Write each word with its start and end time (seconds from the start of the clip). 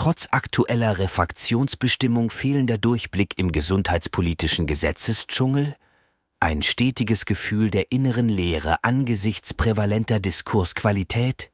Trotz 0.00 0.28
aktueller 0.30 0.98
Refraktionsbestimmung 0.98 2.30
fehlender 2.30 2.78
Durchblick 2.78 3.38
im 3.38 3.52
gesundheitspolitischen 3.52 4.66
Gesetzesdschungel? 4.66 5.76
Ein 6.40 6.62
stetiges 6.62 7.26
Gefühl 7.26 7.68
der 7.68 7.92
inneren 7.92 8.30
Leere 8.30 8.78
angesichts 8.80 9.52
prävalenter 9.52 10.18
Diskursqualität? 10.18 11.50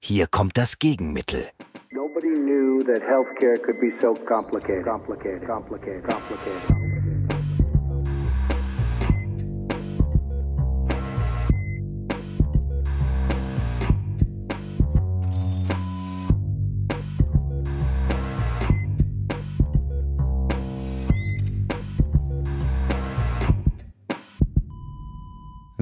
Hier 0.00 0.26
kommt 0.26 0.58
das 0.58 0.80
Gegenmittel. 0.80 1.48
Nobody 1.92 2.34
knew 2.34 2.82
that 2.82 3.00
healthcare 3.00 3.56
could 3.62 3.78
be 3.78 3.92
so 4.02 4.12
complicated, 4.26 4.84
complicated, 4.84 5.46
complicated, 5.46 6.02
complicated. 6.02 7.03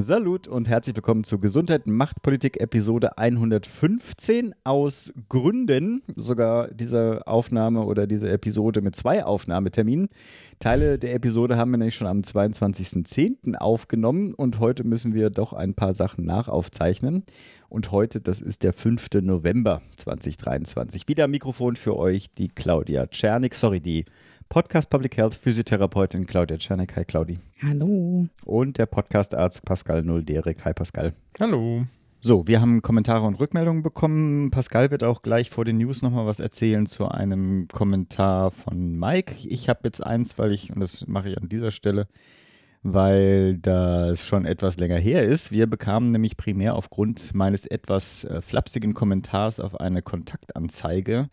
Salut 0.02 0.48
und 0.48 0.68
herzlich 0.68 0.96
willkommen 0.96 1.22
zu 1.22 1.38
Gesundheit 1.38 1.86
Macht 1.86 2.22
Politik 2.22 2.60
Episode 2.60 3.18
115. 3.18 4.52
Aus 4.64 5.12
Gründen 5.28 6.02
sogar 6.16 6.66
diese 6.72 7.24
Aufnahme 7.28 7.84
oder 7.84 8.08
diese 8.08 8.28
Episode 8.28 8.80
mit 8.80 8.96
zwei 8.96 9.24
Aufnahmeterminen. 9.24 10.08
Teile 10.58 10.98
der 10.98 11.14
Episode 11.14 11.56
haben 11.56 11.70
wir 11.70 11.78
nämlich 11.78 11.94
schon 11.94 12.08
am 12.08 12.22
22.10. 12.22 13.54
aufgenommen 13.54 14.34
und 14.34 14.58
heute 14.58 14.82
müssen 14.82 15.14
wir 15.14 15.30
doch 15.30 15.52
ein 15.52 15.74
paar 15.74 15.94
Sachen 15.94 16.24
nachaufzeichnen. 16.24 17.22
Und 17.68 17.92
heute, 17.92 18.20
das 18.20 18.40
ist 18.40 18.64
der 18.64 18.72
5. 18.72 19.06
November 19.22 19.82
2023. 19.98 21.06
Wieder 21.06 21.28
Mikrofon 21.28 21.76
für 21.76 21.96
euch, 21.96 22.34
die 22.34 22.48
Claudia 22.48 23.06
Czernik, 23.06 23.54
sorry, 23.54 23.80
die 23.80 24.04
Podcast 24.52 24.90
Public 24.90 25.16
Health 25.16 25.34
Physiotherapeutin 25.34 26.26
Claudia 26.26 26.58
Czernik. 26.58 26.94
Hi 26.96 27.06
Claudi. 27.06 27.38
Hallo. 27.62 28.28
Und 28.44 28.76
der 28.76 28.84
Podcastarzt 28.84 29.64
Pascal 29.64 30.02
Null-Derek. 30.02 30.62
Hi 30.66 30.74
Pascal. 30.74 31.14
Hallo. 31.40 31.84
So, 32.20 32.46
wir 32.46 32.60
haben 32.60 32.82
Kommentare 32.82 33.26
und 33.26 33.40
Rückmeldungen 33.40 33.82
bekommen. 33.82 34.50
Pascal 34.50 34.90
wird 34.90 35.04
auch 35.04 35.22
gleich 35.22 35.48
vor 35.48 35.64
den 35.64 35.78
News 35.78 36.02
nochmal 36.02 36.26
was 36.26 36.38
erzählen 36.38 36.84
zu 36.84 37.08
einem 37.08 37.66
Kommentar 37.72 38.50
von 38.50 38.98
Mike. 38.98 39.36
Ich 39.48 39.70
habe 39.70 39.80
jetzt 39.84 40.04
eins, 40.04 40.38
weil 40.38 40.52
ich, 40.52 40.70
und 40.70 40.80
das 40.80 41.06
mache 41.06 41.30
ich 41.30 41.38
an 41.38 41.48
dieser 41.48 41.70
Stelle, 41.70 42.06
weil 42.82 43.56
das 43.56 44.26
schon 44.26 44.44
etwas 44.44 44.76
länger 44.76 44.98
her 44.98 45.22
ist. 45.22 45.50
Wir 45.50 45.66
bekamen 45.66 46.12
nämlich 46.12 46.36
primär 46.36 46.74
aufgrund 46.74 47.32
meines 47.32 47.64
etwas 47.64 48.24
äh, 48.24 48.42
flapsigen 48.42 48.92
Kommentars 48.92 49.60
auf 49.60 49.80
eine 49.80 50.02
Kontaktanzeige 50.02 51.30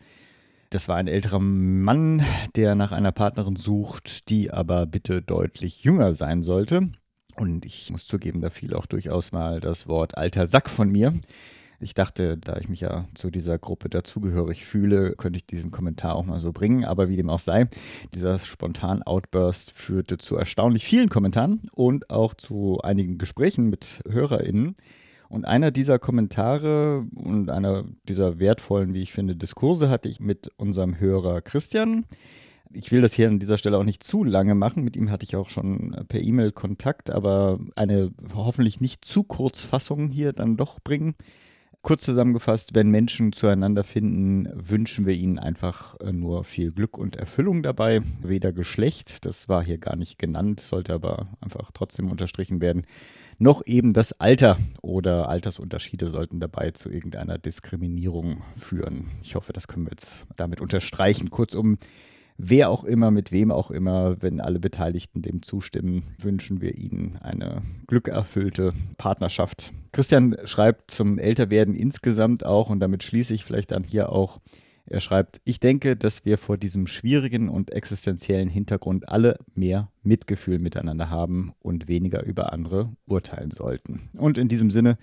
das 0.70 0.88
war 0.88 0.98
ein 0.98 1.08
älterer 1.08 1.40
Mann, 1.40 2.24
der 2.56 2.76
nach 2.76 2.92
einer 2.92 3.12
Partnerin 3.12 3.56
sucht, 3.56 4.30
die 4.30 4.52
aber 4.52 4.86
bitte 4.86 5.22
deutlich 5.22 5.84
jünger 5.84 6.14
sein 6.14 6.44
sollte. 6.44 6.90
Und 7.36 7.66
ich 7.66 7.90
muss 7.90 8.06
zugeben, 8.06 8.42
da 8.42 8.50
fiel 8.50 8.74
auch 8.74 8.86
durchaus 8.86 9.32
mal 9.32 9.62
das 9.62 9.88
Wort 9.88 10.18
alter 10.18 10.48
Sack 10.48 10.70
von 10.70 10.90
mir. 10.90 11.14
Ich 11.80 11.94
dachte, 11.94 12.38
da 12.38 12.58
ich 12.58 12.68
mich 12.68 12.82
ja 12.82 13.06
zu 13.14 13.32
dieser 13.32 13.58
Gruppe 13.58 13.88
dazugehörig 13.88 14.66
fühle, 14.66 15.14
könnte 15.14 15.38
ich 15.38 15.46
diesen 15.46 15.72
Kommentar 15.72 16.16
auch 16.16 16.26
mal 16.26 16.40
so 16.40 16.52
bringen. 16.52 16.84
Aber 16.84 17.08
wie 17.08 17.16
dem 17.16 17.30
auch 17.30 17.40
sei, 17.40 17.70
dieser 18.14 18.38
spontan 18.40 19.02
Outburst 19.02 19.72
führte 19.72 20.18
zu 20.18 20.36
erstaunlich 20.36 20.84
vielen 20.84 21.08
Kommentaren 21.08 21.62
und 21.72 22.10
auch 22.10 22.34
zu 22.34 22.82
einigen 22.82 23.18
Gesprächen 23.18 23.70
mit 23.70 24.02
HörerInnen. 24.08 24.76
Und 25.30 25.46
einer 25.46 25.70
dieser 25.70 26.00
Kommentare 26.00 27.06
und 27.14 27.52
einer 27.52 27.86
dieser 28.04 28.40
wertvollen, 28.40 28.96
wie 28.96 29.04
ich 29.04 29.14
finde, 29.14 29.36
Diskurse 29.36 29.90
hatte 29.90 30.10
ich 30.10 30.20
mit 30.20 30.52
unserem 30.58 31.00
Hörer 31.00 31.42
Christian. 31.42 32.06
Ich 32.74 32.92
will 32.92 33.02
das 33.02 33.14
hier 33.14 33.28
an 33.28 33.40
dieser 33.40 33.58
Stelle 33.60 33.78
auch 33.78 33.84
nicht 33.84 34.04
zu 34.04 34.24
lange 34.24 34.56
machen. 34.56 34.84
Mit 34.84 34.96
ihm 34.96 35.12
hatte 35.12 35.24
ich 35.24 35.36
auch 35.36 35.50
schon 35.50 35.96
per 36.08 36.22
E-Mail 36.22 36.52
Kontakt, 36.52 37.12
aber 37.12 37.60
eine 37.76 38.12
hoffentlich 38.34 38.82
nicht 38.82 39.06
zu 39.06 39.24
kurz 39.24 39.64
Fassung 39.64 40.10
hier 40.10 40.34
dann 40.34 40.58
doch 40.58 40.80
bringen. 40.80 41.16
Kurz 41.82 42.04
zusammengefasst, 42.04 42.76
wenn 42.76 42.90
Menschen 42.90 43.32
zueinander 43.32 43.86
finden, 43.86 44.50
wünschen 44.54 45.06
wir 45.06 45.14
ihnen 45.14 45.40
einfach 45.40 45.98
äh, 46.02 46.12
nur 46.12 46.44
viel 46.44 46.74
Glück 46.74 46.98
und 46.98 47.16
Erfüllung 47.16 47.64
dabei. 47.64 48.02
Weder 48.22 48.52
Geschlecht, 48.52 49.26
das 49.26 49.48
war 49.48 49.64
hier 49.64 49.78
gar 49.78 49.96
nicht 49.96 50.20
genannt, 50.20 50.60
sollte 50.60 50.94
aber 50.94 51.30
einfach 51.40 51.72
trotzdem 51.74 52.12
unterstrichen 52.12 52.60
werden, 52.60 52.86
noch 53.40 53.66
eben 53.66 53.94
das 53.94 54.20
Alter 54.20 54.58
oder 54.82 55.30
Altersunterschiede 55.30 56.08
sollten 56.08 56.40
dabei 56.40 56.72
zu 56.72 56.90
irgendeiner 56.90 57.38
Diskriminierung 57.38 58.44
führen. 58.58 59.08
Ich 59.24 59.36
hoffe, 59.36 59.54
das 59.54 59.68
können 59.68 59.86
wir 59.86 59.92
jetzt 59.92 60.28
damit 60.36 60.62
unterstreichen. 60.62 61.30
Kurzum, 61.30 61.78
wer 62.38 62.70
auch 62.70 62.84
immer, 62.84 63.12
mit 63.12 63.32
wem 63.32 63.52
auch 63.52 63.72
immer, 63.72 64.22
wenn 64.22 64.42
alle 64.42 64.60
Beteiligten 64.60 65.22
dem 65.22 65.42
zustimmen, 65.42 66.04
wünschen 66.20 66.62
wir 66.62 66.78
ihnen 66.78 67.18
eine 67.22 67.62
glückerfüllte 67.88 68.74
Partnerschaft. 68.98 69.72
Christian 69.94 70.36
schreibt 70.44 70.92
zum 70.92 71.18
Älterwerden 71.18 71.76
insgesamt 71.76 72.46
auch, 72.46 72.70
und 72.70 72.82
damit 72.82 73.04
schließe 73.04 73.34
ich 73.34 73.46
vielleicht 73.46 73.72
dann 73.72 73.84
hier 73.84 74.12
auch, 74.12 74.40
er 74.90 75.00
schreibt, 75.00 75.42
ich 75.46 75.60
denke, 75.60 75.96
dass 75.96 76.26
wir 76.26 76.38
vor 76.38 76.58
diesem 76.58 76.88
schwierigen 76.88 77.50
und 77.50 77.72
existenziellen 77.72 78.50
Hintergrund 78.50 79.10
alle 79.10 79.38
mehr 79.54 79.92
Mitgefühl 80.04 80.60
miteinander 80.60 81.10
haben 81.10 81.54
und 81.60 81.88
weniger 81.88 82.24
über 82.24 82.52
andere 82.54 82.92
urteilen 83.06 83.52
sollten. 83.52 84.10
Und 84.18 84.38
in 84.38 84.48
diesem 84.48 84.72
Sinne, 84.72 84.98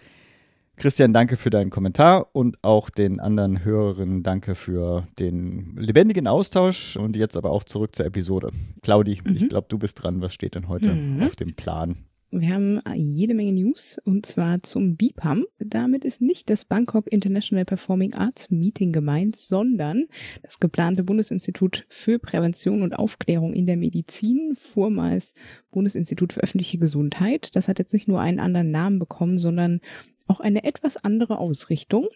Christian, 0.77 1.15
danke 1.15 1.37
für 1.37 1.49
deinen 1.49 1.71
Kommentar 1.71 2.35
und 2.35 2.63
auch 2.63 2.91
den 2.91 3.19
anderen 3.19 3.65
Hörerinnen 3.65 4.23
danke 4.23 4.55
für 4.55 5.07
den 5.19 5.75
lebendigen 5.77 6.27
Austausch 6.27 6.97
und 6.97 7.17
jetzt 7.17 7.37
aber 7.37 7.51
auch 7.51 7.65
zurück 7.65 7.97
zur 7.97 8.05
Episode. 8.07 8.51
Claudi, 8.83 9.19
mhm. 9.25 9.37
ich 9.37 9.49
glaube, 9.49 9.69
du 9.71 9.79
bist 9.79 10.03
dran. 10.03 10.21
Was 10.21 10.35
steht 10.35 10.55
denn 10.55 10.69
heute 10.69 10.93
mhm. 10.93 11.23
auf 11.23 11.35
dem 11.35 11.55
Plan? 11.55 12.05
Wir 12.41 12.53
haben 12.53 12.83
jede 12.95 13.33
Menge 13.33 13.55
News 13.55 13.99
und 14.05 14.27
zwar 14.27 14.63
zum 14.63 14.97
BIPAM. 14.97 15.47
Damit 15.59 16.05
ist 16.05 16.21
nicht 16.21 16.51
das 16.51 16.67
Bangkok 16.67 17.11
International 17.11 17.65
Performing 17.65 18.13
Arts 18.13 18.51
Meeting 18.51 18.93
gemeint, 18.93 19.37
sondern 19.37 20.05
das 20.43 20.61
geplante 20.61 21.03
Bundesinstitut 21.03 21.87
für 21.89 22.19
Prävention 22.19 22.83
und 22.83 22.93
Aufklärung 22.93 23.55
in 23.55 23.67
der 23.67 23.79
Medizin, 23.79 24.53
vormals 24.55 25.33
Bundesinstitut 25.71 26.35
für 26.35 26.43
öffentliche 26.43 26.77
Gesundheit. 26.77 27.57
Das 27.57 27.69
hat 27.69 27.79
jetzt 27.79 27.95
nicht 27.95 28.07
nur 28.07 28.21
einen 28.21 28.39
anderen 28.39 28.71
Namen 28.71 28.99
bekommen, 28.99 29.39
sondern 29.39 29.81
auch 30.27 30.41
eine 30.41 30.65
etwas 30.65 30.99
andere 30.99 31.39
Ausrichtung 31.39 32.09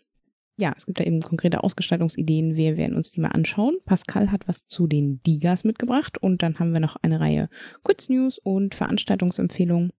ja, 0.60 0.75
es 0.76 0.87
gibt 0.87 1.00
da 1.00 1.04
eben 1.04 1.21
konkrete 1.21 1.65
Ausgestaltungsideen. 1.65 2.54
Wir 2.54 2.76
werden 2.76 2.97
uns 2.97 3.10
die 3.10 3.21
mal 3.21 3.28
anschauen. 3.28 3.78
Pascal 3.87 4.31
hat 4.31 4.47
was 4.47 4.69
zu 4.69 4.87
den 4.87 5.22
Digas 5.22 5.65
mitgebracht 5.65 6.19
und 6.19 6.43
dann 6.43 6.59
haben 6.59 6.72
wir 6.72 6.81
noch 6.81 6.97
eine 6.97 7.19
Reihe 7.19 7.48
Kurznews 7.82 8.38
und 8.38 8.75
Veranstaltungsempfehlungen. 8.75 9.91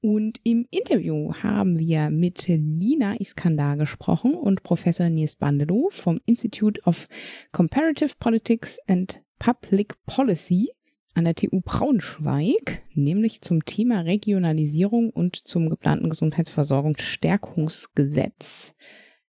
Und 0.00 0.38
im 0.44 0.68
Interview 0.70 1.32
haben 1.34 1.80
wir 1.80 2.10
mit 2.10 2.46
Lina 2.46 3.18
Iskandar 3.18 3.76
gesprochen 3.76 4.34
und 4.34 4.62
Professor 4.62 5.08
Nils 5.08 5.34
Bandelow 5.34 5.88
vom 5.90 6.20
Institute 6.24 6.80
of 6.84 7.08
Comparative 7.50 8.14
Politics 8.20 8.78
and 8.86 9.20
Public 9.40 9.96
Policy 10.06 10.68
an 11.14 11.24
der 11.24 11.34
TU 11.34 11.60
Braunschweig, 11.60 12.82
nämlich 12.94 13.42
zum 13.42 13.64
Thema 13.64 14.02
Regionalisierung 14.02 15.10
und 15.10 15.34
zum 15.34 15.68
geplanten 15.68 16.10
Gesundheitsversorgungsstärkungsgesetz. 16.10 18.76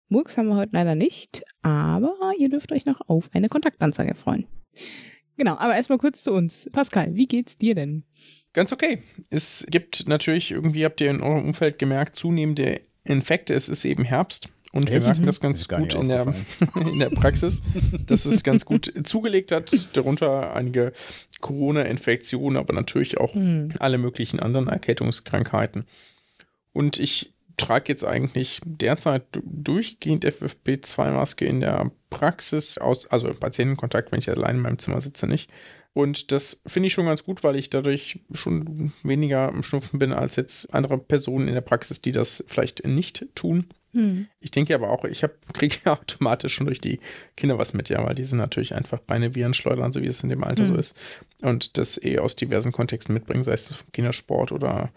Murks 0.09 0.37
haben 0.37 0.47
wir 0.47 0.55
heute 0.55 0.73
leider 0.73 0.95
nicht, 0.95 1.43
aber 1.61 2.15
ihr 2.37 2.49
dürft 2.49 2.71
euch 2.71 2.85
noch 2.85 3.01
auf 3.07 3.29
eine 3.33 3.49
Kontaktanzeige 3.49 4.13
freuen. 4.13 4.45
Genau, 5.37 5.57
aber 5.57 5.75
erstmal 5.75 5.97
kurz 5.97 6.23
zu 6.23 6.31
uns. 6.31 6.69
Pascal, 6.71 7.15
wie 7.15 7.27
geht's 7.27 7.57
dir 7.57 7.75
denn? 7.75 8.03
Ganz 8.53 8.71
okay. 8.71 8.99
Es 9.29 9.65
gibt 9.69 10.07
natürlich, 10.07 10.51
irgendwie 10.51 10.85
habt 10.85 11.01
ihr 11.01 11.09
in 11.09 11.21
eurem 11.21 11.45
Umfeld 11.45 11.77
gemerkt, 11.77 12.15
zunehmende 12.15 12.81
Infekte. 13.03 13.53
Es 13.53 13.67
ist 13.67 13.83
eben 13.83 14.05
Herbst. 14.05 14.49
Und 14.71 14.91
wir 14.91 14.99
merken 14.99 15.25
das 15.25 15.39
ganz 15.39 15.69
gut 15.69 15.93
in 15.93 16.09
der, 16.09 16.33
in 16.75 16.99
der 16.99 17.09
Praxis, 17.09 17.61
dass 18.07 18.25
es 18.25 18.43
ganz 18.43 18.65
gut 18.65 18.91
zugelegt 19.05 19.53
hat. 19.53 19.95
Darunter 19.95 20.53
einige 20.53 20.91
Corona-Infektionen, 21.39 22.57
aber 22.57 22.73
natürlich 22.73 23.17
auch 23.17 23.35
mhm. 23.35 23.71
alle 23.79 23.97
möglichen 23.97 24.39
anderen 24.41 24.67
Erkältungskrankheiten. 24.67 25.85
Und 26.73 26.99
ich 26.99 27.34
trage 27.57 27.85
jetzt 27.87 28.03
eigentlich 28.03 28.61
derzeit 28.65 29.23
durchgehend 29.43 30.25
FFP2-Maske 30.25 31.45
in 31.45 31.61
der 31.61 31.91
Praxis 32.09 32.77
aus, 32.77 33.05
also 33.07 33.33
Patientenkontakt, 33.33 34.11
wenn 34.11 34.19
ich 34.19 34.29
allein 34.29 34.57
in 34.57 34.61
meinem 34.61 34.79
Zimmer 34.79 35.01
sitze, 35.01 35.27
nicht. 35.27 35.51
Und 35.93 36.33
das 36.33 36.61
finde 36.65 36.87
ich 36.87 36.93
schon 36.93 37.05
ganz 37.05 37.23
gut, 37.23 37.43
weil 37.43 37.55
ich 37.55 37.69
dadurch 37.69 38.19
schon 38.33 38.91
weniger 39.03 39.47
am 39.47 39.63
Schnupfen 39.63 39.97
bin 39.97 40.11
als 40.11 40.35
jetzt 40.35 40.73
andere 40.73 40.97
Personen 40.97 41.47
in 41.47 41.53
der 41.53 41.61
Praxis, 41.61 42.01
die 42.01 42.11
das 42.11 42.43
vielleicht 42.47 42.85
nicht 42.85 43.27
tun. 43.33 43.67
Hm. 43.93 44.27
Ich 44.41 44.51
denke 44.51 44.75
aber 44.75 44.89
auch, 44.89 45.05
ich 45.05 45.25
kriege 45.53 45.77
ja 45.85 45.93
automatisch 45.99 46.53
schon 46.53 46.65
durch 46.65 46.81
die 46.81 46.99
Kinder 47.37 47.57
was 47.57 47.73
mit, 47.73 47.87
ja, 47.87 48.05
weil 48.05 48.13
die 48.13 48.25
sind 48.25 48.39
natürlich 48.39 48.75
einfach 48.75 48.99
reine 49.09 49.35
Virenschleudern, 49.35 49.93
so 49.93 50.01
wie 50.01 50.07
es 50.07 50.21
in 50.21 50.27
dem 50.27 50.43
Alter 50.43 50.63
hm. 50.63 50.67
so 50.67 50.75
ist. 50.75 50.97
Und 51.41 51.77
das 51.77 51.97
eh 52.03 52.19
aus 52.19 52.35
diversen 52.35 52.73
Kontexten 52.73 53.13
mitbringen, 53.13 53.45
sei 53.45 53.53
es 53.53 53.85
Kindersport 53.93 54.51
oder 54.51 54.91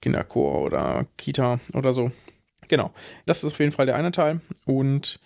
Kinderchor 0.00 0.62
oder 0.62 1.06
Kita 1.16 1.58
oder 1.74 1.92
so. 1.92 2.10
Genau, 2.68 2.92
das 3.26 3.44
ist 3.44 3.52
auf 3.52 3.58
jeden 3.58 3.72
Fall 3.72 3.86
der 3.86 3.96
eine 3.96 4.12
Teil. 4.12 4.40
Und 4.64 5.20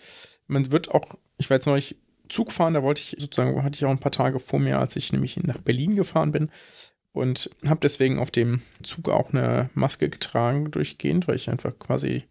man 0.46 0.70
wird 0.70 0.90
auch, 0.90 1.16
ich 1.38 1.50
war 1.50 1.56
jetzt 1.56 1.66
neulich 1.66 1.96
Zug 2.28 2.52
fahren. 2.52 2.74
Da 2.74 2.82
wollte 2.82 3.00
ich 3.00 3.16
sozusagen, 3.18 3.62
hatte 3.62 3.76
ich 3.76 3.84
auch 3.84 3.90
ein 3.90 3.98
paar 3.98 4.12
Tage 4.12 4.38
vor 4.38 4.58
mir, 4.58 4.78
als 4.78 4.96
ich 4.96 5.12
nämlich 5.12 5.36
nach 5.42 5.58
Berlin 5.58 5.96
gefahren 5.96 6.32
bin. 6.32 6.50
Und 7.12 7.50
habe 7.66 7.80
deswegen 7.82 8.18
auf 8.18 8.30
dem 8.30 8.62
Zug 8.82 9.10
auch 9.10 9.32
eine 9.32 9.68
Maske 9.74 10.08
getragen 10.08 10.70
durchgehend, 10.70 11.28
weil 11.28 11.36
ich 11.36 11.50
einfach 11.50 11.78
quasi 11.78 12.24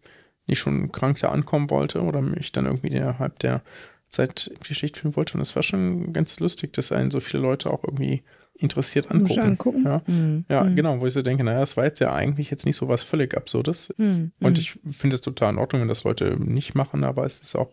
nicht 0.46 0.58
schon 0.58 0.90
krank 0.90 1.18
da 1.20 1.28
ankommen 1.28 1.70
wollte 1.70 2.02
oder 2.02 2.20
mich 2.20 2.50
dann 2.50 2.66
irgendwie 2.66 2.88
innerhalb 2.88 3.38
der 3.38 3.62
Zeit 4.08 4.50
die 4.68 4.74
Schicht 4.74 4.96
führen 4.96 5.14
wollte. 5.14 5.34
Und 5.34 5.40
es 5.40 5.54
war 5.54 5.62
schon 5.62 6.12
ganz 6.12 6.40
lustig, 6.40 6.72
dass 6.72 6.90
einen 6.90 7.12
so 7.12 7.20
viele 7.20 7.42
Leute 7.42 7.70
auch 7.70 7.84
irgendwie 7.84 8.24
interessiert 8.54 9.10
angucken. 9.10 9.40
angucken. 9.40 9.84
Ja, 9.84 10.02
mhm. 10.06 10.44
ja 10.48 10.64
mhm. 10.64 10.76
genau, 10.76 11.00
wo 11.00 11.06
ich 11.06 11.12
so 11.12 11.22
denke, 11.22 11.44
naja, 11.44 11.60
das 11.60 11.76
war 11.76 11.84
jetzt 11.84 12.00
ja 12.00 12.12
eigentlich 12.12 12.50
jetzt 12.50 12.66
nicht 12.66 12.76
so 12.76 12.88
was 12.88 13.02
völlig 13.02 13.36
Absurdes. 13.36 13.94
Mhm. 13.96 14.32
Und 14.40 14.58
ich 14.58 14.78
finde 14.86 15.14
es 15.14 15.20
total 15.20 15.52
in 15.52 15.58
Ordnung, 15.58 15.82
wenn 15.82 15.88
das 15.88 16.04
Leute 16.04 16.36
nicht 16.38 16.74
machen, 16.74 17.04
aber 17.04 17.24
es 17.24 17.40
ist 17.40 17.56
auch 17.56 17.72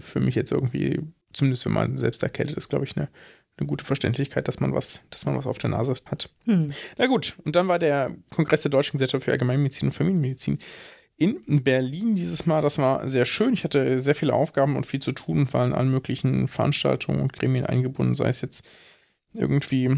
für 0.00 0.20
mich 0.20 0.34
jetzt 0.34 0.52
irgendwie, 0.52 1.00
zumindest 1.32 1.66
wenn 1.66 1.72
man 1.72 1.96
selbst 1.96 2.22
erkältet 2.22 2.56
ist, 2.56 2.68
glaube 2.68 2.84
ich, 2.84 2.96
eine, 2.96 3.08
eine 3.56 3.66
gute 3.66 3.84
Verständlichkeit, 3.84 4.48
dass 4.48 4.60
man 4.60 4.72
was, 4.72 5.04
dass 5.10 5.26
man 5.26 5.36
was 5.36 5.46
auf 5.46 5.58
der 5.58 5.70
Nase 5.70 5.94
hat. 6.06 6.30
Hm. 6.44 6.70
Na 6.98 7.06
gut, 7.06 7.36
und 7.44 7.54
dann 7.54 7.68
war 7.68 7.78
der 7.78 8.14
Kongress 8.30 8.62
der 8.62 8.70
Deutschen 8.70 8.98
Gesellschaft 8.98 9.24
für 9.24 9.32
Allgemeinmedizin 9.32 9.88
und 9.88 9.92
Familienmedizin 9.92 10.58
in 11.16 11.62
Berlin 11.62 12.16
dieses 12.16 12.46
Mal. 12.46 12.62
Das 12.62 12.78
war 12.78 13.08
sehr 13.08 13.24
schön. 13.24 13.52
Ich 13.52 13.62
hatte 13.62 14.00
sehr 14.00 14.16
viele 14.16 14.34
Aufgaben 14.34 14.76
und 14.76 14.86
viel 14.86 15.00
zu 15.00 15.12
tun 15.12 15.40
und 15.40 15.54
war 15.54 15.64
in 15.64 15.72
allen 15.72 15.90
möglichen 15.90 16.48
Veranstaltungen 16.48 17.20
und 17.20 17.32
Gremien 17.32 17.66
eingebunden, 17.66 18.16
sei 18.16 18.28
es 18.28 18.40
jetzt 18.40 18.66
irgendwie 19.34 19.90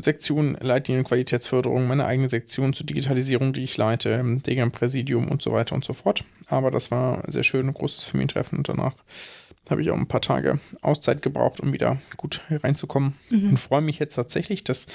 Sektion 0.00 0.56
Leitlinien 0.60 1.04
Qualitätsförderung, 1.04 1.86
meine 1.86 2.04
eigene 2.04 2.28
Sektion 2.28 2.72
zur 2.72 2.86
Digitalisierung, 2.86 3.52
die 3.52 3.62
ich 3.62 3.76
leite, 3.76 4.22
Degam 4.46 4.70
Präsidium 4.70 5.28
und 5.28 5.42
so 5.42 5.52
weiter 5.52 5.74
und 5.74 5.84
so 5.84 5.92
fort. 5.92 6.24
Aber 6.48 6.70
das 6.70 6.90
war 6.90 7.24
sehr 7.30 7.42
schön, 7.42 7.68
ein 7.68 7.74
großes 7.74 8.04
Familientreffen 8.04 8.58
und 8.58 8.68
danach 8.68 8.94
habe 9.70 9.80
ich 9.80 9.90
auch 9.90 9.96
ein 9.96 10.08
paar 10.08 10.20
Tage 10.20 10.58
Auszeit 10.82 11.22
gebraucht, 11.22 11.60
um 11.60 11.72
wieder 11.72 11.98
gut 12.16 12.40
reinzukommen 12.50 13.14
mhm. 13.30 13.50
und 13.50 13.56
freue 13.56 13.80
mich 13.80 13.98
jetzt 13.98 14.14
tatsächlich, 14.14 14.64
dass 14.64 14.86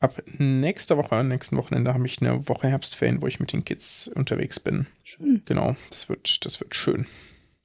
ab 0.00 0.22
nächster 0.38 0.96
Woche, 0.96 1.22
nächsten 1.24 1.56
Wochenende 1.56 1.92
habe 1.92 2.06
ich 2.06 2.20
eine 2.20 2.48
Woche 2.48 2.68
Herbstferien, 2.68 3.22
wo 3.22 3.26
ich 3.26 3.40
mit 3.40 3.52
den 3.52 3.64
Kids 3.64 4.08
unterwegs 4.08 4.60
bin. 4.60 4.86
Schön. 5.04 5.42
Genau, 5.44 5.74
das 5.90 6.08
wird, 6.08 6.44
das 6.44 6.60
wird 6.60 6.74
schön. 6.74 7.06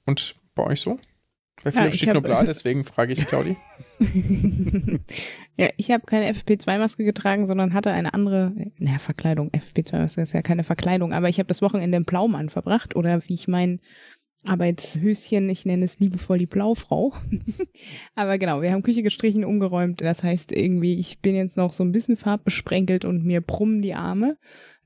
Und 0.05 0.35
bei 0.55 0.63
euch 0.63 0.81
so? 0.81 0.99
Bei 1.63 1.71
Philipp 1.71 1.91
ja, 1.91 1.97
steht 1.97 2.13
nur 2.13 2.23
bla, 2.23 2.43
deswegen 2.43 2.83
frage 2.83 3.13
ich 3.13 3.25
Claudi. 3.25 3.55
ja, 5.57 5.69
ich 5.77 5.91
habe 5.91 6.05
keine 6.05 6.31
FFP2-Maske 6.31 7.03
getragen, 7.03 7.45
sondern 7.45 7.73
hatte 7.73 7.91
eine 7.91 8.13
andere, 8.13 8.53
naja, 8.77 8.99
Verkleidung. 8.99 9.51
FFP2-Maske 9.51 10.21
ist 10.21 10.33
ja 10.33 10.41
keine 10.41 10.63
Verkleidung, 10.63 11.13
aber 11.13 11.29
ich 11.29 11.37
habe 11.37 11.47
das 11.47 11.61
Wochenende 11.61 11.97
im 11.97 12.05
Blaumann 12.05 12.49
verbracht 12.49 12.95
oder 12.95 13.21
wie 13.27 13.33
ich 13.33 13.47
mein 13.47 13.79
Arbeitshöschen, 14.43 15.49
ich 15.49 15.65
nenne 15.65 15.85
es 15.85 15.99
liebevoll 15.99 16.39
die 16.39 16.47
Blaufrau. 16.47 17.13
aber 18.15 18.39
genau, 18.39 18.61
wir 18.61 18.71
haben 18.71 18.81
Küche 18.81 19.03
gestrichen, 19.03 19.45
umgeräumt. 19.45 20.01
Das 20.01 20.23
heißt 20.23 20.51
irgendwie, 20.51 20.95
ich 20.95 21.19
bin 21.19 21.35
jetzt 21.35 21.57
noch 21.57 21.73
so 21.73 21.83
ein 21.83 21.91
bisschen 21.91 22.17
farbbesprenkelt 22.17 23.05
und 23.05 23.23
mir 23.23 23.41
brummen 23.41 23.81
die 23.81 23.93
Arme 23.93 24.37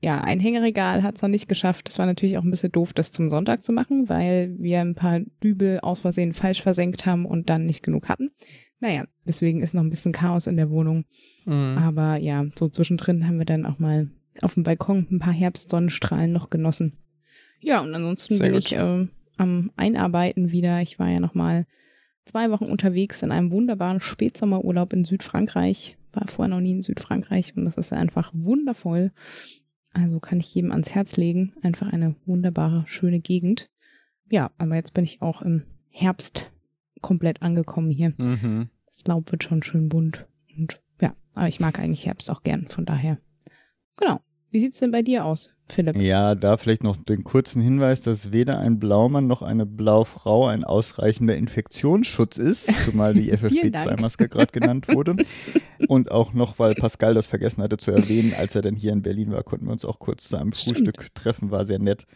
ja, 0.06 0.20
ein 0.20 0.38
Hängeregal 0.38 1.02
hat 1.02 1.16
es 1.16 1.22
noch 1.22 1.28
nicht 1.28 1.48
geschafft. 1.48 1.88
Das 1.88 1.98
war 1.98 2.06
natürlich 2.06 2.38
auch 2.38 2.44
ein 2.44 2.50
bisschen 2.52 2.70
doof, 2.70 2.92
das 2.92 3.10
zum 3.10 3.28
Sonntag 3.28 3.64
zu 3.64 3.72
machen, 3.72 4.08
weil 4.08 4.54
wir 4.56 4.80
ein 4.80 4.94
paar 4.94 5.18
Dübel 5.42 5.80
aus 5.80 5.98
Versehen 5.98 6.32
falsch 6.32 6.62
versenkt 6.62 7.06
haben 7.06 7.26
und 7.26 7.50
dann 7.50 7.66
nicht 7.66 7.82
genug 7.82 8.08
hatten. 8.08 8.30
Naja, 8.78 9.06
deswegen 9.26 9.62
ist 9.62 9.74
noch 9.74 9.82
ein 9.82 9.90
bisschen 9.90 10.12
Chaos 10.12 10.46
in 10.46 10.56
der 10.56 10.70
Wohnung. 10.70 11.06
Mhm. 11.44 11.76
Aber 11.78 12.18
ja, 12.18 12.46
so 12.56 12.68
zwischendrin 12.68 13.26
haben 13.26 13.38
wir 13.38 13.46
dann 13.46 13.66
auch 13.66 13.80
mal 13.80 14.08
auf 14.42 14.54
dem 14.54 14.62
Balkon 14.62 15.08
ein 15.10 15.18
paar 15.18 15.32
Herbstsonnenstrahlen 15.32 16.30
noch 16.30 16.50
genossen. 16.50 16.92
Ja, 17.58 17.80
und 17.80 17.92
ansonsten 17.92 18.34
Sehr 18.34 18.46
bin 18.46 18.52
gut. 18.52 18.66
ich 18.66 18.76
äh, 18.76 19.08
am 19.38 19.72
Einarbeiten 19.74 20.52
wieder. 20.52 20.82
Ich 20.82 21.00
war 21.00 21.08
ja 21.08 21.18
noch 21.18 21.34
mal 21.34 21.66
zwei 22.26 22.52
Wochen 22.52 22.66
unterwegs 22.66 23.24
in 23.24 23.32
einem 23.32 23.50
wunderbaren 23.50 23.98
Spätsommerurlaub 23.98 24.92
in 24.92 25.04
Südfrankreich. 25.04 25.96
War 26.12 26.28
vorher 26.28 26.54
noch 26.54 26.60
nie 26.60 26.70
in 26.70 26.82
Südfrankreich 26.82 27.56
und 27.56 27.64
das 27.64 27.76
ist 27.76 27.92
einfach 27.92 28.30
wundervoll. 28.32 29.10
Also 29.96 30.20
kann 30.20 30.40
ich 30.40 30.54
jedem 30.54 30.72
ans 30.72 30.94
Herz 30.94 31.16
legen. 31.16 31.54
Einfach 31.62 31.90
eine 31.90 32.16
wunderbare, 32.26 32.84
schöne 32.86 33.20
Gegend. 33.20 33.70
Ja, 34.28 34.50
aber 34.58 34.74
jetzt 34.74 34.92
bin 34.92 35.04
ich 35.04 35.22
auch 35.22 35.40
im 35.40 35.64
Herbst 35.88 36.52
komplett 37.00 37.40
angekommen 37.40 37.90
hier. 37.90 38.12
Mhm. 38.18 38.68
Das 38.86 39.06
Laub 39.06 39.32
wird 39.32 39.44
schon 39.44 39.62
schön 39.62 39.88
bunt. 39.88 40.26
Und 40.54 40.82
ja, 41.00 41.14
aber 41.32 41.48
ich 41.48 41.60
mag 41.60 41.78
eigentlich 41.78 42.04
Herbst 42.04 42.30
auch 42.30 42.42
gern, 42.42 42.66
von 42.66 42.84
daher. 42.84 43.18
Genau. 43.96 44.20
Wie 44.50 44.60
sieht's 44.60 44.78
denn 44.80 44.90
bei 44.90 45.00
dir 45.00 45.24
aus, 45.24 45.50
Philipp? 45.68 45.96
Ja, 45.96 46.34
da 46.34 46.56
vielleicht 46.56 46.84
noch 46.84 46.96
den 46.96 47.24
kurzen 47.24 47.60
Hinweis, 47.60 48.00
dass 48.00 48.32
weder 48.32 48.58
ein 48.60 48.78
Blaumann 48.78 49.26
noch 49.26 49.42
eine 49.42 49.66
Blaufrau 49.66 50.46
ein 50.46 50.64
ausreichender 50.64 51.36
Infektionsschutz 51.36 52.38
ist, 52.38 52.72
zumal 52.84 53.14
die 53.14 53.32
FFP2-Maske 53.36 54.28
gerade 54.28 54.52
genannt 54.52 54.88
wurde. 54.88 55.16
Und 55.88 56.10
auch 56.10 56.32
noch, 56.34 56.58
weil 56.58 56.74
Pascal 56.74 57.14
das 57.14 57.26
vergessen 57.26 57.62
hatte 57.62 57.78
zu 57.78 57.90
erwähnen, 57.90 58.32
als 58.32 58.54
er 58.54 58.62
dann 58.62 58.76
hier 58.76 58.92
in 58.92 59.02
Berlin 59.02 59.32
war, 59.32 59.42
konnten 59.42 59.66
wir 59.66 59.72
uns 59.72 59.84
auch 59.84 59.98
kurz 59.98 60.28
zu 60.28 60.36
einem. 60.38 60.52
Frühstück 60.52 61.14
treffen, 61.14 61.50
war 61.50 61.66
sehr 61.66 61.78
nett. 61.78 62.06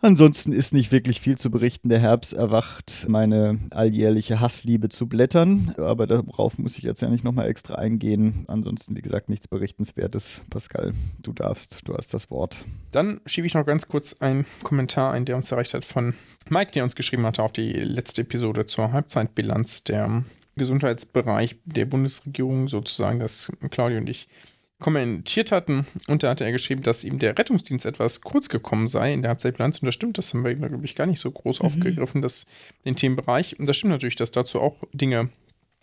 Ansonsten 0.00 0.52
ist 0.52 0.72
nicht 0.72 0.92
wirklich 0.92 1.20
viel 1.20 1.36
zu 1.36 1.50
berichten. 1.50 1.88
Der 1.88 1.98
Herbst 1.98 2.32
erwacht 2.32 3.06
meine 3.08 3.58
alljährliche 3.70 4.40
Hassliebe 4.40 4.88
zu 4.88 5.08
Blättern, 5.08 5.74
aber 5.76 6.06
darauf 6.06 6.56
muss 6.56 6.78
ich 6.78 6.84
jetzt 6.84 7.02
ja 7.02 7.08
nicht 7.08 7.24
nochmal 7.24 7.48
extra 7.48 7.74
eingehen. 7.74 8.44
Ansonsten, 8.46 8.96
wie 8.96 9.02
gesagt, 9.02 9.28
nichts 9.28 9.48
Berichtenswertes. 9.48 10.42
Pascal, 10.50 10.94
du 11.20 11.32
darfst, 11.32 11.80
du 11.88 11.96
hast 11.96 12.14
das 12.14 12.30
Wort. 12.30 12.64
Dann 12.92 13.20
schiebe 13.26 13.48
ich 13.48 13.54
noch 13.54 13.66
ganz 13.66 13.88
kurz 13.88 14.14
einen 14.20 14.46
Kommentar 14.62 15.12
ein, 15.12 15.24
der 15.24 15.36
uns 15.36 15.50
erreicht 15.50 15.74
hat 15.74 15.84
von 15.84 16.14
Mike, 16.48 16.70
der 16.70 16.84
uns 16.84 16.94
geschrieben 16.94 17.26
hatte 17.26 17.42
auf 17.42 17.52
die 17.52 17.72
letzte 17.72 18.22
Episode 18.22 18.66
zur 18.66 18.92
Halbzeitbilanz 18.92 19.82
der 19.82 20.22
Gesundheitsbereich 20.54 21.56
der 21.64 21.86
Bundesregierung, 21.86 22.68
sozusagen, 22.68 23.18
dass 23.18 23.50
Claudia 23.70 23.98
und 23.98 24.08
ich 24.08 24.28
kommentiert 24.80 25.50
hatten. 25.50 25.86
Und 26.06 26.22
da 26.22 26.30
hatte 26.30 26.44
er 26.44 26.52
geschrieben, 26.52 26.82
dass 26.82 27.04
ihm 27.04 27.18
der 27.18 27.36
Rettungsdienst 27.36 27.84
etwas 27.84 28.20
kurz 28.20 28.48
gekommen 28.48 28.86
sei 28.86 29.12
in 29.12 29.22
der 29.22 29.30
Halbzeitbilanz. 29.30 29.78
Und 29.78 29.86
das 29.86 29.94
stimmt, 29.94 30.18
das 30.18 30.32
haben 30.32 30.44
wir, 30.44 30.54
glaube 30.54 30.84
ich, 30.84 30.94
gar 30.94 31.06
nicht 31.06 31.20
so 31.20 31.30
groß 31.30 31.60
mhm. 31.60 31.66
aufgegriffen, 31.66 32.22
das, 32.22 32.46
den 32.84 32.96
Themenbereich. 32.96 33.58
Und 33.58 33.66
das 33.66 33.76
stimmt 33.76 33.92
natürlich, 33.92 34.16
dass 34.16 34.30
dazu 34.30 34.60
auch 34.60 34.76
Dinge 34.92 35.30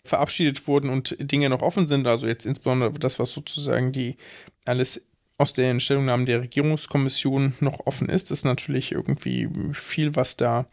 verabschiedet 0.04 0.66
wurden 0.66 0.88
und 0.88 1.16
Dinge 1.20 1.50
noch 1.50 1.62
offen 1.62 1.86
sind. 1.86 2.06
Also 2.06 2.26
jetzt 2.26 2.46
insbesondere 2.46 2.92
das, 2.92 3.18
was 3.18 3.32
sozusagen 3.32 3.92
die 3.92 4.16
alles 4.64 5.06
aus 5.38 5.52
den 5.52 5.80
Stellungnahmen 5.80 6.24
der 6.24 6.40
Regierungskommission 6.40 7.54
noch 7.60 7.86
offen 7.86 8.08
ist, 8.08 8.30
ist 8.30 8.44
natürlich 8.44 8.92
irgendwie 8.92 9.48
viel, 9.72 10.16
was 10.16 10.36
da 10.36 10.66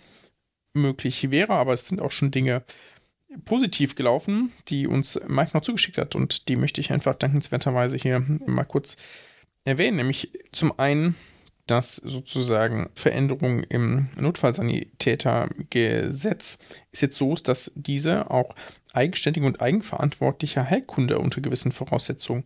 möglich 0.73 1.29
wäre. 1.31 1.53
Aber 1.53 1.73
es 1.73 1.87
sind 1.89 1.99
auch 1.99 2.11
schon 2.11 2.31
Dinge 2.31 2.63
positiv 3.45 3.95
gelaufen, 3.95 4.51
die 4.67 4.87
uns 4.87 5.19
Mike 5.27 5.51
noch 5.53 5.61
zugeschickt 5.61 5.97
hat 5.97 6.15
und 6.15 6.49
die 6.49 6.55
möchte 6.55 6.81
ich 6.81 6.91
einfach 6.91 7.15
dankenswerterweise 7.15 7.97
hier 7.97 8.23
mal 8.45 8.63
kurz 8.63 8.97
erwähnen. 9.65 9.97
Nämlich 9.97 10.31
zum 10.51 10.77
einen, 10.79 11.15
dass 11.67 11.95
sozusagen 11.95 12.89
Veränderungen 12.93 13.63
im 13.63 14.09
Notfallsanitätergesetz 14.19 16.59
ist 16.91 17.01
jetzt 17.01 17.17
so, 17.17 17.33
dass 17.35 17.71
diese 17.75 18.29
auch 18.31 18.53
eigenständige 18.91 19.45
und 19.45 19.61
eigenverantwortliche 19.61 20.69
Heilkunde 20.69 21.19
unter 21.19 21.39
gewissen 21.41 21.71
Voraussetzungen 21.71 22.43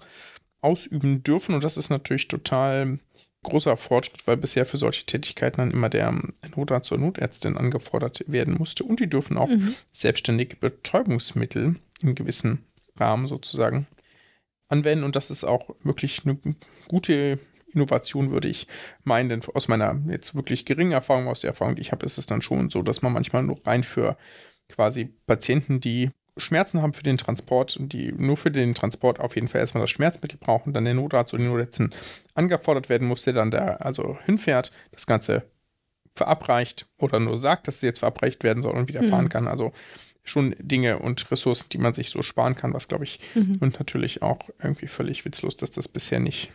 ausüben 0.61 1.23
dürfen 1.23 1.55
und 1.55 1.63
das 1.63 1.77
ist 1.77 1.89
natürlich 1.89 2.27
total 2.27 2.99
großer 3.43 3.77
Fortschritt, 3.77 4.25
weil 4.27 4.37
bisher 4.37 4.65
für 4.65 4.77
solche 4.77 5.05
Tätigkeiten 5.05 5.57
dann 5.57 5.71
immer 5.71 5.89
der 5.89 6.13
Notarzt 6.55 6.91
oder 6.91 7.01
Notärztin 7.01 7.57
angefordert 7.57 8.23
werden 8.27 8.55
musste. 8.57 8.83
Und 8.83 8.99
die 8.99 9.09
dürfen 9.09 9.37
auch 9.37 9.49
mhm. 9.49 9.73
selbstständig 9.91 10.59
Betäubungsmittel 10.59 11.75
im 12.01 12.15
gewissen 12.15 12.65
Rahmen 12.97 13.27
sozusagen 13.27 13.87
anwenden. 14.69 15.03
Und 15.03 15.15
das 15.15 15.31
ist 15.31 15.43
auch 15.43 15.69
wirklich 15.83 16.21
eine 16.25 16.37
gute 16.87 17.39
Innovation, 17.73 18.31
würde 18.31 18.47
ich 18.47 18.67
meinen. 19.03 19.29
Denn 19.29 19.41
aus 19.53 19.67
meiner 19.67 19.99
jetzt 20.09 20.35
wirklich 20.35 20.65
geringen 20.65 20.91
Erfahrung, 20.91 21.27
aus 21.27 21.41
der 21.41 21.49
Erfahrung, 21.49 21.75
die 21.75 21.81
ich 21.81 21.91
habe, 21.91 22.05
ist 22.05 22.17
es 22.17 22.25
dann 22.25 22.41
schon 22.41 22.69
so, 22.69 22.81
dass 22.81 23.01
man 23.01 23.13
manchmal 23.13 23.43
nur 23.43 23.59
rein 23.65 23.83
für 23.83 24.17
quasi 24.69 25.05
Patienten, 25.25 25.79
die 25.79 26.11
Schmerzen 26.37 26.81
haben 26.81 26.93
für 26.93 27.03
den 27.03 27.17
Transport 27.17 27.77
und 27.77 27.93
die 27.93 28.11
nur 28.11 28.37
für 28.37 28.51
den 28.51 28.73
Transport 28.73 29.19
auf 29.19 29.35
jeden 29.35 29.47
Fall 29.47 29.61
erstmal 29.61 29.81
das 29.81 29.89
Schmerzmittel 29.89 30.39
brauchen, 30.39 30.73
dann 30.73 30.85
der 30.85 30.93
Notarzt 30.93 31.33
oder 31.33 31.43
die 31.43 31.49
Notärztin 31.49 31.93
angefordert 32.33 32.89
werden 32.89 33.07
muss, 33.07 33.23
der 33.23 33.33
dann 33.33 33.51
da 33.51 33.77
also 33.77 34.17
hinfährt, 34.25 34.71
das 34.91 35.07
Ganze 35.07 35.43
verabreicht 36.15 36.87
oder 36.97 37.19
nur 37.19 37.37
sagt, 37.37 37.67
dass 37.67 37.75
es 37.75 37.81
jetzt 37.81 37.99
verabreicht 37.99 38.43
werden 38.43 38.63
soll 38.63 38.73
und 38.73 38.87
wieder 38.87 39.01
mhm. 39.01 39.09
fahren 39.09 39.29
kann. 39.29 39.47
Also 39.47 39.71
schon 40.23 40.55
Dinge 40.59 40.99
und 40.99 41.31
Ressourcen, 41.31 41.69
die 41.69 41.77
man 41.77 41.93
sich 41.93 42.09
so 42.09 42.21
sparen 42.21 42.55
kann, 42.55 42.73
was 42.73 42.87
glaube 42.87 43.05
ich 43.05 43.19
mhm. 43.35 43.57
und 43.59 43.79
natürlich 43.79 44.21
auch 44.21 44.49
irgendwie 44.61 44.87
völlig 44.87 45.25
witzlos, 45.25 45.55
dass 45.55 45.71
das 45.71 45.87
bisher 45.87 46.19
nicht 46.19 46.49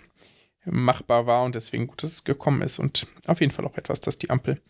machbar 0.65 1.27
war 1.27 1.45
und 1.45 1.55
deswegen 1.55 1.87
gut, 1.87 2.03
dass 2.03 2.13
es 2.13 2.25
gekommen 2.25 2.63
ist 2.63 2.79
und 2.79 3.07
auf 3.27 3.41
jeden 3.41 3.53
Fall 3.53 3.65
auch 3.65 3.77
etwas, 3.77 4.01
das 4.01 4.19
die 4.19 4.31
Ampel 4.31 4.61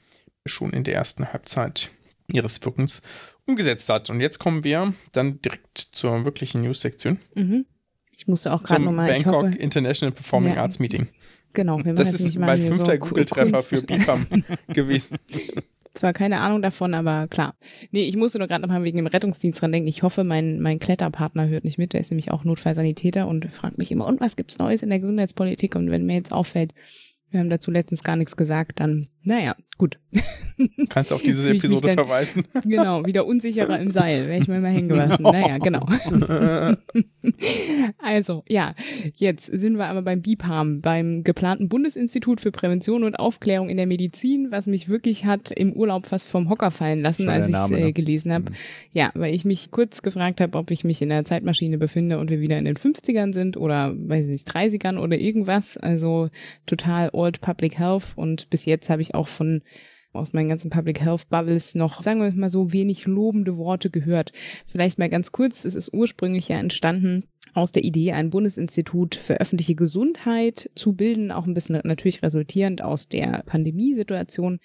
schon 0.47 0.73
in 0.73 0.85
der 0.85 0.95
ersten 0.95 1.33
Halbzeit 1.33 1.90
ihres 2.28 2.64
Wirkens 2.64 3.02
umgesetzt 3.46 3.88
hat. 3.88 4.11
Und 4.11 4.20
jetzt 4.20 4.38
kommen 4.38 4.64
wir 4.64 4.92
dann 5.12 5.40
direkt 5.42 5.78
zur 5.78 6.25
wirklichen 6.25 6.62
News-Sektion. 6.62 7.18
Mhm. 7.34 7.66
Ich 8.16 8.28
musste 8.28 8.52
auch 8.52 8.62
gerade 8.62 8.82
nochmal. 8.82 9.08
Bangkok 9.08 9.46
hoffe, 9.46 9.56
International 9.56 10.12
Performing 10.12 10.54
ja. 10.54 10.62
Arts 10.62 10.78
Meeting. 10.78 11.08
Genau, 11.54 11.84
wir 11.84 11.94
das 11.94 12.14
ist 12.14 12.38
mein 12.38 12.61
fünfter 12.61 12.92
so 12.92 12.99
Google-Treffer 12.99 13.62
für 13.62 13.82
BIPAM 13.82 14.26
gewesen. 14.68 15.18
zwar 15.92 16.12
keine 16.12 16.40
Ahnung 16.40 16.62
davon, 16.62 16.94
aber 16.94 17.28
klar. 17.28 17.54
Nee, 17.90 18.04
ich 18.04 18.16
musste 18.16 18.38
nur 18.38 18.49
gerade 18.49 18.62
nochmal 18.62 18.84
wegen 18.84 18.96
dem 18.96 19.06
Rettungsdienst 19.06 19.61
dran 19.61 19.72
denken. 19.72 19.88
Ich 19.88 20.02
hoffe, 20.02 20.25
mein, 20.25 20.61
mein 20.61 20.78
Kletterpartner 20.78 21.49
hört 21.49 21.64
nicht 21.64 21.78
mit. 21.78 21.92
Der 21.92 22.00
ist 22.00 22.11
nämlich 22.11 22.30
auch 22.30 22.44
Notfallsanitäter 22.44 23.26
und 23.28 23.52
fragt 23.52 23.76
mich 23.76 23.90
immer, 23.90 24.06
und 24.06 24.20
was 24.20 24.37
gibt's 24.37 24.58
Neues 24.58 24.82
in 24.82 24.88
der 24.88 25.00
Gesundheitspolitik? 25.00 25.75
Und 25.75 25.90
wenn 25.90 26.06
mir 26.06 26.14
jetzt 26.14 26.32
auffällt, 26.32 26.72
wir 27.30 27.40
haben 27.40 27.50
dazu 27.50 27.70
letztens 27.70 28.02
gar 28.02 28.16
nichts 28.16 28.37
gesagt, 28.37 28.80
dann, 28.80 29.08
naja, 29.24 29.54
gut. 29.78 29.98
Kannst 30.88 31.10
du 31.10 31.14
auf 31.14 31.22
diese 31.22 31.50
Episode 31.54 31.88
dann, 31.88 31.94
verweisen? 31.94 32.44
Genau, 32.64 33.04
wieder 33.04 33.26
unsicherer 33.26 33.78
im 33.78 33.90
Seil, 33.90 34.28
wäre 34.28 34.38
ich 34.38 34.48
mir 34.48 34.60
mal 34.60 34.70
hängen 34.70 34.88
gelassen. 34.88 35.22
Naja, 35.22 35.58
genau. 35.58 35.86
also, 37.98 38.44
ja, 38.48 38.74
jetzt 39.14 39.46
sind 39.46 39.76
wir 39.76 39.86
aber 39.86 40.02
beim 40.02 40.22
BIPAM, 40.22 40.80
beim 40.80 41.24
geplanten 41.24 41.68
Bundesinstitut 41.68 42.40
für 42.40 42.52
Prävention 42.52 43.04
und 43.04 43.16
Aufklärung 43.16 43.68
in 43.68 43.76
der 43.76 43.86
Medizin, 43.86 44.50
was 44.50 44.66
mich 44.66 44.88
wirklich 44.88 45.24
hat 45.24 45.50
im 45.50 45.72
Urlaub 45.72 46.06
fast 46.06 46.28
vom 46.28 46.48
Hocker 46.48 46.70
fallen 46.70 47.00
lassen, 47.00 47.28
als 47.28 47.48
ich 47.48 47.54
es 47.54 47.70
äh, 47.70 47.84
ne? 47.86 47.92
gelesen 47.92 48.32
habe. 48.32 48.50
Mhm. 48.50 48.56
Ja, 48.92 49.10
weil 49.14 49.34
ich 49.34 49.44
mich 49.44 49.70
kurz 49.70 50.02
gefragt 50.02 50.40
habe, 50.40 50.56
ob 50.58 50.70
ich 50.70 50.84
mich 50.84 51.02
in 51.02 51.08
der 51.08 51.24
Zeitmaschine 51.24 51.78
befinde 51.78 52.18
und 52.18 52.30
wir 52.30 52.40
wieder 52.40 52.58
in 52.58 52.64
den 52.64 52.76
50ern 52.76 53.32
sind 53.32 53.56
oder, 53.56 53.94
weiß 53.96 54.24
ich 54.24 54.30
nicht, 54.30 54.48
30ern 54.48 54.98
oder 54.98 55.18
irgendwas. 55.18 55.76
Also 55.76 56.28
total 56.66 57.10
Old 57.12 57.40
Public 57.40 57.78
Health 57.78 58.12
und 58.16 58.50
bis 58.50 58.64
jetzt 58.64 58.90
habe 58.90 59.02
ich 59.02 59.12
auch 59.14 59.28
von 59.28 59.62
aus 60.12 60.33
meinen 60.33 60.49
ganzen 60.49 60.71
Public 60.71 61.00
Health 61.00 61.28
Bubbles 61.31 61.75
noch, 61.75 62.00
sagen 62.00 62.21
wir 62.21 62.31
mal 62.33 62.50
so, 62.50 62.73
wenig 62.73 63.07
lobende 63.07 63.57
Worte 63.57 63.90
gehört. 63.90 64.33
Vielleicht 64.66 64.99
mal 64.99 65.09
ganz 65.09 65.33
kurz, 65.33 65.64
es 65.64 65.75
ist 65.75 65.92
ursprünglich 65.95 66.49
ja 66.49 66.59
entstanden 66.59 67.25
aus 67.54 67.73
der 67.73 67.85
Idee, 67.85 68.12
ein 68.12 68.31
Bundesinstitut 68.31 69.14
für 69.14 69.40
öffentliche 69.40 69.75
Gesundheit 69.75 70.71
zu 70.75 70.95
bilden, 70.95 71.31
auch 71.31 71.47
ein 71.47 71.54
bisschen 71.54 71.81
natürlich 71.85 72.23
resultierend 72.23 72.83
aus 72.83 73.09
der 73.09 73.42
Pandemiesituation. 73.47 74.59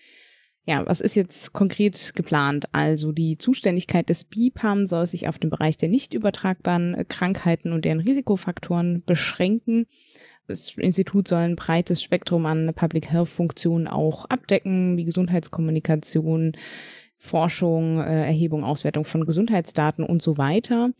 Ja, 0.65 0.85
was 0.85 0.99
ist 0.99 1.15
jetzt 1.15 1.53
konkret 1.53 2.13
geplant? 2.15 2.65
Also 2.73 3.13
die 3.13 3.37
Zuständigkeit 3.37 4.09
des 4.09 4.25
BIPAM 4.25 4.85
soll 4.85 5.07
sich 5.07 5.29
auf 5.29 5.39
den 5.39 5.49
Bereich 5.49 5.77
der 5.77 5.87
nicht 5.87 6.13
übertragbaren 6.13 7.05
Krankheiten 7.07 7.71
und 7.71 7.85
deren 7.85 8.01
Risikofaktoren 8.01 9.01
beschränken. 9.05 9.87
Das 10.47 10.71
Institut 10.77 11.27
soll 11.27 11.39
ein 11.39 11.55
breites 11.55 12.01
Spektrum 12.01 12.45
an 12.45 12.73
Public 12.73 13.11
Health 13.11 13.27
Funktionen 13.27 13.87
auch 13.87 14.25
abdecken, 14.25 14.97
wie 14.97 15.03
Gesundheitskommunikation, 15.03 16.53
Forschung, 17.17 17.99
äh, 17.99 18.25
Erhebung, 18.25 18.63
Auswertung 18.63 19.03
von 19.03 19.25
Gesundheitsdaten 19.25 20.05
und 20.05 20.21
so 20.21 20.37
weiter. 20.37 20.91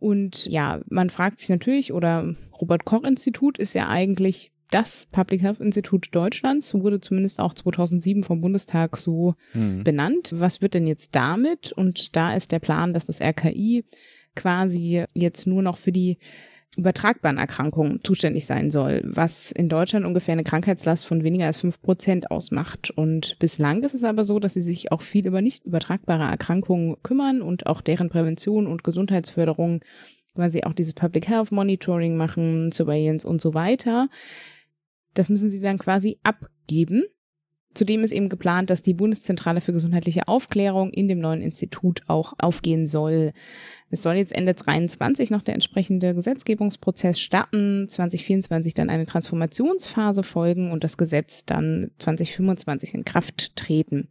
Und 0.00 0.46
ja, 0.46 0.80
man 0.88 1.10
fragt 1.10 1.38
sich 1.38 1.48
natürlich, 1.48 1.92
oder 1.92 2.34
Robert 2.60 2.84
Koch 2.84 3.04
Institut 3.04 3.58
ist 3.58 3.74
ja 3.74 3.88
eigentlich 3.88 4.52
das 4.70 5.06
Public 5.10 5.42
Health 5.42 5.60
Institut 5.60 6.08
Deutschlands, 6.12 6.74
wurde 6.74 7.00
zumindest 7.00 7.40
auch 7.40 7.54
2007 7.54 8.22
vom 8.22 8.40
Bundestag 8.40 8.96
so 8.96 9.34
mhm. 9.54 9.84
benannt. 9.84 10.34
Was 10.36 10.60
wird 10.60 10.74
denn 10.74 10.86
jetzt 10.86 11.14
damit? 11.14 11.72
Und 11.72 12.16
da 12.16 12.34
ist 12.34 12.52
der 12.52 12.58
Plan, 12.58 12.92
dass 12.92 13.06
das 13.06 13.20
RKI 13.20 13.84
quasi 14.36 15.04
jetzt 15.14 15.46
nur 15.46 15.62
noch 15.62 15.78
für 15.78 15.92
die 15.92 16.18
übertragbaren 16.76 17.38
Erkrankungen 17.38 18.00
zuständig 18.04 18.46
sein 18.46 18.70
soll, 18.70 19.02
was 19.04 19.50
in 19.50 19.68
Deutschland 19.68 20.06
ungefähr 20.06 20.32
eine 20.32 20.44
Krankheitslast 20.44 21.04
von 21.04 21.24
weniger 21.24 21.46
als 21.46 21.58
fünf 21.58 21.80
Prozent 21.82 22.30
ausmacht. 22.30 22.90
Und 22.90 23.36
bislang 23.38 23.82
ist 23.82 23.94
es 23.94 24.04
aber 24.04 24.24
so, 24.24 24.38
dass 24.38 24.54
sie 24.54 24.62
sich 24.62 24.92
auch 24.92 25.02
viel 25.02 25.26
über 25.26 25.40
nicht 25.40 25.64
übertragbare 25.64 26.30
Erkrankungen 26.30 26.96
kümmern 27.02 27.42
und 27.42 27.66
auch 27.66 27.80
deren 27.80 28.08
Prävention 28.08 28.66
und 28.66 28.84
Gesundheitsförderung, 28.84 29.80
weil 30.34 30.50
sie 30.50 30.64
auch 30.64 30.72
dieses 30.72 30.94
Public 30.94 31.28
Health 31.28 31.50
Monitoring 31.50 32.16
machen, 32.16 32.70
Surveillance 32.70 33.26
und 33.26 33.40
so 33.40 33.54
weiter. 33.54 34.08
Das 35.14 35.28
müssen 35.28 35.50
sie 35.50 35.60
dann 35.60 35.78
quasi 35.78 36.18
abgeben. 36.22 37.02
Zudem 37.74 38.02
ist 38.02 38.12
eben 38.12 38.28
geplant, 38.28 38.70
dass 38.70 38.82
die 38.82 38.94
Bundeszentrale 38.94 39.60
für 39.60 39.72
gesundheitliche 39.72 40.26
Aufklärung 40.26 40.90
in 40.90 41.06
dem 41.06 41.20
neuen 41.20 41.42
Institut 41.42 42.02
auch 42.08 42.32
aufgehen 42.38 42.86
soll. 42.86 43.32
Es 43.90 44.02
soll 44.02 44.14
jetzt 44.14 44.32
Ende 44.32 44.54
23 44.54 45.30
noch 45.30 45.42
der 45.42 45.54
entsprechende 45.54 46.14
Gesetzgebungsprozess 46.14 47.20
starten, 47.20 47.88
2024 47.88 48.74
dann 48.74 48.90
eine 48.90 49.06
Transformationsphase 49.06 50.22
folgen 50.22 50.72
und 50.72 50.82
das 50.82 50.96
Gesetz 50.96 51.44
dann 51.44 51.90
2025 51.98 52.94
in 52.94 53.04
Kraft 53.04 53.54
treten. 53.56 54.08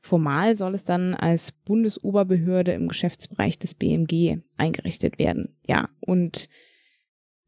Formal 0.00 0.56
soll 0.56 0.74
es 0.74 0.84
dann 0.84 1.14
als 1.14 1.52
Bundesoberbehörde 1.52 2.72
im 2.72 2.88
Geschäftsbereich 2.88 3.58
des 3.58 3.74
BMG 3.74 4.38
eingerichtet 4.56 5.18
werden. 5.18 5.56
Ja, 5.68 5.88
und 6.00 6.48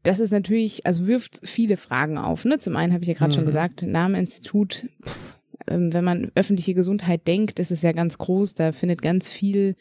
das 0.03 0.19
ist 0.19 0.31
natürlich, 0.31 0.85
also 0.85 1.07
wirft 1.07 1.41
viele 1.43 1.77
Fragen 1.77 2.17
auf. 2.17 2.45
Ne? 2.45 2.59
Zum 2.59 2.75
einen 2.75 2.93
habe 2.93 3.03
ich 3.03 3.07
ja 3.09 3.15
gerade 3.15 3.31
mhm. 3.31 3.35
schon 3.35 3.45
gesagt, 3.45 3.81
Name 3.81 4.19
Institut, 4.19 4.87
pff, 5.03 5.37
wenn 5.65 6.03
man 6.03 6.31
öffentliche 6.35 6.73
Gesundheit 6.73 7.27
denkt, 7.27 7.59
ist 7.59 7.71
es 7.71 7.81
ja 7.81 7.91
ganz 7.91 8.17
groß, 8.17 8.55
da 8.55 8.71
findet 8.71 9.01
ganz 9.01 9.29
viel 9.29 9.75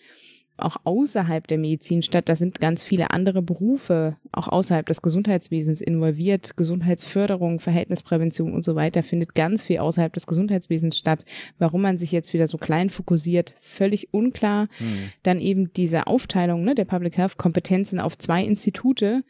auch 0.56 0.76
außerhalb 0.84 1.46
der 1.46 1.58
Medizin 1.58 2.02
statt. 2.02 2.28
Da 2.28 2.36
sind 2.36 2.60
ganz 2.60 2.84
viele 2.84 3.10
andere 3.10 3.42
Berufe 3.42 4.16
auch 4.30 4.48
außerhalb 4.48 4.86
des 4.86 5.02
Gesundheitswesens 5.02 5.80
involviert. 5.80 6.56
Gesundheitsförderung, 6.56 7.58
Verhältnisprävention 7.58 8.52
und 8.52 8.64
so 8.64 8.76
weiter 8.76 9.02
findet 9.02 9.34
ganz 9.34 9.64
viel 9.64 9.78
außerhalb 9.78 10.12
des 10.12 10.26
Gesundheitswesens 10.26 10.96
statt. 10.96 11.24
Warum 11.58 11.82
man 11.82 11.98
sich 11.98 12.12
jetzt 12.12 12.32
wieder 12.32 12.46
so 12.46 12.58
klein 12.58 12.90
fokussiert, 12.90 13.54
völlig 13.60 14.14
unklar. 14.14 14.68
Mhm. 14.78 15.10
Dann 15.24 15.40
eben 15.40 15.72
diese 15.72 16.06
Aufteilung 16.06 16.64
ne, 16.64 16.74
der 16.74 16.84
Public 16.84 17.16
Health 17.16 17.36
Kompetenzen 17.36 17.98
auf 17.98 18.16
zwei 18.16 18.44
Institute. 18.44 19.24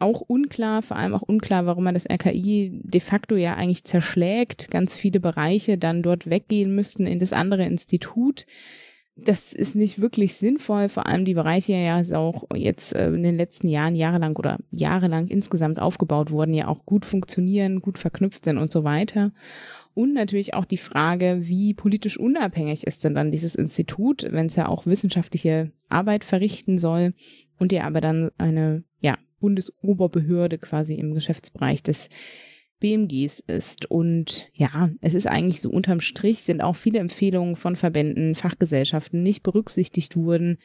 Auch 0.00 0.20
unklar, 0.20 0.82
vor 0.82 0.96
allem 0.96 1.14
auch 1.14 1.22
unklar, 1.22 1.66
warum 1.66 1.84
man 1.84 1.94
das 1.94 2.08
RKI 2.10 2.80
de 2.82 3.00
facto 3.00 3.36
ja 3.36 3.54
eigentlich 3.54 3.84
zerschlägt, 3.84 4.70
ganz 4.70 4.96
viele 4.96 5.20
Bereiche 5.20 5.78
dann 5.78 6.02
dort 6.02 6.28
weggehen 6.28 6.74
müssten 6.74 7.06
in 7.06 7.20
das 7.20 7.32
andere 7.32 7.64
Institut 7.64 8.46
das 9.24 9.52
ist 9.52 9.76
nicht 9.76 10.00
wirklich 10.00 10.34
sinnvoll, 10.34 10.88
vor 10.88 11.06
allem 11.06 11.24
die 11.24 11.34
Bereiche 11.34 11.72
ja 11.72 12.02
auch 12.16 12.44
jetzt 12.54 12.94
äh, 12.94 13.08
in 13.08 13.22
den 13.22 13.36
letzten 13.36 13.68
Jahren 13.68 13.94
jahrelang 13.94 14.36
oder 14.36 14.58
jahrelang 14.70 15.28
insgesamt 15.28 15.80
aufgebaut 15.80 16.30
wurden, 16.30 16.54
ja 16.54 16.68
auch 16.68 16.84
gut 16.86 17.04
funktionieren, 17.04 17.80
gut 17.80 17.98
verknüpft 17.98 18.44
sind 18.44 18.58
und 18.58 18.72
so 18.72 18.84
weiter. 18.84 19.32
Und 19.94 20.14
natürlich 20.14 20.54
auch 20.54 20.64
die 20.64 20.76
Frage, 20.76 21.38
wie 21.42 21.74
politisch 21.74 22.18
unabhängig 22.18 22.86
ist 22.86 23.04
denn 23.04 23.14
dann 23.14 23.32
dieses 23.32 23.54
Institut, 23.54 24.26
wenn 24.30 24.46
es 24.46 24.56
ja 24.56 24.68
auch 24.68 24.86
wissenschaftliche 24.86 25.72
Arbeit 25.88 26.24
verrichten 26.24 26.78
soll 26.78 27.12
und 27.58 27.72
ja 27.72 27.84
aber 27.84 28.00
dann 28.00 28.30
eine 28.38 28.84
Bundesoberbehörde 29.40 30.58
quasi 30.58 30.94
im 30.94 31.14
Geschäftsbereich 31.14 31.82
des 31.82 32.08
BMGs 32.80 33.40
ist. 33.40 33.88
Und 33.90 34.48
ja, 34.54 34.90
es 35.00 35.14
ist 35.14 35.26
eigentlich 35.26 35.60
so 35.60 35.70
unterm 35.70 36.00
Strich 36.00 36.40
sind 36.42 36.60
auch 36.60 36.76
viele 36.76 36.98
Empfehlungen 36.98 37.54
von 37.54 37.76
Verbänden, 37.76 38.34
Fachgesellschaften 38.34 39.22
nicht 39.22 39.42
berücksichtigt 39.42 40.16
wurden. 40.16 40.58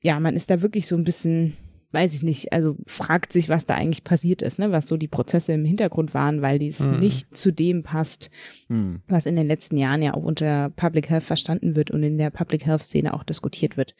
Ja, 0.00 0.18
man 0.20 0.36
ist 0.36 0.50
da 0.50 0.62
wirklich 0.62 0.86
so 0.86 0.96
ein 0.96 1.04
bisschen, 1.04 1.54
weiß 1.90 2.14
ich 2.14 2.22
nicht, 2.22 2.52
also 2.52 2.76
fragt 2.86 3.32
sich, 3.32 3.48
was 3.48 3.66
da 3.66 3.74
eigentlich 3.74 4.04
passiert 4.04 4.42
ist, 4.42 4.60
ne, 4.60 4.70
was 4.70 4.86
so 4.86 4.96
die 4.96 5.08
Prozesse 5.08 5.52
im 5.52 5.64
Hintergrund 5.64 6.14
waren, 6.14 6.40
weil 6.40 6.60
dies 6.60 6.78
mhm. 6.78 7.00
nicht 7.00 7.36
zu 7.36 7.52
dem 7.52 7.82
passt, 7.82 8.30
mhm. 8.68 9.02
was 9.08 9.26
in 9.26 9.34
den 9.34 9.48
letzten 9.48 9.76
Jahren 9.76 10.02
ja 10.02 10.14
auch 10.14 10.22
unter 10.22 10.70
Public 10.70 11.10
Health 11.10 11.24
verstanden 11.24 11.74
wird 11.74 11.90
und 11.90 12.04
in 12.04 12.16
der 12.16 12.30
Public 12.30 12.64
Health 12.64 12.82
Szene 12.82 13.12
auch 13.12 13.24
diskutiert 13.24 13.76
wird. 13.76 13.96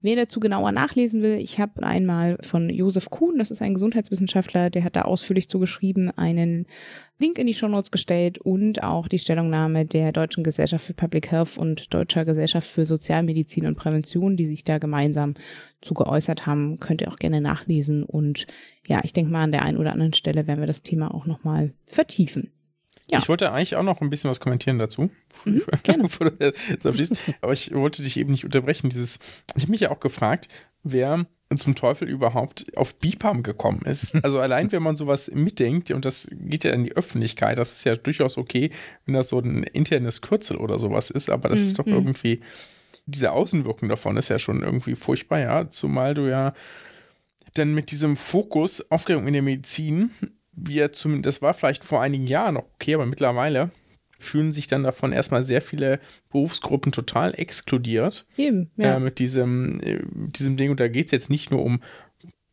Wer 0.00 0.14
dazu 0.14 0.38
genauer 0.38 0.70
nachlesen 0.70 1.22
will, 1.22 1.38
ich 1.38 1.58
habe 1.58 1.82
einmal 1.82 2.38
von 2.42 2.70
Josef 2.70 3.10
Kuhn, 3.10 3.36
das 3.36 3.50
ist 3.50 3.62
ein 3.62 3.74
Gesundheitswissenschaftler, 3.74 4.70
der 4.70 4.84
hat 4.84 4.94
da 4.94 5.02
ausführlich 5.02 5.48
zugeschrieben, 5.48 6.16
einen 6.16 6.66
Link 7.18 7.36
in 7.36 7.48
die 7.48 7.54
Shownotes 7.54 7.90
gestellt 7.90 8.38
und 8.38 8.84
auch 8.84 9.08
die 9.08 9.18
Stellungnahme 9.18 9.86
der 9.86 10.12
Deutschen 10.12 10.44
Gesellschaft 10.44 10.84
für 10.84 10.94
Public 10.94 11.32
Health 11.32 11.58
und 11.58 11.92
Deutscher 11.92 12.24
Gesellschaft 12.24 12.68
für 12.68 12.86
Sozialmedizin 12.86 13.66
und 13.66 13.74
Prävention, 13.74 14.36
die 14.36 14.46
sich 14.46 14.62
da 14.62 14.78
gemeinsam 14.78 15.34
zu 15.80 15.94
geäußert 15.94 16.46
haben, 16.46 16.78
könnt 16.78 17.00
ihr 17.00 17.10
auch 17.10 17.16
gerne 17.16 17.40
nachlesen. 17.40 18.04
Und 18.04 18.46
ja, 18.86 19.00
ich 19.02 19.12
denke 19.12 19.32
mal, 19.32 19.42
an 19.42 19.52
der 19.52 19.62
einen 19.62 19.78
oder 19.78 19.90
anderen 19.90 20.14
Stelle 20.14 20.46
werden 20.46 20.60
wir 20.60 20.68
das 20.68 20.84
Thema 20.84 21.12
auch 21.12 21.26
nochmal 21.26 21.74
vertiefen. 21.86 22.52
Ja. 23.10 23.18
Ich 23.18 23.28
wollte 23.28 23.50
eigentlich 23.52 23.76
auch 23.76 23.82
noch 23.82 24.00
ein 24.00 24.10
bisschen 24.10 24.30
was 24.30 24.40
kommentieren 24.40 24.78
dazu, 24.78 25.10
mhm, 25.44 25.62
bevor 26.02 26.30
du 26.30 26.52
das 26.52 26.86
abschließt. 26.86 27.16
Aber 27.40 27.52
ich 27.52 27.72
wollte 27.74 28.02
dich 28.02 28.18
eben 28.18 28.30
nicht 28.30 28.44
unterbrechen. 28.44 28.90
Dieses, 28.90 29.18
ich 29.56 29.62
habe 29.62 29.70
mich 29.70 29.80
ja 29.80 29.90
auch 29.90 30.00
gefragt, 30.00 30.48
wer 30.82 31.26
zum 31.56 31.74
Teufel 31.74 32.08
überhaupt 32.08 32.76
auf 32.76 32.94
BIPAM 32.96 33.42
gekommen 33.42 33.82
ist. 33.86 34.14
Also 34.22 34.40
allein, 34.40 34.70
wenn 34.72 34.82
man 34.82 34.96
sowas 34.96 35.30
mitdenkt, 35.32 35.90
und 35.90 36.04
das 36.04 36.28
geht 36.30 36.64
ja 36.64 36.72
in 36.72 36.84
die 36.84 36.94
Öffentlichkeit, 36.94 37.56
das 37.56 37.72
ist 37.72 37.84
ja 37.84 37.96
durchaus 37.96 38.36
okay, 38.36 38.70
wenn 39.06 39.14
das 39.14 39.30
so 39.30 39.38
ein 39.38 39.62
internes 39.62 40.20
Kürzel 40.20 40.58
oder 40.58 40.78
sowas 40.78 41.08
ist, 41.08 41.30
aber 41.30 41.48
das 41.48 41.60
mhm. 41.60 41.66
ist 41.66 41.78
doch 41.78 41.86
mhm. 41.86 41.94
irgendwie, 41.94 42.40
diese 43.06 43.32
Außenwirkung 43.32 43.88
davon 43.88 44.18
ist 44.18 44.28
ja 44.28 44.38
schon 44.38 44.62
irgendwie 44.62 44.96
furchtbar, 44.96 45.38
ja, 45.38 45.70
zumal 45.70 46.12
du 46.12 46.28
ja 46.28 46.52
dann 47.54 47.74
mit 47.74 47.90
diesem 47.90 48.16
Fokus 48.16 48.90
Aufklärung 48.90 49.26
in 49.26 49.32
der 49.32 49.42
Medizin 49.42 50.10
wir 50.60 50.92
zumindest, 50.92 51.26
das 51.26 51.42
war 51.42 51.54
vielleicht 51.54 51.84
vor 51.84 52.02
einigen 52.02 52.26
Jahren 52.26 52.54
noch 52.54 52.66
okay, 52.74 52.94
aber 52.94 53.06
mittlerweile 53.06 53.70
fühlen 54.18 54.50
sich 54.52 54.66
dann 54.66 54.82
davon 54.82 55.12
erstmal 55.12 55.44
sehr 55.44 55.62
viele 55.62 56.00
Berufsgruppen 56.30 56.90
total 56.90 57.34
exkludiert. 57.38 58.26
Eben, 58.36 58.70
ja. 58.76 58.96
Äh, 58.96 59.00
mit 59.00 59.20
diesem, 59.20 59.80
äh, 59.80 60.00
diesem 60.12 60.56
Ding. 60.56 60.70
Und 60.72 60.80
da 60.80 60.88
geht 60.88 61.06
es 61.06 61.12
jetzt 61.12 61.30
nicht 61.30 61.50
nur 61.50 61.64
um 61.64 61.80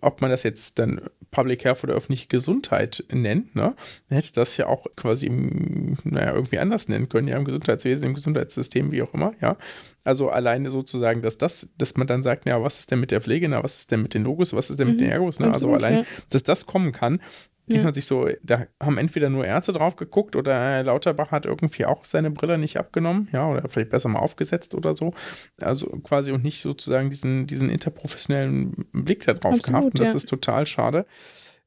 ob 0.05 0.21
man 0.21 0.29
das 0.29 0.43
jetzt 0.43 0.77
dann 0.77 1.01
Public 1.31 1.65
Health 1.65 1.83
oder 1.83 1.95
öffentliche 1.95 2.27
Gesundheit 2.27 3.03
nennt, 3.12 3.55
ne, 3.55 3.75
hätte 4.07 4.31
das 4.33 4.55
ja 4.55 4.67
auch 4.67 4.85
quasi, 4.95 5.29
naja, 5.29 6.33
irgendwie 6.33 6.59
anders 6.59 6.88
nennen 6.88 7.09
können, 7.09 7.27
ja, 7.27 7.38
im 7.38 7.43
Gesundheitswesen, 7.43 8.05
im 8.05 8.13
Gesundheitssystem, 8.13 8.91
wie 8.91 9.01
auch 9.01 9.13
immer, 9.13 9.33
ja. 9.41 9.57
Also 10.03 10.29
alleine 10.29 10.71
sozusagen, 10.71 11.21
dass 11.21 11.38
das, 11.38 11.74
dass 11.77 11.97
man 11.97 12.07
dann 12.07 12.24
sagt, 12.24 12.45
ja, 12.45 12.62
was 12.62 12.79
ist 12.79 12.91
denn 12.91 13.00
mit 13.00 13.12
der 13.12 13.19
Pflege, 13.19 13.50
na, 13.50 13.63
was 13.63 13.79
ist 13.79 13.91
denn 13.91 14.03
mit 14.03 14.13
den 14.13 14.24
Logos, 14.24 14.53
was 14.53 14.69
ist 14.69 14.79
denn 14.79 14.89
mit 14.89 15.01
den 15.01 15.07
mhm. 15.07 15.13
Ergos, 15.13 15.39
ne? 15.39 15.51
Also 15.51 15.74
allein, 15.74 15.97
ja. 15.97 16.03
dass 16.29 16.43
das 16.43 16.67
kommen 16.67 16.91
kann, 16.91 17.19
denkt 17.67 17.81
ja. 17.81 17.84
man 17.86 17.93
sich 17.93 18.05
so, 18.05 18.29
da 18.43 18.67
haben 18.81 18.98
entweder 18.98 19.29
nur 19.29 19.45
Ärzte 19.45 19.74
drauf 19.74 19.95
geguckt 19.95 20.36
oder 20.36 20.53
Herr 20.53 20.84
Lauterbach 20.84 21.31
hat 21.31 21.45
irgendwie 21.45 21.86
auch 21.86 22.05
seine 22.05 22.29
Brille 22.29 22.57
nicht 22.57 22.77
abgenommen, 22.77 23.27
ja, 23.31 23.50
oder 23.50 23.67
vielleicht 23.67 23.89
besser 23.89 24.10
mal 24.10 24.19
aufgesetzt 24.19 24.75
oder 24.75 24.95
so. 24.95 25.13
Also 25.60 25.88
quasi 26.03 26.31
und 26.31 26.43
nicht 26.43 26.62
sozusagen 26.62 27.10
diesen, 27.10 27.48
diesen 27.48 27.69
interprofessionellen 27.69 28.86
Blick 28.91 29.25
da 29.25 29.34
drauf 29.34 29.53
Absolut, 29.53 29.63
gehabt. 29.63 29.86
Und 29.86 30.00
das 30.00 30.10
ja. 30.10 30.17
ist 30.17 30.29
total 30.29 30.67
schade. 30.67 31.05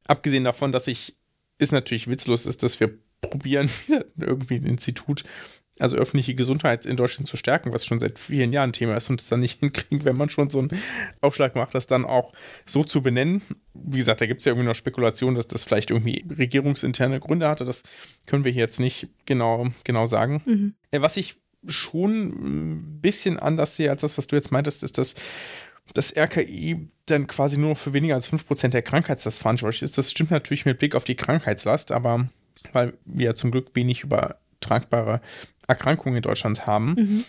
Abgesehen 0.07 0.45
davon, 0.45 0.71
dass 0.71 0.87
ich, 0.87 1.17
ist 1.59 1.73
natürlich 1.73 2.09
witzlos 2.09 2.47
ist, 2.47 2.62
dass 2.62 2.78
wir 2.78 2.97
probieren, 3.21 3.69
wieder 3.87 4.05
irgendwie 4.19 4.57
ein 4.57 4.67
Institut 4.67 5.25
also 5.80 5.97
öffentliche 5.97 6.35
Gesundheit 6.35 6.87
in 6.87 6.97
Deutschland 6.97 7.28
zu 7.28 7.37
stärken, 7.37 7.73
was 7.73 7.85
schon 7.85 8.00
seit 8.00 8.18
vielen 8.18 8.52
Jahren 8.52 8.73
Thema 8.73 8.97
ist 8.97 9.11
und 9.11 9.20
es 9.20 9.28
dann 9.28 9.40
nicht 9.40 9.61
hinkriegen, 9.61 10.04
wenn 10.04 10.16
man 10.16 10.30
schon 10.30 10.50
so 10.50 10.58
einen 10.58 10.70
Aufschlag 11.20 11.54
macht, 11.54 11.75
das 11.75 11.87
dann 11.87 12.04
auch 12.04 12.32
so 12.66 12.85
zu 12.85 13.02
benennen. 13.02 13.42
Wie 13.75 13.99
gesagt, 13.99 14.20
da 14.20 14.26
gibt 14.26 14.40
es 14.40 14.44
ja 14.44 14.52
irgendwie 14.52 14.68
noch 14.68 14.75
Spekulationen, 14.75 15.37
dass 15.37 15.49
das 15.49 15.64
vielleicht 15.64 15.90
irgendwie 15.90 16.25
regierungsinterne 16.28 17.20
Gründe 17.20 17.49
hatte. 17.49 17.64
Das 17.64 17.85
können 18.26 18.44
wir 18.44 18.52
hier 18.52 18.62
jetzt 18.62 18.80
nicht 18.80 19.08
genau, 19.26 19.68
genau 19.85 20.06
sagen. 20.06 20.42
Mhm. 20.44 20.75
Äh, 20.90 21.00
was 21.00 21.16
ich 21.16 21.37
schon 21.66 22.28
ein 22.28 23.00
bisschen 23.00 23.38
anders 23.38 23.76
sehe 23.76 23.90
als 23.90 24.02
das, 24.02 24.16
was 24.16 24.26
du 24.26 24.37
jetzt 24.37 24.52
meintest, 24.52 24.82
ist, 24.82 24.99
dass 24.99 25.14
das 25.94 26.14
RKI 26.16 26.88
dann 27.06 27.26
quasi 27.26 27.56
nur 27.56 27.70
noch 27.70 27.78
für 27.78 27.92
weniger 27.92 28.14
als 28.14 28.30
5% 28.30 28.68
der 28.68 28.82
Krankheitslast 28.82 29.40
verantwortlich 29.40 29.82
ist. 29.82 29.97
Das 29.99 30.11
stimmt 30.11 30.30
natürlich 30.30 30.66
mit 30.66 30.78
Blick 30.78 30.94
auf 30.94 31.04
die 31.04 31.16
Krankheitslast, 31.16 31.92
aber 31.92 32.28
weil 32.73 32.94
wir 33.04 33.26
ja 33.26 33.35
zum 33.35 33.50
Glück 33.50 33.70
wenig 33.75 34.02
übertragbare 34.02 35.20
Erkrankungen 35.68 36.16
in 36.16 36.22
Deutschland 36.22 36.66
haben. 36.66 36.94
Mhm. 36.98 37.25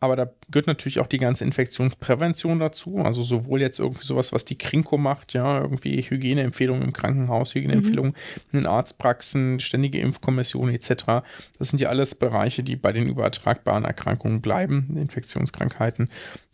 Aber 0.00 0.14
da 0.14 0.30
gehört 0.48 0.68
natürlich 0.68 1.00
auch 1.00 1.08
die 1.08 1.18
ganze 1.18 1.42
Infektionsprävention 1.42 2.60
dazu. 2.60 2.98
Also 2.98 3.22
sowohl 3.24 3.60
jetzt 3.60 3.80
irgendwie 3.80 4.04
sowas, 4.04 4.32
was 4.32 4.44
die 4.44 4.56
Krinko 4.56 4.96
macht, 4.96 5.32
ja, 5.32 5.60
irgendwie 5.60 6.02
Hygieneempfehlungen 6.02 6.84
im 6.84 6.92
Krankenhaus, 6.92 7.54
Hygieneempfehlungen 7.54 8.12
mhm. 8.12 8.42
in 8.52 8.60
den 8.60 8.66
Arztpraxen, 8.66 9.58
ständige 9.58 9.98
Impfkommission 9.98 10.68
etc. 10.68 11.24
Das 11.58 11.70
sind 11.70 11.80
ja 11.80 11.88
alles 11.88 12.14
Bereiche, 12.14 12.62
die 12.62 12.76
bei 12.76 12.92
den 12.92 13.08
übertragbaren 13.08 13.84
Erkrankungen 13.84 14.40
bleiben, 14.40 14.96
Infektionskrankheiten, 14.96 16.10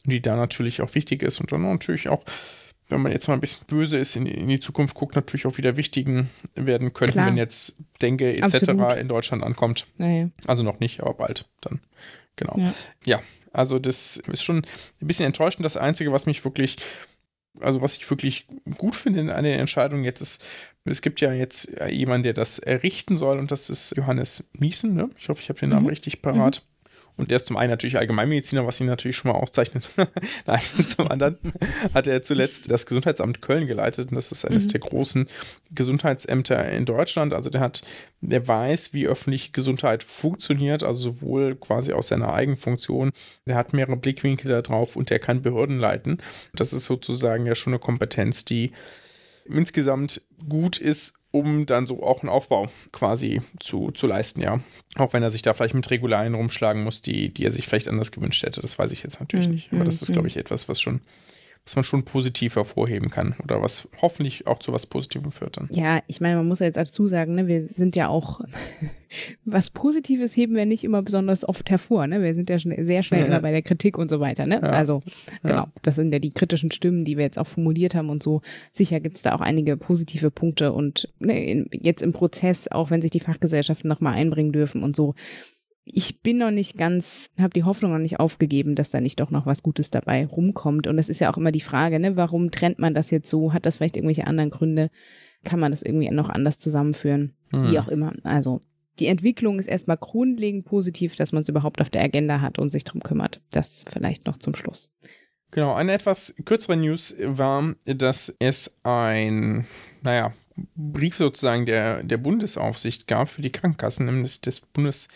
die 0.06 0.22
da 0.22 0.36
natürlich 0.36 0.80
auch 0.80 0.94
wichtig 0.94 1.22
ist 1.22 1.38
und 1.40 1.52
dann 1.52 1.62
natürlich 1.62 2.08
auch 2.08 2.24
wenn 2.94 3.02
man 3.02 3.12
jetzt 3.12 3.28
mal 3.28 3.34
ein 3.34 3.40
bisschen 3.40 3.66
böse 3.66 3.98
ist, 3.98 4.16
in, 4.16 4.26
in 4.26 4.48
die 4.48 4.60
Zukunft 4.60 4.94
guckt, 4.94 5.16
natürlich 5.16 5.46
auch 5.46 5.58
wieder 5.58 5.76
wichtigen 5.76 6.30
werden 6.54 6.94
könnten, 6.94 7.14
Klar. 7.14 7.26
wenn 7.26 7.36
jetzt 7.36 7.76
Denke 8.00 8.36
etc. 8.36 8.68
In 8.98 9.08
Deutschland 9.08 9.42
ankommt. 9.42 9.86
Naja. 9.98 10.30
Also 10.46 10.62
noch 10.62 10.80
nicht, 10.80 11.00
aber 11.00 11.14
bald 11.14 11.46
dann. 11.60 11.80
Genau. 12.36 12.54
Ja. 12.56 12.74
ja, 13.04 13.20
also 13.52 13.78
das 13.78 14.16
ist 14.16 14.42
schon 14.42 14.58
ein 14.58 15.06
bisschen 15.06 15.26
enttäuschend. 15.26 15.64
Das 15.64 15.76
Einzige, 15.76 16.12
was 16.12 16.26
mich 16.26 16.44
wirklich, 16.44 16.76
also 17.60 17.82
was 17.82 17.96
ich 17.96 18.08
wirklich 18.10 18.46
gut 18.76 18.96
finde 18.96 19.20
in 19.20 19.30
einer 19.30 19.50
Entscheidung 19.50 20.02
jetzt 20.04 20.20
ist, 20.20 20.44
es 20.84 21.00
gibt 21.00 21.20
ja 21.20 21.32
jetzt 21.32 21.70
jemanden, 21.88 22.24
der 22.24 22.32
das 22.32 22.58
errichten 22.58 23.16
soll 23.16 23.38
und 23.38 23.50
das 23.50 23.70
ist 23.70 23.96
Johannes 23.96 24.44
Miesen. 24.58 24.94
Ne? 24.94 25.10
Ich 25.16 25.28
hoffe, 25.28 25.40
ich 25.42 25.48
habe 25.48 25.60
den 25.60 25.70
Namen 25.70 25.84
mhm. 25.84 25.90
richtig 25.90 26.22
parat. 26.22 26.64
Mhm. 26.64 26.73
Und 27.16 27.30
der 27.30 27.36
ist 27.36 27.46
zum 27.46 27.56
einen 27.56 27.70
natürlich 27.70 27.96
Allgemeinmediziner, 27.96 28.66
was 28.66 28.80
ihn 28.80 28.86
natürlich 28.86 29.16
schon 29.16 29.30
mal 29.30 29.38
auszeichnet. 29.38 29.88
Nein, 30.46 30.60
zum 30.84 31.08
anderen 31.08 31.38
hat 31.92 32.08
er 32.08 32.22
zuletzt 32.22 32.70
das 32.70 32.86
Gesundheitsamt 32.86 33.40
Köln 33.40 33.68
geleitet. 33.68 34.10
Und 34.10 34.16
das 34.16 34.32
ist 34.32 34.44
eines 34.44 34.66
mhm. 34.66 34.70
der 34.70 34.80
großen 34.80 35.28
Gesundheitsämter 35.72 36.68
in 36.72 36.86
Deutschland. 36.86 37.32
Also 37.32 37.50
der 37.50 37.60
hat, 37.60 37.82
der 38.20 38.46
weiß, 38.46 38.94
wie 38.94 39.06
öffentliche 39.06 39.52
Gesundheit 39.52 40.02
funktioniert, 40.02 40.82
also 40.82 41.12
sowohl 41.12 41.54
quasi 41.54 41.92
aus 41.92 42.08
seiner 42.08 42.32
eigenen 42.32 42.58
Funktion. 42.58 43.12
Der 43.46 43.56
hat 43.56 43.72
mehrere 43.72 43.96
Blickwinkel 43.96 44.50
da 44.50 44.60
drauf 44.60 44.96
und 44.96 45.10
der 45.10 45.20
kann 45.20 45.42
Behörden 45.42 45.78
leiten. 45.78 46.18
Das 46.54 46.72
ist 46.72 46.86
sozusagen 46.86 47.46
ja 47.46 47.54
schon 47.54 47.74
eine 47.74 47.80
Kompetenz, 47.80 48.44
die 48.44 48.72
insgesamt 49.44 50.22
gut 50.48 50.78
ist, 50.78 51.14
um 51.30 51.66
dann 51.66 51.86
so 51.86 52.02
auch 52.02 52.22
einen 52.22 52.30
Aufbau 52.30 52.68
quasi 52.92 53.40
zu, 53.58 53.90
zu 53.90 54.06
leisten, 54.06 54.40
ja. 54.40 54.60
Auch 54.96 55.12
wenn 55.12 55.22
er 55.22 55.30
sich 55.30 55.42
da 55.42 55.52
vielleicht 55.52 55.74
mit 55.74 55.90
Regularien 55.90 56.34
rumschlagen 56.34 56.84
muss, 56.84 57.02
die, 57.02 57.34
die 57.34 57.44
er 57.44 57.50
sich 57.50 57.66
vielleicht 57.66 57.88
anders 57.88 58.12
gewünscht 58.12 58.44
hätte. 58.44 58.60
Das 58.60 58.78
weiß 58.78 58.92
ich 58.92 59.02
jetzt 59.02 59.20
natürlich 59.20 59.48
mhm. 59.48 59.54
nicht. 59.54 59.72
Aber 59.72 59.84
das 59.84 60.00
ist, 60.00 60.12
glaube 60.12 60.28
ich, 60.28 60.36
etwas, 60.36 60.68
was 60.68 60.80
schon 60.80 61.00
was 61.64 61.76
man 61.76 61.84
schon 61.84 62.04
positiv 62.04 62.56
hervorheben 62.56 63.10
kann 63.10 63.34
oder 63.42 63.62
was 63.62 63.88
hoffentlich 64.02 64.46
auch 64.46 64.58
zu 64.58 64.72
was 64.72 64.84
Positivem 64.84 65.30
führt 65.30 65.56
dann. 65.56 65.68
Ja, 65.72 66.02
ich 66.06 66.20
meine, 66.20 66.36
man 66.36 66.46
muss 66.46 66.60
ja 66.60 66.66
jetzt 66.66 66.76
dazu 66.76 67.08
sagen, 67.08 67.34
ne, 67.34 67.46
wir 67.46 67.64
sind 67.64 67.96
ja 67.96 68.08
auch, 68.08 68.40
was 69.46 69.70
Positives 69.70 70.36
heben 70.36 70.56
wir 70.56 70.66
nicht 70.66 70.84
immer 70.84 71.00
besonders 71.00 71.48
oft 71.48 71.70
hervor, 71.70 72.06
ne? 72.06 72.22
Wir 72.22 72.34
sind 72.34 72.50
ja 72.50 72.58
schon 72.58 72.74
sehr 72.84 73.02
schnell 73.02 73.26
immer 73.26 73.40
bei 73.40 73.50
der 73.50 73.62
Kritik 73.62 73.96
und 73.96 74.10
so 74.10 74.20
weiter, 74.20 74.46
ne? 74.46 74.56
Ja. 74.56 74.70
Also, 74.70 75.02
genau, 75.42 75.54
ja. 75.54 75.72
das 75.80 75.94
sind 75.94 76.12
ja 76.12 76.18
die 76.18 76.34
kritischen 76.34 76.70
Stimmen, 76.70 77.06
die 77.06 77.16
wir 77.16 77.24
jetzt 77.24 77.38
auch 77.38 77.46
formuliert 77.46 77.94
haben 77.94 78.10
und 78.10 78.22
so. 78.22 78.42
Sicher 78.72 79.00
gibt 79.00 79.16
es 79.16 79.22
da 79.22 79.34
auch 79.34 79.40
einige 79.40 79.78
positive 79.78 80.30
Punkte 80.30 80.72
und 80.72 81.08
ne, 81.18 81.46
in, 81.46 81.70
jetzt 81.72 82.02
im 82.02 82.12
Prozess, 82.12 82.68
auch 82.68 82.90
wenn 82.90 83.00
sich 83.00 83.10
die 83.10 83.20
Fachgesellschaften 83.20 83.88
nochmal 83.88 84.14
einbringen 84.14 84.52
dürfen 84.52 84.82
und 84.82 84.94
so, 84.94 85.14
ich 85.84 86.22
bin 86.22 86.38
noch 86.38 86.50
nicht 86.50 86.78
ganz, 86.78 87.30
habe 87.38 87.50
die 87.50 87.64
Hoffnung 87.64 87.92
noch 87.92 87.98
nicht 87.98 88.18
aufgegeben, 88.18 88.74
dass 88.74 88.90
da 88.90 89.00
nicht 89.00 89.20
doch 89.20 89.30
noch 89.30 89.44
was 89.44 89.62
Gutes 89.62 89.90
dabei 89.90 90.24
rumkommt. 90.24 90.86
Und 90.86 90.96
das 90.96 91.08
ist 91.08 91.20
ja 91.20 91.32
auch 91.32 91.36
immer 91.36 91.52
die 91.52 91.60
Frage, 91.60 92.00
ne, 92.00 92.16
warum 92.16 92.50
trennt 92.50 92.78
man 92.78 92.94
das 92.94 93.10
jetzt 93.10 93.28
so? 93.28 93.52
Hat 93.52 93.66
das 93.66 93.76
vielleicht 93.76 93.96
irgendwelche 93.96 94.26
anderen 94.26 94.50
Gründe? 94.50 94.90
Kann 95.44 95.60
man 95.60 95.72
das 95.72 95.82
irgendwie 95.82 96.10
noch 96.10 96.30
anders 96.30 96.58
zusammenführen? 96.58 97.34
Hm. 97.50 97.70
Wie 97.70 97.78
auch 97.78 97.88
immer. 97.88 98.14
Also 98.22 98.62
die 98.98 99.06
Entwicklung 99.06 99.58
ist 99.58 99.66
erstmal 99.66 99.98
grundlegend 99.98 100.64
positiv, 100.64 101.16
dass 101.16 101.32
man 101.32 101.42
es 101.42 101.48
überhaupt 101.48 101.80
auf 101.82 101.90
der 101.90 102.02
Agenda 102.02 102.40
hat 102.40 102.58
und 102.58 102.70
sich 102.70 102.84
darum 102.84 103.02
kümmert. 103.02 103.42
Das 103.50 103.84
vielleicht 103.92 104.24
noch 104.26 104.38
zum 104.38 104.54
Schluss. 104.54 104.90
Genau, 105.50 105.74
eine 105.74 105.92
etwas 105.92 106.34
kürzere 106.44 106.76
News 106.76 107.14
war, 107.20 107.74
dass 107.84 108.34
es 108.38 108.76
ein, 108.82 109.66
naja, 110.02 110.32
Brief 110.76 111.16
sozusagen 111.16 111.66
der, 111.66 112.02
der 112.02 112.16
Bundesaufsicht 112.16 113.06
gab 113.06 113.28
für 113.28 113.42
die 113.42 113.50
Krankenkassen, 113.50 114.06
nämlich 114.06 114.40
des 114.40 114.60
Bundes 114.60 115.08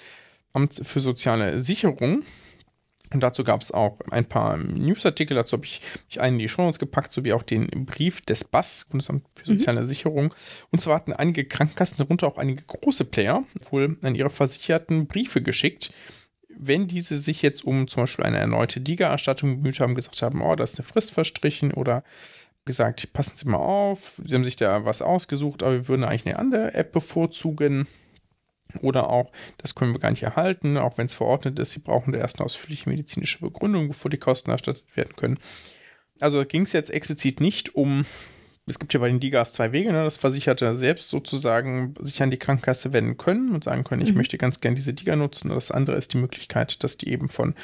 Amt 0.58 0.80
für 0.82 1.00
soziale 1.00 1.60
Sicherung. 1.60 2.24
Und 3.12 3.20
dazu 3.22 3.42
gab 3.44 3.62
es 3.62 3.72
auch 3.72 3.98
ein 4.10 4.26
paar 4.26 4.58
Newsartikel, 4.58 5.34
dazu 5.34 5.56
habe 5.56 5.64
ich, 5.64 5.80
ich 6.10 6.20
einen 6.20 6.34
in 6.34 6.40
die 6.40 6.48
Show 6.48 6.62
Notes 6.62 6.78
gepackt, 6.78 7.12
sowie 7.12 7.32
auch 7.32 7.42
den 7.42 7.66
Brief 7.86 8.20
des 8.20 8.44
BAS, 8.44 8.86
Bundesamt 8.90 9.24
für 9.34 9.50
mhm. 9.50 9.58
soziale 9.58 9.80
mhm. 9.80 9.86
Sicherung. 9.86 10.34
Und 10.70 10.82
zwar 10.82 10.96
hatten 10.96 11.12
einige 11.14 11.44
Krankenkassen, 11.44 11.96
darunter 11.98 12.26
auch 12.26 12.36
einige 12.36 12.64
große 12.64 13.06
Player, 13.06 13.44
wohl 13.70 13.96
an 14.02 14.14
ihre 14.14 14.30
Versicherten 14.30 15.06
Briefe 15.06 15.40
geschickt, 15.40 15.92
wenn 16.58 16.88
diese 16.88 17.16
sich 17.16 17.40
jetzt 17.40 17.64
um 17.64 17.86
zum 17.86 18.02
Beispiel 18.02 18.24
eine 18.24 18.38
erneute 18.38 18.80
DIGA-Erstattung 18.80 19.58
bemüht 19.58 19.80
haben, 19.80 19.94
gesagt 19.94 20.20
haben, 20.20 20.42
oh, 20.42 20.56
da 20.56 20.64
ist 20.64 20.78
eine 20.78 20.86
Frist 20.86 21.12
verstrichen 21.12 21.72
oder 21.72 22.02
gesagt, 22.64 23.12
passen 23.12 23.36
Sie 23.36 23.48
mal 23.48 23.58
auf, 23.58 24.20
Sie 24.22 24.34
haben 24.34 24.44
sich 24.44 24.56
da 24.56 24.84
was 24.84 25.00
ausgesucht, 25.00 25.62
aber 25.62 25.72
wir 25.72 25.88
würden 25.88 26.04
eigentlich 26.04 26.26
eine 26.26 26.38
andere 26.38 26.74
App 26.74 26.92
bevorzugen 26.92 27.86
oder 28.80 29.08
auch, 29.10 29.30
das 29.58 29.74
können 29.74 29.92
wir 29.92 30.00
gar 30.00 30.10
nicht 30.10 30.22
erhalten, 30.22 30.76
auch 30.76 30.98
wenn 30.98 31.06
es 31.06 31.14
verordnet 31.14 31.58
ist, 31.58 31.72
sie 31.72 31.80
brauchen 31.80 32.12
da 32.12 32.18
erst 32.18 32.38
eine 32.38 32.46
ausführliche 32.46 32.88
medizinische 32.88 33.40
Begründung, 33.40 33.88
bevor 33.88 34.10
die 34.10 34.18
Kosten 34.18 34.50
erstattet 34.50 34.84
werden 34.96 35.16
können. 35.16 35.38
Also 36.20 36.44
ging 36.44 36.62
es 36.62 36.72
jetzt 36.72 36.90
explizit 36.90 37.40
nicht 37.40 37.74
um, 37.74 38.04
es 38.66 38.78
gibt 38.78 38.92
ja 38.92 39.00
bei 39.00 39.08
den 39.08 39.20
Digas 39.20 39.52
zwei 39.52 39.72
Wege, 39.72 39.92
ne, 39.92 40.04
dass 40.04 40.16
Versicherte 40.16 40.74
selbst 40.74 41.08
sozusagen 41.08 41.94
sich 42.00 42.22
an 42.22 42.30
die 42.30 42.36
Krankenkasse 42.36 42.92
wenden 42.92 43.16
können 43.16 43.54
und 43.54 43.64
sagen 43.64 43.84
können, 43.84 44.02
ich 44.02 44.10
mhm. 44.10 44.18
möchte 44.18 44.38
ganz 44.38 44.60
gerne 44.60 44.76
diese 44.76 44.94
Diga 44.94 45.16
nutzen. 45.16 45.48
Das 45.48 45.70
andere 45.70 45.96
ist 45.96 46.12
die 46.12 46.18
Möglichkeit, 46.18 46.82
dass 46.84 46.96
die 46.96 47.08
eben 47.08 47.28
von 47.28 47.54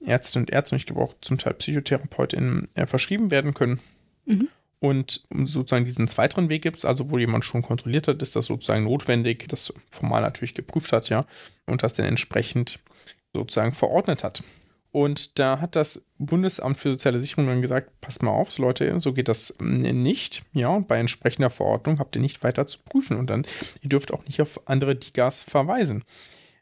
Ärzten 0.00 0.40
und 0.40 0.50
Ärzten, 0.50 0.76
ich 0.76 0.86
glaube 0.86 1.02
auch 1.02 1.14
zum 1.20 1.38
Teil 1.38 1.54
PsychotherapeutInnen, 1.54 2.68
äh, 2.74 2.86
verschrieben 2.86 3.30
werden 3.30 3.52
können. 3.52 3.78
Mhm. 4.24 4.48
Und 4.80 5.26
sozusagen 5.32 5.84
diesen 5.84 6.06
zweiten 6.06 6.48
Weg 6.48 6.62
gibt 6.62 6.78
es, 6.78 6.84
also 6.84 7.10
wo 7.10 7.18
jemand 7.18 7.44
schon 7.44 7.62
kontrolliert 7.62 8.06
hat, 8.06 8.22
ist 8.22 8.36
das 8.36 8.46
sozusagen 8.46 8.84
notwendig, 8.84 9.48
das 9.48 9.72
formal 9.90 10.22
natürlich 10.22 10.54
geprüft 10.54 10.92
hat, 10.92 11.08
ja, 11.08 11.26
und 11.66 11.82
das 11.82 11.94
dann 11.94 12.06
entsprechend 12.06 12.80
sozusagen 13.32 13.72
verordnet 13.72 14.22
hat. 14.22 14.42
Und 14.90 15.38
da 15.38 15.60
hat 15.60 15.76
das 15.76 16.04
Bundesamt 16.18 16.78
für 16.78 16.92
soziale 16.92 17.20
Sicherung 17.20 17.46
dann 17.46 17.60
gesagt, 17.60 18.00
passt 18.00 18.22
mal 18.22 18.30
auf, 18.30 18.56
Leute, 18.58 18.98
so 19.00 19.12
geht 19.12 19.28
das 19.28 19.54
nicht. 19.60 20.42
Ja, 20.52 20.78
bei 20.78 20.98
entsprechender 20.98 21.50
Verordnung 21.50 21.98
habt 21.98 22.16
ihr 22.16 22.22
nicht 22.22 22.42
weiter 22.42 22.66
zu 22.66 22.78
prüfen 22.84 23.18
und 23.18 23.28
dann, 23.28 23.46
ihr 23.82 23.90
dürft 23.90 24.12
auch 24.12 24.24
nicht 24.24 24.40
auf 24.40 24.66
andere 24.66 24.96
Digas 24.96 25.42
verweisen. 25.42 26.04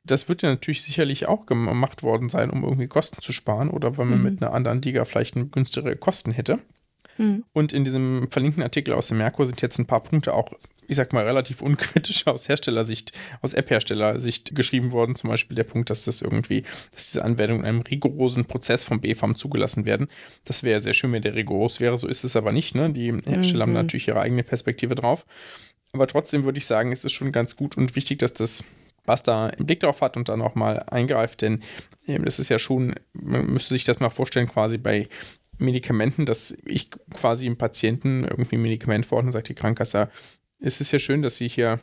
Das 0.04 0.28
wird 0.28 0.42
ja 0.42 0.50
natürlich 0.50 0.82
sicherlich 0.82 1.28
auch 1.28 1.46
gemacht 1.46 2.02
worden 2.02 2.28
sein, 2.28 2.50
um 2.50 2.64
irgendwie 2.64 2.88
Kosten 2.88 3.20
zu 3.20 3.32
sparen 3.32 3.70
oder 3.70 3.96
weil 3.96 4.06
man 4.06 4.18
mhm. 4.18 4.24
mit 4.24 4.42
einer 4.42 4.54
anderen 4.54 4.80
Diga 4.80 5.04
vielleicht 5.04 5.34
günstigere 5.52 5.96
Kosten 5.96 6.32
hätte. 6.32 6.58
Mhm. 7.18 7.44
Und 7.52 7.72
in 7.72 7.84
diesem 7.84 8.30
verlinkten 8.30 8.62
Artikel 8.62 8.94
aus 8.94 9.08
dem 9.08 9.18
Merkur 9.18 9.46
sind 9.46 9.62
jetzt 9.62 9.78
ein 9.78 9.86
paar 9.86 10.02
Punkte 10.02 10.34
auch 10.34 10.52
ich 10.88 10.96
sag 10.96 11.12
mal, 11.12 11.24
relativ 11.24 11.62
unkritisch 11.62 12.26
aus 12.26 12.48
Herstellersicht, 12.48 13.12
aus 13.42 13.52
App-Herstellersicht 13.52 14.54
geschrieben 14.54 14.92
worden. 14.92 15.16
Zum 15.16 15.30
Beispiel 15.30 15.54
der 15.54 15.64
Punkt, 15.64 15.90
dass 15.90 16.04
das 16.04 16.22
irgendwie, 16.22 16.62
dass 16.92 17.10
diese 17.10 17.24
Anwendungen 17.24 17.64
in 17.64 17.68
einem 17.68 17.80
rigorosen 17.80 18.44
Prozess 18.44 18.84
vom 18.84 19.00
BFAM 19.00 19.36
zugelassen 19.36 19.84
werden. 19.84 20.08
Das 20.44 20.62
wäre 20.62 20.80
sehr 20.80 20.94
schön, 20.94 21.12
wenn 21.12 21.22
der 21.22 21.34
rigoros 21.34 21.80
wäre. 21.80 21.98
So 21.98 22.08
ist 22.08 22.24
es 22.24 22.36
aber 22.36 22.52
nicht. 22.52 22.74
Ne? 22.74 22.90
Die 22.90 23.12
Hersteller 23.12 23.66
mhm. 23.66 23.70
haben 23.70 23.82
natürlich 23.84 24.08
ihre 24.08 24.20
eigene 24.20 24.42
Perspektive 24.42 24.94
drauf. 24.94 25.26
Aber 25.92 26.06
trotzdem 26.06 26.44
würde 26.44 26.58
ich 26.58 26.66
sagen, 26.66 26.92
es 26.92 27.04
ist 27.04 27.12
schon 27.12 27.32
ganz 27.32 27.56
gut 27.56 27.76
und 27.76 27.96
wichtig, 27.96 28.18
dass 28.18 28.34
das 28.34 28.64
was 29.06 29.22
da 29.22 29.50
im 29.50 29.66
Blick 29.66 29.78
drauf 29.78 30.00
hat 30.00 30.16
und 30.16 30.28
dann 30.28 30.42
auch 30.42 30.56
mal 30.56 30.80
eingreift, 30.90 31.42
denn 31.42 31.62
ähm, 32.08 32.24
das 32.24 32.40
ist 32.40 32.48
ja 32.48 32.58
schon, 32.58 32.92
man 33.12 33.46
müsste 33.46 33.74
sich 33.74 33.84
das 33.84 34.00
mal 34.00 34.10
vorstellen, 34.10 34.48
quasi 34.48 34.78
bei 34.78 35.08
Medikamenten, 35.58 36.26
dass 36.26 36.56
ich 36.64 36.90
quasi 37.14 37.46
im 37.46 37.56
Patienten 37.56 38.24
irgendwie 38.24 38.56
ein 38.56 38.62
Medikament 38.62 39.06
verordne 39.06 39.28
und 39.28 39.32
sagt 39.32 39.48
die 39.48 39.54
Krankenkasse, 39.54 40.08
es 40.60 40.80
ist 40.80 40.92
ja 40.92 40.98
schön, 40.98 41.22
dass 41.22 41.36
Sie 41.36 41.48
hier, 41.48 41.78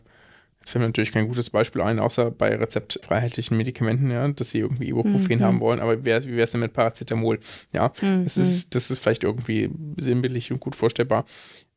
jetzt 0.59 0.71
fällt 0.71 0.81
mir 0.81 0.87
natürlich 0.87 1.11
kein 1.11 1.27
gutes 1.27 1.49
Beispiel 1.49 1.81
ein, 1.81 1.99
außer 1.99 2.31
bei 2.31 2.55
rezeptfreiheitlichen 2.55 3.55
Medikamenten, 3.55 4.09
ja, 4.09 4.27
dass 4.27 4.49
Sie 4.49 4.59
irgendwie 4.59 4.89
Ibuprofen 4.89 5.39
mhm. 5.39 5.43
haben 5.43 5.61
wollen, 5.61 5.79
aber 5.79 6.05
wer, 6.05 6.23
wie 6.23 6.31
wäre 6.31 6.43
es 6.43 6.51
denn 6.51 6.61
mit 6.61 6.73
Paracetamol? 6.73 7.39
Ja, 7.71 7.91
mhm. 8.01 8.23
das, 8.23 8.37
ist, 8.37 8.75
das 8.75 8.89
ist 8.89 8.99
vielleicht 8.99 9.23
irgendwie 9.23 9.69
sinnbildlich 9.97 10.51
und 10.51 10.59
gut 10.59 10.75
vorstellbar. 10.75 11.25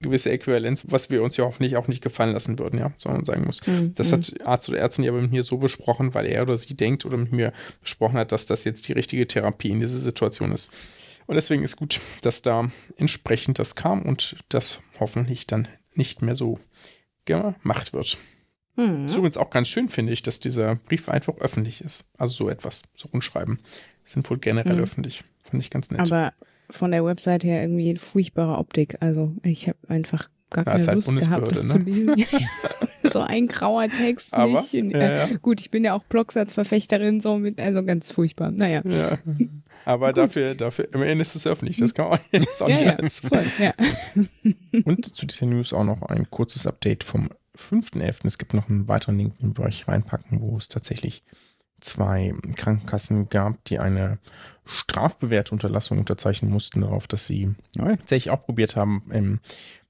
Gewisse 0.00 0.30
Äquivalenz, 0.30 0.84
was 0.88 1.10
wir 1.10 1.22
uns 1.22 1.38
ja 1.38 1.44
hoffentlich 1.44 1.76
auch 1.76 1.88
nicht 1.88 2.02
gefallen 2.02 2.32
lassen 2.32 2.58
würden, 2.58 2.78
ja, 2.78 2.92
sondern 2.98 3.24
sagen 3.24 3.44
muss. 3.44 3.66
Mhm. 3.66 3.94
Das 3.94 4.12
hat 4.12 4.34
Arzt 4.44 4.68
oder 4.68 4.78
Ärztin 4.78 5.04
ja 5.04 5.12
mit 5.12 5.30
mir 5.30 5.42
so 5.42 5.56
besprochen, 5.56 6.12
weil 6.14 6.26
er 6.26 6.42
oder 6.42 6.56
sie 6.56 6.74
denkt 6.74 7.06
oder 7.06 7.16
mit 7.16 7.32
mir 7.32 7.52
besprochen 7.80 8.18
hat, 8.18 8.30
dass 8.30 8.44
das 8.44 8.64
jetzt 8.64 8.88
die 8.88 8.92
richtige 8.92 9.26
Therapie 9.26 9.70
in 9.70 9.80
dieser 9.80 9.98
Situation 9.98 10.52
ist. 10.52 10.70
Und 11.26 11.34
deswegen 11.34 11.64
ist 11.64 11.76
gut, 11.76 12.00
dass 12.22 12.42
da 12.42 12.70
entsprechend 12.96 13.58
das 13.58 13.74
kam 13.74 14.02
und 14.02 14.36
das 14.48 14.80
hoffentlich 15.00 15.46
dann 15.46 15.68
nicht 15.94 16.22
mehr 16.22 16.34
so 16.34 16.58
gemacht 17.24 17.92
wird. 17.92 18.16
Mhm. 18.76 19.06
Ist 19.06 19.16
übrigens 19.16 19.36
auch 19.36 19.50
ganz 19.50 19.68
schön, 19.68 19.88
finde 19.88 20.12
ich, 20.12 20.22
dass 20.22 20.38
dieser 20.38 20.76
Brief 20.76 21.08
einfach 21.08 21.36
öffentlich 21.38 21.80
ist. 21.80 22.08
Also 22.18 22.34
so 22.34 22.50
etwas, 22.50 22.84
so 22.94 23.08
Rundschreiben 23.08 23.58
sind 24.04 24.28
wohl 24.30 24.38
generell 24.38 24.76
mhm. 24.76 24.82
öffentlich. 24.82 25.24
Fand 25.42 25.62
ich 25.62 25.70
ganz 25.70 25.90
nett. 25.90 26.00
Aber 26.00 26.32
von 26.70 26.90
der 26.90 27.04
Website 27.04 27.44
her 27.44 27.62
irgendwie 27.62 27.96
furchtbare 27.96 28.58
Optik. 28.58 28.98
Also 29.00 29.34
ich 29.42 29.68
habe 29.68 29.78
einfach 29.88 30.28
gar 30.50 30.64
keine 30.64 30.80
ja, 30.80 30.86
halt 30.86 30.94
Lust 31.06 31.18
gehabt, 31.18 31.52
das 31.52 31.62
ne? 31.64 31.68
zu 31.68 31.78
lesen. 31.78 32.14
so 33.04 33.20
ein 33.20 33.46
grauer 33.46 33.88
Text 33.88 34.34
Aber, 34.34 34.60
nicht. 34.60 34.74
Äh, 34.74 34.88
ja, 34.88 35.26
ja. 35.26 35.36
Gut, 35.38 35.60
ich 35.60 35.70
bin 35.70 35.84
ja 35.84 35.94
auch 35.94 36.04
Blogsatzverfechterin, 36.04 37.20
so 37.20 37.38
mit, 37.38 37.58
also 37.58 37.82
ganz 37.84 38.10
furchtbar. 38.10 38.50
Naja. 38.50 38.82
Ja. 38.84 39.18
Aber 39.86 40.12
dafür, 40.12 40.56
dafür, 40.56 40.92
im 40.92 41.02
Ende 41.02 41.22
ist 41.22 41.36
es 41.36 41.46
öffentlich. 41.46 41.76
Das 41.76 41.94
kann 41.94 42.08
man 42.08 42.18
jetzt 42.32 42.60
auch 42.60 42.66
nicht 42.66 42.80
ja, 42.80 42.96
alles 42.96 43.20
voll, 43.20 43.44
ja. 43.60 43.72
Und 44.84 45.06
zu 45.14 45.26
dieser 45.26 45.46
News 45.46 45.72
auch 45.72 45.84
noch 45.84 46.02
ein 46.02 46.28
kurzes 46.28 46.66
Update 46.66 47.04
vom 47.04 47.30
5.11. 47.56 48.26
Es 48.26 48.36
gibt 48.36 48.52
noch 48.52 48.68
einen 48.68 48.88
weiteren 48.88 49.16
Link, 49.16 49.38
den 49.38 49.56
wir 49.56 49.64
euch 49.64 49.86
reinpacken, 49.86 50.40
wo 50.40 50.56
es 50.56 50.66
tatsächlich 50.66 51.22
zwei 51.78 52.34
Krankenkassen 52.56 53.28
gab, 53.28 53.62
die 53.66 53.78
eine 53.78 54.18
strafbewährte 54.64 55.52
Unterlassung 55.52 55.98
unterzeichnen 55.98 56.50
mussten, 56.50 56.80
darauf, 56.80 57.06
dass 57.06 57.28
sie 57.28 57.54
ja. 57.76 57.94
tatsächlich 57.96 58.30
auch 58.30 58.44
probiert 58.44 58.74
haben, 58.74 59.04
ähm, 59.12 59.38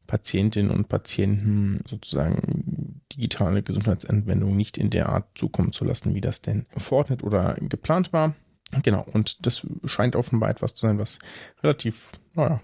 Patientinnen 0.07 0.71
und 0.71 0.89
Patienten 0.89 1.81
sozusagen 1.87 3.01
digitale 3.13 3.63
Gesundheitsanwendungen 3.63 4.57
nicht 4.57 4.77
in 4.77 4.91
der 4.91 5.09
Art 5.09 5.27
zukommen 5.35 5.73
zu 5.73 5.87
lassen, 5.87 6.15
wie 6.15 6.21
das 6.21 6.43
denn 6.43 6.67
verordnet 6.71 7.25
oder 7.25 7.57
geplant 7.61 8.13
war. 8.13 8.35
Genau, 8.83 9.07
und 9.13 9.47
das 9.47 9.67
scheint 9.85 10.17
offenbar 10.17 10.51
etwas 10.51 10.75
zu 10.75 10.87
sein, 10.87 10.99
was 10.99 11.19
relativ, 11.63 12.11
naja, 12.35 12.61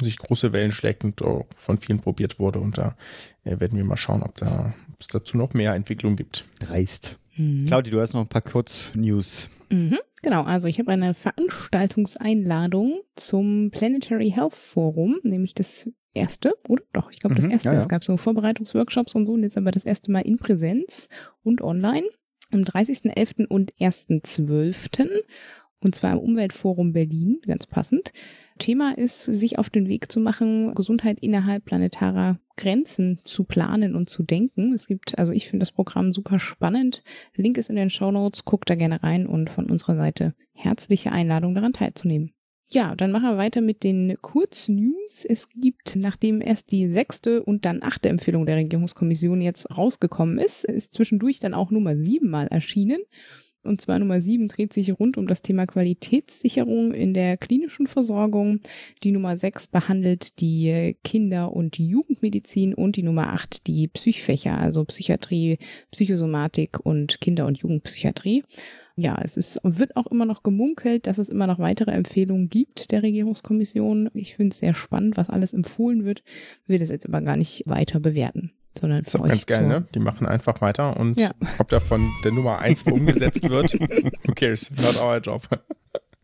sich 0.00 0.18
große 0.18 0.52
Wellen 0.52 0.72
schlägt 0.72 1.04
und 1.04 1.22
auch 1.22 1.46
von 1.56 1.78
vielen 1.78 2.00
probiert 2.00 2.38
wurde. 2.38 2.58
Und 2.58 2.78
da 2.78 2.96
äh, 3.44 3.60
werden 3.60 3.78
wir 3.78 3.84
mal 3.84 3.96
schauen, 3.96 4.22
ob, 4.22 4.36
da, 4.36 4.74
ob 4.92 5.00
es 5.00 5.06
dazu 5.08 5.36
noch 5.36 5.54
mehr 5.54 5.74
Entwicklung 5.74 6.16
gibt. 6.16 6.44
Dreist. 6.60 7.18
Mhm. 7.36 7.66
Claudia, 7.66 7.92
du 7.92 8.00
hast 8.00 8.14
noch 8.14 8.22
ein 8.22 8.28
paar 8.28 8.42
Kurz-News. 8.42 9.50
Mhm, 9.70 9.98
genau, 10.22 10.42
also 10.42 10.66
ich 10.66 10.78
habe 10.78 10.90
eine 10.90 11.14
Veranstaltungseinladung 11.14 13.00
zum 13.16 13.70
Planetary 13.70 14.30
Health 14.30 14.54
Forum, 14.54 15.20
nämlich 15.22 15.54
das 15.54 15.90
erste, 16.14 16.54
oder? 16.66 16.82
Doch, 16.92 17.10
ich 17.10 17.20
glaube 17.20 17.36
das 17.36 17.44
mhm, 17.44 17.52
erste. 17.52 17.68
Ja, 17.68 17.74
ja. 17.74 17.78
Es 17.78 17.88
gab 17.88 18.04
so 18.04 18.16
Vorbereitungsworkshops 18.16 19.14
und 19.14 19.26
so, 19.26 19.32
und 19.32 19.42
jetzt 19.42 19.56
aber 19.56 19.70
das 19.70 19.84
erste 19.84 20.10
Mal 20.10 20.20
in 20.20 20.38
Präsenz 20.38 21.08
und 21.42 21.62
online 21.62 22.08
am 22.50 22.62
30.11. 22.62 23.46
und 23.46 23.72
1.12. 23.74 25.08
Und 25.80 25.94
zwar 25.94 26.12
im 26.12 26.18
Umweltforum 26.18 26.92
Berlin, 26.92 27.40
ganz 27.46 27.66
passend. 27.66 28.12
Thema 28.58 28.98
ist, 28.98 29.22
sich 29.22 29.58
auf 29.58 29.70
den 29.70 29.88
Weg 29.88 30.10
zu 30.10 30.18
machen, 30.18 30.74
Gesundheit 30.74 31.20
innerhalb 31.20 31.64
planetarer 31.64 32.40
Grenzen 32.56 33.20
zu 33.24 33.44
planen 33.44 33.94
und 33.94 34.10
zu 34.10 34.24
denken. 34.24 34.72
Es 34.72 34.88
gibt, 34.88 35.16
also 35.18 35.30
ich 35.30 35.48
finde 35.48 35.62
das 35.62 35.70
Programm 35.72 36.12
super 36.12 36.40
spannend. 36.40 37.04
Link 37.36 37.56
ist 37.56 37.70
in 37.70 37.76
den 37.76 37.90
Show 37.90 38.10
Notes. 38.10 38.44
Guckt 38.44 38.68
da 38.68 38.74
gerne 38.74 39.02
rein 39.02 39.26
und 39.26 39.50
von 39.50 39.70
unserer 39.70 39.94
Seite 39.96 40.34
herzliche 40.52 41.12
Einladung 41.12 41.54
daran 41.54 41.72
teilzunehmen. 41.72 42.32
Ja, 42.70 42.94
dann 42.94 43.12
machen 43.12 43.30
wir 43.30 43.38
weiter 43.38 43.62
mit 43.62 43.82
den 43.82 44.18
Kurznews. 44.20 45.24
Es 45.26 45.48
gibt, 45.48 45.96
nachdem 45.96 46.42
erst 46.42 46.70
die 46.70 46.90
sechste 46.90 47.42
und 47.42 47.64
dann 47.64 47.82
achte 47.82 48.10
Empfehlung 48.10 48.44
der 48.44 48.56
Regierungskommission 48.56 49.40
jetzt 49.40 49.74
rausgekommen 49.74 50.38
ist, 50.38 50.64
ist 50.64 50.92
zwischendurch 50.92 51.40
dann 51.40 51.54
auch 51.54 51.70
Nummer 51.70 51.96
sieben 51.96 52.28
mal 52.28 52.46
erschienen. 52.48 53.00
Und 53.62 53.80
zwar 53.80 53.98
Nummer 53.98 54.20
sieben 54.20 54.48
dreht 54.48 54.74
sich 54.74 54.98
rund 54.98 55.16
um 55.16 55.26
das 55.26 55.40
Thema 55.40 55.66
Qualitätssicherung 55.66 56.92
in 56.92 57.14
der 57.14 57.38
klinischen 57.38 57.86
Versorgung. 57.86 58.60
Die 59.02 59.12
Nummer 59.12 59.38
sechs 59.38 59.66
behandelt 59.66 60.40
die 60.40 60.96
Kinder- 61.04 61.52
und 61.52 61.78
Jugendmedizin 61.78 62.74
und 62.74 62.96
die 62.96 63.02
Nummer 63.02 63.32
acht 63.32 63.66
die 63.66 63.88
Psychfächer, 63.88 64.58
also 64.58 64.84
Psychiatrie, 64.84 65.58
Psychosomatik 65.90 66.84
und 66.84 67.20
Kinder- 67.20 67.46
und 67.46 67.58
Jugendpsychiatrie 67.58 68.44
ja, 68.98 69.16
es 69.22 69.36
ist, 69.36 69.60
wird 69.62 69.96
auch 69.96 70.08
immer 70.08 70.24
noch 70.24 70.42
gemunkelt, 70.42 71.06
dass 71.06 71.18
es 71.18 71.28
immer 71.28 71.46
noch 71.46 71.60
weitere 71.60 71.92
Empfehlungen 71.92 72.48
gibt 72.48 72.90
der 72.90 73.04
Regierungskommission. 73.04 74.10
Ich 74.12 74.34
finde 74.34 74.52
es 74.52 74.58
sehr 74.58 74.74
spannend, 74.74 75.16
was 75.16 75.30
alles 75.30 75.52
empfohlen 75.52 76.04
wird. 76.04 76.24
Will 76.66 76.80
das 76.80 76.88
jetzt 76.88 77.06
aber 77.06 77.20
gar 77.20 77.36
nicht 77.36 77.62
weiter 77.66 78.00
bewerten. 78.00 78.50
Sondern 78.76 79.04
das 79.04 79.14
ist 79.14 79.20
auch 79.20 79.26
ganz 79.26 79.46
geil, 79.46 79.68
ne? 79.68 79.86
Die 79.94 80.00
machen 80.00 80.26
einfach 80.26 80.60
weiter 80.60 80.98
und 80.98 81.18
ja. 81.18 81.30
ob 81.58 81.68
davon 81.68 82.08
der 82.24 82.32
Nummer 82.32 82.58
1 82.58 82.82
umgesetzt 82.90 83.48
wird, 83.48 83.72
who 84.26 84.32
cares? 84.34 84.72
Not 84.72 85.00
our 85.00 85.18
job. 85.18 85.48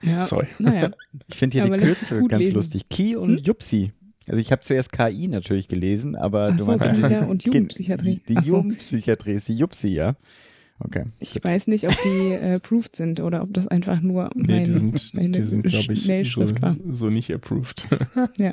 Ja, 0.03 0.25
Sorry. 0.25 0.49
Naja. 0.59 0.91
Ich 1.29 1.37
finde 1.37 1.55
hier 1.55 1.65
aber 1.65 1.77
die 1.77 1.85
Kürzel 1.85 2.27
ganz 2.27 2.43
lesen. 2.43 2.55
lustig. 2.55 2.89
Ki 2.89 3.15
und 3.15 3.37
hm? 3.37 3.45
Jupsi. 3.45 3.93
Also 4.27 4.41
ich 4.41 4.51
habe 4.51 4.63
zuerst 4.63 4.93
KI 4.93 5.29
natürlich 5.29 5.69
gelesen, 5.69 6.17
aber 6.17 6.51
Ach 6.53 6.57
du 6.57 6.65
so, 6.65 6.71
meinst 6.71 6.87
Kinder- 6.87 7.29
und 7.29 7.45
Jugendpsychiatrie. 7.45 8.21
Die, 8.29 8.35
die 8.35 8.41
Jugendpsychiatrie 8.41 9.33
ist 9.33 9.49
die 9.49 9.55
Jupsi, 9.55 9.89
ja. 9.89 10.17
Okay. 10.81 11.05
Ich 11.21 11.35
gut. 11.35 11.45
weiß 11.45 11.69
nicht, 11.69 11.87
ob 11.87 11.95
die 12.03 12.33
äh, 12.33 12.55
approved 12.55 12.97
sind 12.97 13.21
oder 13.21 13.43
ob 13.43 13.55
das 13.55 13.69
einfach 13.69 14.01
nur 14.01 14.31
mein, 14.35 14.47
nee, 14.47 14.63
die 14.65 14.73
sind, 14.73 15.15
meine 15.15 15.31
die 15.31 15.43
sind, 15.43 15.63
glaube 15.63 15.93
ich, 15.93 16.33
so, 16.33 16.47
so, 16.91 17.11
nicht 17.11 17.33
approved. 17.33 17.87
ja. 18.39 18.53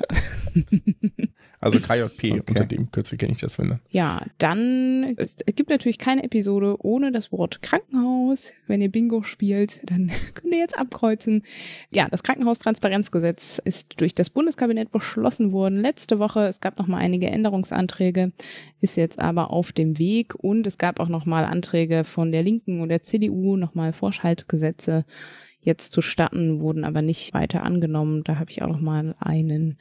Also 1.62 1.78
KJP, 1.78 2.24
okay. 2.24 2.42
unter 2.48 2.64
dem 2.64 2.90
Kürzel 2.90 3.16
kenne 3.18 3.30
ich 3.30 3.38
das, 3.38 3.56
wenn 3.56 3.78
Ja, 3.90 4.26
dann, 4.38 5.14
es 5.16 5.36
gibt 5.46 5.70
natürlich 5.70 5.96
keine 5.96 6.24
Episode 6.24 6.76
ohne 6.80 7.12
das 7.12 7.30
Wort 7.30 7.62
Krankenhaus. 7.62 8.52
Wenn 8.66 8.80
ihr 8.80 8.90
Bingo 8.90 9.22
spielt, 9.22 9.78
dann 9.88 10.10
könnt 10.34 10.52
ihr 10.52 10.58
jetzt 10.58 10.76
abkreuzen. 10.76 11.44
Ja, 11.92 12.08
das 12.08 12.24
Krankenhaustransparenzgesetz 12.24 13.62
ist 13.64 14.00
durch 14.00 14.16
das 14.16 14.28
Bundeskabinett 14.28 14.90
beschlossen 14.90 15.52
worden 15.52 15.78
letzte 15.80 16.18
Woche. 16.18 16.48
Es 16.48 16.60
gab 16.60 16.80
noch 16.80 16.88
mal 16.88 16.98
einige 16.98 17.28
Änderungsanträge, 17.28 18.32
ist 18.80 18.96
jetzt 18.96 19.20
aber 19.20 19.50
auf 19.50 19.70
dem 19.70 20.00
Weg 20.00 20.34
und 20.34 20.66
es 20.66 20.78
gab 20.78 20.98
auch 20.98 21.08
noch 21.08 21.26
mal 21.26 21.44
Anträge 21.44 22.02
von 22.12 22.30
der 22.30 22.42
Linken 22.42 22.80
und 22.80 22.90
der 22.90 23.02
CDU, 23.02 23.56
noch 23.56 23.74
mal 23.74 23.92
Vorschaltgesetze 23.92 25.04
jetzt 25.60 25.92
zu 25.92 26.02
starten, 26.02 26.60
wurden 26.60 26.84
aber 26.84 27.02
nicht 27.02 27.34
weiter 27.34 27.62
angenommen. 27.62 28.22
Da 28.24 28.38
habe 28.38 28.50
ich 28.50 28.62
auch 28.62 28.68
noch 28.68 28.80
mal 28.80 29.14
einen 29.18 29.78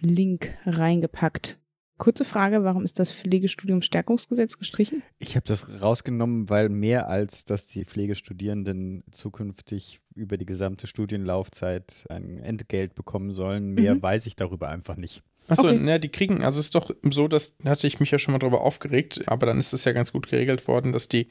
Link 0.00 0.56
reingepackt. 0.64 1.58
Kurze 1.98 2.26
Frage, 2.26 2.62
warum 2.62 2.84
ist 2.84 2.98
das 2.98 3.10
Pflegestudium-Stärkungsgesetz 3.10 4.58
gestrichen? 4.58 5.02
Ich 5.18 5.34
habe 5.34 5.46
das 5.46 5.80
rausgenommen, 5.80 6.50
weil 6.50 6.68
mehr 6.68 7.08
als, 7.08 7.46
dass 7.46 7.68
die 7.68 7.86
Pflegestudierenden 7.86 9.02
zukünftig 9.10 10.00
über 10.14 10.36
die 10.36 10.44
gesamte 10.44 10.86
Studienlaufzeit 10.86 12.04
ein 12.10 12.38
Entgelt 12.40 12.94
bekommen 12.94 13.30
sollen, 13.30 13.72
mehr 13.72 13.94
mhm. 13.94 14.02
weiß 14.02 14.26
ich 14.26 14.36
darüber 14.36 14.68
einfach 14.68 14.96
nicht. 14.96 15.22
Achso, 15.48 15.68
okay. 15.68 15.78
ne, 15.78 15.98
die 15.98 16.10
kriegen, 16.10 16.42
also 16.44 16.60
es 16.60 16.66
ist 16.66 16.74
doch 16.74 16.90
so, 17.10 17.28
dass, 17.28 17.56
da 17.58 17.70
hatte 17.70 17.86
ich 17.86 17.98
mich 17.98 18.10
ja 18.10 18.18
schon 18.18 18.32
mal 18.32 18.38
drüber 18.38 18.60
aufgeregt, 18.60 19.22
aber 19.26 19.46
dann 19.46 19.58
ist 19.58 19.72
es 19.72 19.84
ja 19.84 19.92
ganz 19.92 20.12
gut 20.12 20.28
geregelt 20.28 20.68
worden, 20.68 20.92
dass 20.92 21.08
die 21.08 21.28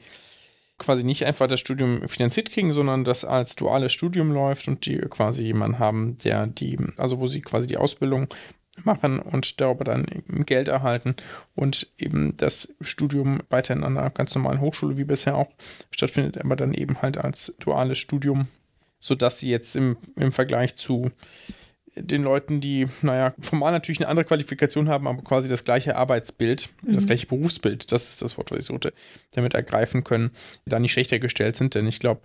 quasi 0.78 1.04
nicht 1.04 1.24
einfach 1.24 1.46
das 1.46 1.60
Studium 1.60 2.08
finanziert 2.08 2.50
kriegen, 2.50 2.72
sondern 2.72 3.04
das 3.04 3.24
als 3.24 3.56
duales 3.56 3.92
Studium 3.92 4.32
läuft 4.32 4.68
und 4.68 4.86
die 4.86 4.98
quasi 4.98 5.44
jemanden 5.44 5.78
haben, 5.78 6.16
der 6.18 6.46
die, 6.46 6.78
also 6.96 7.20
wo 7.20 7.26
sie 7.26 7.40
quasi 7.40 7.66
die 7.66 7.78
Ausbildung 7.78 8.28
machen 8.84 9.20
und 9.20 9.60
darüber 9.60 9.84
dann 9.84 10.06
Geld 10.44 10.68
erhalten 10.68 11.16
und 11.54 11.92
eben 11.98 12.36
das 12.36 12.74
Studium 12.80 13.40
weiter 13.48 13.74
in 13.74 13.84
einer 13.84 14.10
ganz 14.10 14.34
normalen 14.34 14.60
Hochschule 14.60 14.96
wie 14.96 15.04
bisher 15.04 15.36
auch 15.36 15.48
stattfindet, 15.90 16.38
aber 16.38 16.56
dann 16.56 16.74
eben 16.74 17.00
halt 17.00 17.16
als 17.16 17.54
duales 17.58 17.98
Studium, 17.98 18.46
sodass 18.98 19.38
sie 19.38 19.48
jetzt 19.48 19.76
im, 19.76 19.96
im 20.16 20.30
Vergleich 20.30 20.76
zu 20.76 21.10
den 21.96 22.22
Leuten, 22.22 22.60
die, 22.60 22.86
naja, 23.02 23.34
formal 23.40 23.72
natürlich 23.72 24.00
eine 24.00 24.08
andere 24.08 24.26
Qualifikation 24.26 24.88
haben, 24.88 25.06
aber 25.06 25.22
quasi 25.22 25.48
das 25.48 25.64
gleiche 25.64 25.96
Arbeitsbild, 25.96 26.68
mhm. 26.82 26.94
das 26.94 27.06
gleiche 27.06 27.26
Berufsbild, 27.26 27.90
das 27.90 28.10
ist 28.10 28.22
das 28.22 28.36
Wort, 28.36 28.50
was 28.50 28.58
ich 28.58 28.64
suchte, 28.66 28.92
damit 29.32 29.54
ergreifen 29.54 30.04
können, 30.04 30.30
da 30.66 30.78
nicht 30.78 30.92
schlechter 30.92 31.18
gestellt 31.18 31.56
sind. 31.56 31.74
Denn 31.74 31.86
ich 31.86 31.98
glaube, 31.98 32.20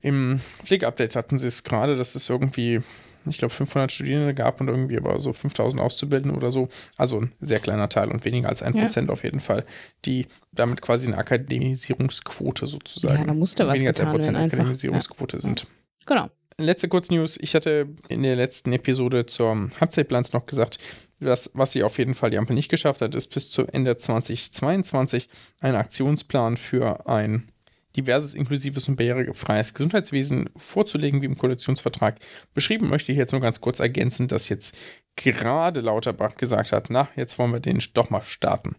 im 0.00 0.40
Pflegeupdate 0.64 1.14
hatten 1.14 1.38
sie 1.38 1.48
es 1.48 1.62
gerade, 1.62 1.94
dass 1.94 2.14
es 2.14 2.28
irgendwie, 2.30 2.80
ich 3.26 3.36
glaube, 3.36 3.52
500 3.52 3.92
Studierende 3.92 4.34
gab 4.34 4.60
und 4.60 4.68
irgendwie 4.68 4.96
aber 4.96 5.20
so 5.20 5.34
5000 5.34 5.80
Auszubildende 5.80 6.34
oder 6.34 6.50
so. 6.50 6.68
Also 6.96 7.20
ein 7.20 7.32
sehr 7.40 7.58
kleiner 7.58 7.90
Teil 7.90 8.08
und 8.08 8.24
weniger 8.24 8.48
als 8.48 8.62
ein 8.62 8.74
ja. 8.74 8.82
Prozent 8.82 9.10
auf 9.10 9.24
jeden 9.24 9.40
Fall, 9.40 9.64
die 10.06 10.26
damit 10.52 10.80
quasi 10.80 11.06
eine 11.06 11.18
Akademisierungsquote 11.18 12.66
sozusagen. 12.66 13.20
Ja, 13.20 13.26
da 13.26 13.34
musste 13.34 13.66
was 13.66 13.74
weniger 13.74 13.90
als 13.90 14.00
ein 14.00 14.08
Prozent 14.08 14.38
Akademisierungsquote 14.38 15.36
ja. 15.36 15.42
sind. 15.42 15.66
Genau. 16.06 16.30
Letzte 16.60 16.88
Kurznews. 16.88 17.38
Ich 17.40 17.54
hatte 17.54 17.88
in 18.08 18.22
der 18.22 18.36
letzten 18.36 18.72
Episode 18.72 19.24
zur 19.24 19.70
Halbzeitbilanz 19.80 20.32
noch 20.32 20.44
gesagt, 20.44 20.78
dass, 21.20 21.50
was 21.54 21.72
sie 21.72 21.82
auf 21.82 21.98
jeden 21.98 22.14
Fall 22.14 22.30
die 22.30 22.38
Ampel 22.38 22.54
nicht 22.54 22.68
geschafft 22.68 23.00
hat, 23.00 23.14
ist 23.14 23.28
bis 23.28 23.50
zu 23.50 23.62
Ende 23.66 23.96
2022 23.96 25.28
einen 25.60 25.76
Aktionsplan 25.76 26.56
für 26.56 27.08
ein 27.08 27.48
diverses, 27.96 28.34
inklusives 28.34 28.88
und 28.88 28.96
barrierefreies 28.96 29.74
Gesundheitswesen 29.74 30.50
vorzulegen, 30.56 31.22
wie 31.22 31.26
im 31.26 31.38
Koalitionsvertrag 31.38 32.20
beschrieben, 32.54 32.88
möchte 32.88 33.10
ich 33.10 33.18
jetzt 33.18 33.32
nur 33.32 33.40
ganz 33.40 33.60
kurz 33.60 33.80
ergänzen, 33.80 34.28
dass 34.28 34.48
jetzt 34.48 34.76
gerade 35.16 35.80
Lauterbach 35.80 36.36
gesagt 36.36 36.72
hat, 36.72 36.88
na, 36.90 37.08
jetzt 37.16 37.38
wollen 37.38 37.52
wir 37.52 37.60
den 37.60 37.82
doch 37.94 38.10
mal 38.10 38.22
starten. 38.22 38.76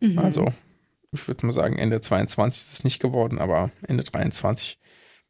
Mhm. 0.00 0.18
Also, 0.18 0.52
ich 1.12 1.26
würde 1.28 1.46
mal 1.46 1.52
sagen, 1.52 1.78
Ende 1.78 2.00
22 2.00 2.62
ist 2.62 2.72
es 2.72 2.84
nicht 2.84 3.00
geworden, 3.00 3.38
aber 3.38 3.70
Ende 3.86 4.04
23, 4.04 4.78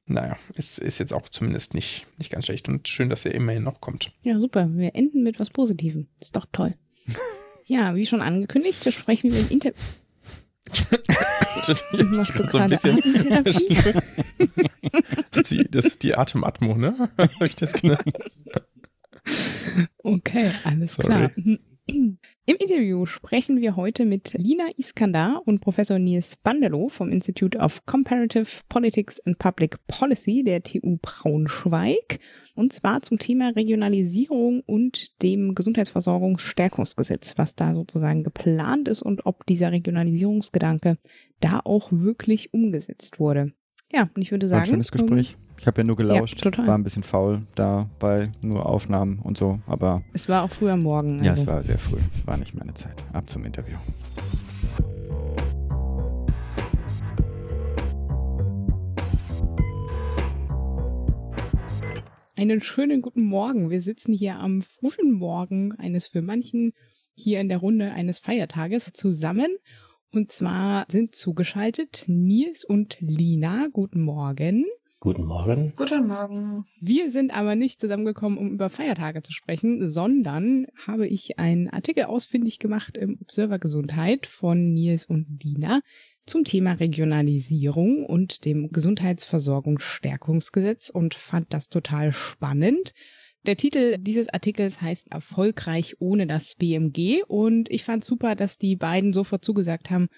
naja, 0.06 0.36
ist, 0.54 0.78
ist 0.78 0.98
jetzt 0.98 1.12
auch 1.12 1.28
zumindest 1.28 1.74
nicht, 1.74 2.06
nicht 2.18 2.30
ganz 2.30 2.46
schlecht 2.46 2.68
und 2.68 2.88
schön, 2.88 3.08
dass 3.08 3.24
er 3.24 3.34
immerhin 3.34 3.62
noch 3.62 3.80
kommt. 3.80 4.12
Ja, 4.22 4.38
super. 4.38 4.68
Wir 4.72 4.94
enden 4.94 5.22
mit 5.22 5.38
was 5.38 5.50
Positivem. 5.50 6.08
Ist 6.20 6.36
doch 6.36 6.46
toll. 6.52 6.74
ja, 7.66 7.94
wie 7.94 8.06
schon 8.06 8.20
angekündigt, 8.20 8.92
sprechen 8.92 9.32
wir 9.32 9.40
im 9.40 9.50
Interview. 9.50 9.80
Machst 12.04 12.38
du 12.38 12.50
so 12.50 12.58
ein 12.58 12.70
bisschen. 12.70 12.96
das, 13.44 15.40
ist 15.40 15.50
die, 15.50 15.70
das 15.70 15.84
ist 15.84 16.02
die 16.02 16.16
Atematmo, 16.16 16.74
ne? 16.76 16.94
Habe 17.18 17.46
ich 17.46 17.56
das 17.56 17.74
genannt? 17.74 18.12
Okay, 20.02 20.50
alles 20.64 20.94
Sorry. 20.94 21.06
klar. 21.06 21.30
Im 21.86 22.18
Interview 22.44 23.06
sprechen 23.06 23.60
wir 23.60 23.76
heute 23.76 24.04
mit 24.04 24.34
Lina 24.34 24.68
Iskandar 24.76 25.42
und 25.46 25.60
Professor 25.60 25.98
Nils 25.98 26.36
Bandelow 26.36 26.88
vom 26.88 27.10
Institute 27.10 27.58
of 27.58 27.84
Comparative 27.86 28.62
Politics 28.68 29.18
and 29.20 29.38
Public 29.38 29.78
Policy 29.86 30.44
der 30.44 30.62
TU 30.62 30.98
Braunschweig 31.02 32.20
und 32.54 32.72
zwar 32.72 33.02
zum 33.02 33.18
Thema 33.18 33.50
Regionalisierung 33.50 34.60
und 34.60 35.22
dem 35.22 35.54
Gesundheitsversorgungsstärkungsgesetz, 35.54 37.38
was 37.38 37.56
da 37.56 37.74
sozusagen 37.74 38.24
geplant 38.24 38.88
ist 38.88 39.02
und 39.02 39.26
ob 39.26 39.46
dieser 39.46 39.72
Regionalisierungsgedanke 39.72 40.98
da 41.40 41.60
auch 41.64 41.90
wirklich 41.90 42.52
umgesetzt 42.52 43.18
wurde. 43.18 43.52
Ja, 43.94 44.08
und 44.14 44.22
ich 44.22 44.30
würde 44.30 44.48
sagen. 44.48 44.60
War 44.60 44.62
ein 44.62 44.70
schönes 44.70 44.90
Gespräch. 44.90 45.36
Um, 45.36 45.42
ich 45.58 45.66
habe 45.66 45.82
ja 45.82 45.84
nur 45.84 45.96
gelauscht, 45.96 46.42
ja, 46.42 46.66
war 46.66 46.78
ein 46.78 46.82
bisschen 46.82 47.02
faul 47.02 47.42
da 47.54 47.90
bei 47.98 48.32
nur 48.40 48.64
Aufnahmen 48.64 49.18
und 49.18 49.36
so, 49.36 49.60
aber. 49.66 50.02
Es 50.14 50.30
war 50.30 50.44
auch 50.44 50.50
früh 50.50 50.70
am 50.70 50.82
Morgen. 50.82 51.18
Also. 51.18 51.24
Ja, 51.26 51.32
es 51.34 51.40
also. 51.40 51.52
war 51.52 51.62
sehr 51.62 51.78
früh. 51.78 51.98
War 52.24 52.38
nicht 52.38 52.54
meine 52.54 52.72
Zeit. 52.72 53.04
Ab 53.12 53.28
zum 53.28 53.44
Interview. 53.44 53.76
Einen 62.34 62.62
schönen 62.62 63.02
guten 63.02 63.22
Morgen. 63.22 63.68
Wir 63.68 63.82
sitzen 63.82 64.14
hier 64.14 64.36
am 64.36 64.62
frühen 64.62 65.12
Morgen 65.12 65.72
eines 65.78 66.06
für 66.06 66.22
manchen 66.22 66.72
hier 67.14 67.40
in 67.40 67.50
der 67.50 67.58
Runde 67.58 67.92
eines 67.92 68.18
Feiertages 68.18 68.92
zusammen. 68.94 69.48
Und 70.14 70.30
zwar 70.30 70.84
sind 70.90 71.14
zugeschaltet 71.14 72.04
Nils 72.06 72.64
und 72.64 72.98
Lina. 73.00 73.68
Guten 73.72 74.02
Morgen. 74.02 74.66
Guten 75.00 75.24
Morgen. 75.24 75.72
Guten 75.74 76.06
Morgen. 76.06 76.66
Wir 76.82 77.10
sind 77.10 77.34
aber 77.34 77.56
nicht 77.56 77.80
zusammengekommen, 77.80 78.36
um 78.36 78.52
über 78.52 78.68
Feiertage 78.68 79.22
zu 79.22 79.32
sprechen, 79.32 79.88
sondern 79.88 80.66
habe 80.86 81.08
ich 81.08 81.38
einen 81.38 81.70
Artikel 81.70 82.04
ausfindig 82.04 82.58
gemacht 82.58 82.98
im 82.98 83.16
Observer 83.22 83.58
Gesundheit 83.58 84.26
von 84.26 84.74
Nils 84.74 85.06
und 85.06 85.42
Lina 85.42 85.80
zum 86.26 86.44
Thema 86.44 86.72
Regionalisierung 86.72 88.04
und 88.04 88.44
dem 88.44 88.70
Gesundheitsversorgungsstärkungsgesetz 88.70 90.90
und 90.90 91.14
fand 91.14 91.54
das 91.54 91.70
total 91.70 92.12
spannend. 92.12 92.92
Der 93.44 93.56
Titel 93.56 93.98
dieses 93.98 94.28
Artikels 94.28 94.80
heißt 94.80 95.10
Erfolgreich 95.10 95.96
ohne 95.98 96.28
das 96.28 96.54
BMG 96.54 97.22
und 97.26 97.68
ich 97.70 97.82
fand 97.82 98.04
super, 98.04 98.36
dass 98.36 98.56
die 98.56 98.76
beiden 98.76 99.12
sofort 99.12 99.44
zugesagt 99.44 99.90
haben, 99.90 100.08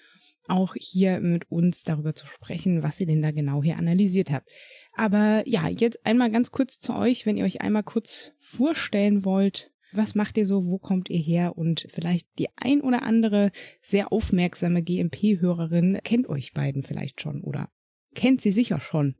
auch 0.47 0.75
hier 0.79 1.19
mit 1.19 1.49
uns 1.49 1.83
darüber 1.83 2.13
zu 2.13 2.27
sprechen, 2.27 2.83
was 2.83 2.99
ihr 2.99 3.07
denn 3.07 3.23
da 3.23 3.31
genau 3.31 3.63
hier 3.63 3.77
analysiert 3.77 4.29
habt. 4.29 4.47
Aber 4.93 5.41
ja, 5.47 5.67
jetzt 5.67 6.05
einmal 6.05 6.29
ganz 6.29 6.51
kurz 6.51 6.79
zu 6.79 6.95
euch, 6.95 7.25
wenn 7.25 7.35
ihr 7.35 7.45
euch 7.45 7.61
einmal 7.61 7.81
kurz 7.81 8.33
vorstellen 8.37 9.25
wollt, 9.25 9.71
was 9.91 10.13
macht 10.13 10.37
ihr 10.37 10.45
so? 10.45 10.65
Wo 10.67 10.77
kommt 10.77 11.09
ihr 11.09 11.19
her? 11.19 11.57
Und 11.57 11.87
vielleicht 11.89 12.27
die 12.37 12.49
ein 12.57 12.81
oder 12.81 13.03
andere 13.03 13.51
sehr 13.81 14.11
aufmerksame 14.11 14.83
GMP-Hörerin 14.83 15.99
kennt 16.03 16.27
euch 16.27 16.53
beiden 16.53 16.83
vielleicht 16.83 17.21
schon 17.21 17.41
oder 17.41 17.69
kennt 18.13 18.41
sie 18.41 18.51
sicher 18.51 18.79
schon. 18.79 19.15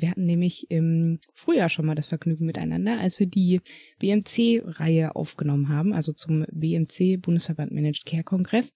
Wir 0.00 0.10
hatten 0.10 0.24
nämlich 0.24 0.70
im 0.70 1.18
Frühjahr 1.34 1.68
schon 1.68 1.86
mal 1.86 1.94
das 1.94 2.06
Vergnügen 2.06 2.46
miteinander, 2.46 2.98
als 2.98 3.20
wir 3.20 3.26
die 3.26 3.60
BMC-Reihe 3.98 5.14
aufgenommen 5.14 5.68
haben, 5.68 5.92
also 5.92 6.12
zum 6.12 6.46
BMC 6.50 7.20
Bundesverband 7.20 7.72
Managed 7.72 8.06
Care 8.06 8.24
Kongress. 8.24 8.72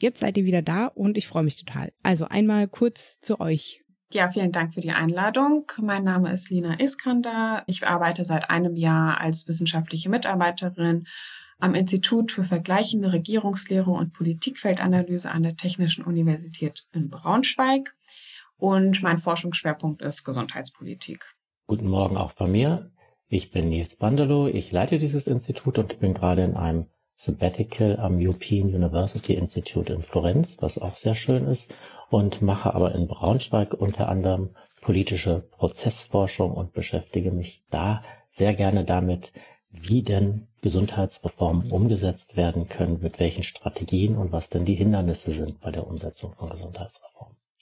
Jetzt 0.00 0.20
seid 0.20 0.36
ihr 0.36 0.44
wieder 0.44 0.62
da 0.62 0.86
und 0.86 1.16
ich 1.16 1.26
freue 1.26 1.42
mich 1.42 1.56
total. 1.56 1.92
Also 2.02 2.26
einmal 2.26 2.68
kurz 2.68 3.20
zu 3.20 3.40
euch. 3.40 3.82
Ja, 4.12 4.28
vielen 4.28 4.52
Dank 4.52 4.74
für 4.74 4.80
die 4.80 4.92
Einladung. 4.92 5.70
Mein 5.82 6.04
Name 6.04 6.32
ist 6.32 6.50
Lina 6.50 6.80
Iskander. 6.80 7.64
Ich 7.66 7.86
arbeite 7.86 8.24
seit 8.24 8.48
einem 8.48 8.76
Jahr 8.76 9.20
als 9.20 9.48
wissenschaftliche 9.48 10.08
Mitarbeiterin 10.08 11.04
am 11.58 11.74
Institut 11.74 12.30
für 12.30 12.44
vergleichende 12.44 13.12
Regierungslehre 13.12 13.90
und 13.90 14.12
Politikfeldanalyse 14.12 15.30
an 15.30 15.42
der 15.42 15.56
Technischen 15.56 16.04
Universität 16.04 16.86
in 16.92 17.10
Braunschweig. 17.10 17.94
Und 18.58 19.02
mein 19.02 19.18
Forschungsschwerpunkt 19.18 20.02
ist 20.02 20.24
Gesundheitspolitik. 20.24 21.24
Guten 21.68 21.88
Morgen 21.88 22.16
auch 22.16 22.32
von 22.32 22.50
mir. 22.50 22.90
Ich 23.28 23.52
bin 23.52 23.68
Nils 23.68 23.96
Bandelow. 23.96 24.48
Ich 24.48 24.72
leite 24.72 24.98
dieses 24.98 25.28
Institut 25.28 25.78
und 25.78 26.00
bin 26.00 26.12
gerade 26.12 26.42
in 26.42 26.56
einem 26.56 26.86
Sabbatical 27.14 27.98
am 27.98 28.16
European 28.18 28.74
University 28.74 29.34
Institute 29.34 29.92
in 29.92 30.02
Florenz, 30.02 30.58
was 30.60 30.78
auch 30.78 30.96
sehr 30.96 31.14
schön 31.14 31.46
ist 31.46 31.74
und 32.10 32.42
mache 32.42 32.74
aber 32.74 32.94
in 32.94 33.06
Braunschweig 33.06 33.74
unter 33.74 34.08
anderem 34.08 34.50
politische 34.80 35.48
Prozessforschung 35.58 36.52
und 36.52 36.72
beschäftige 36.72 37.32
mich 37.32 37.64
da 37.70 38.02
sehr 38.30 38.54
gerne 38.54 38.84
damit, 38.84 39.32
wie 39.70 40.02
denn 40.02 40.48
Gesundheitsreformen 40.62 41.70
umgesetzt 41.70 42.36
werden 42.36 42.68
können, 42.68 43.00
mit 43.00 43.20
welchen 43.20 43.42
Strategien 43.42 44.16
und 44.16 44.32
was 44.32 44.48
denn 44.48 44.64
die 44.64 44.74
Hindernisse 44.74 45.32
sind 45.32 45.60
bei 45.60 45.70
der 45.70 45.86
Umsetzung 45.86 46.32
von 46.32 46.50
Gesundheitsreformen. 46.50 47.17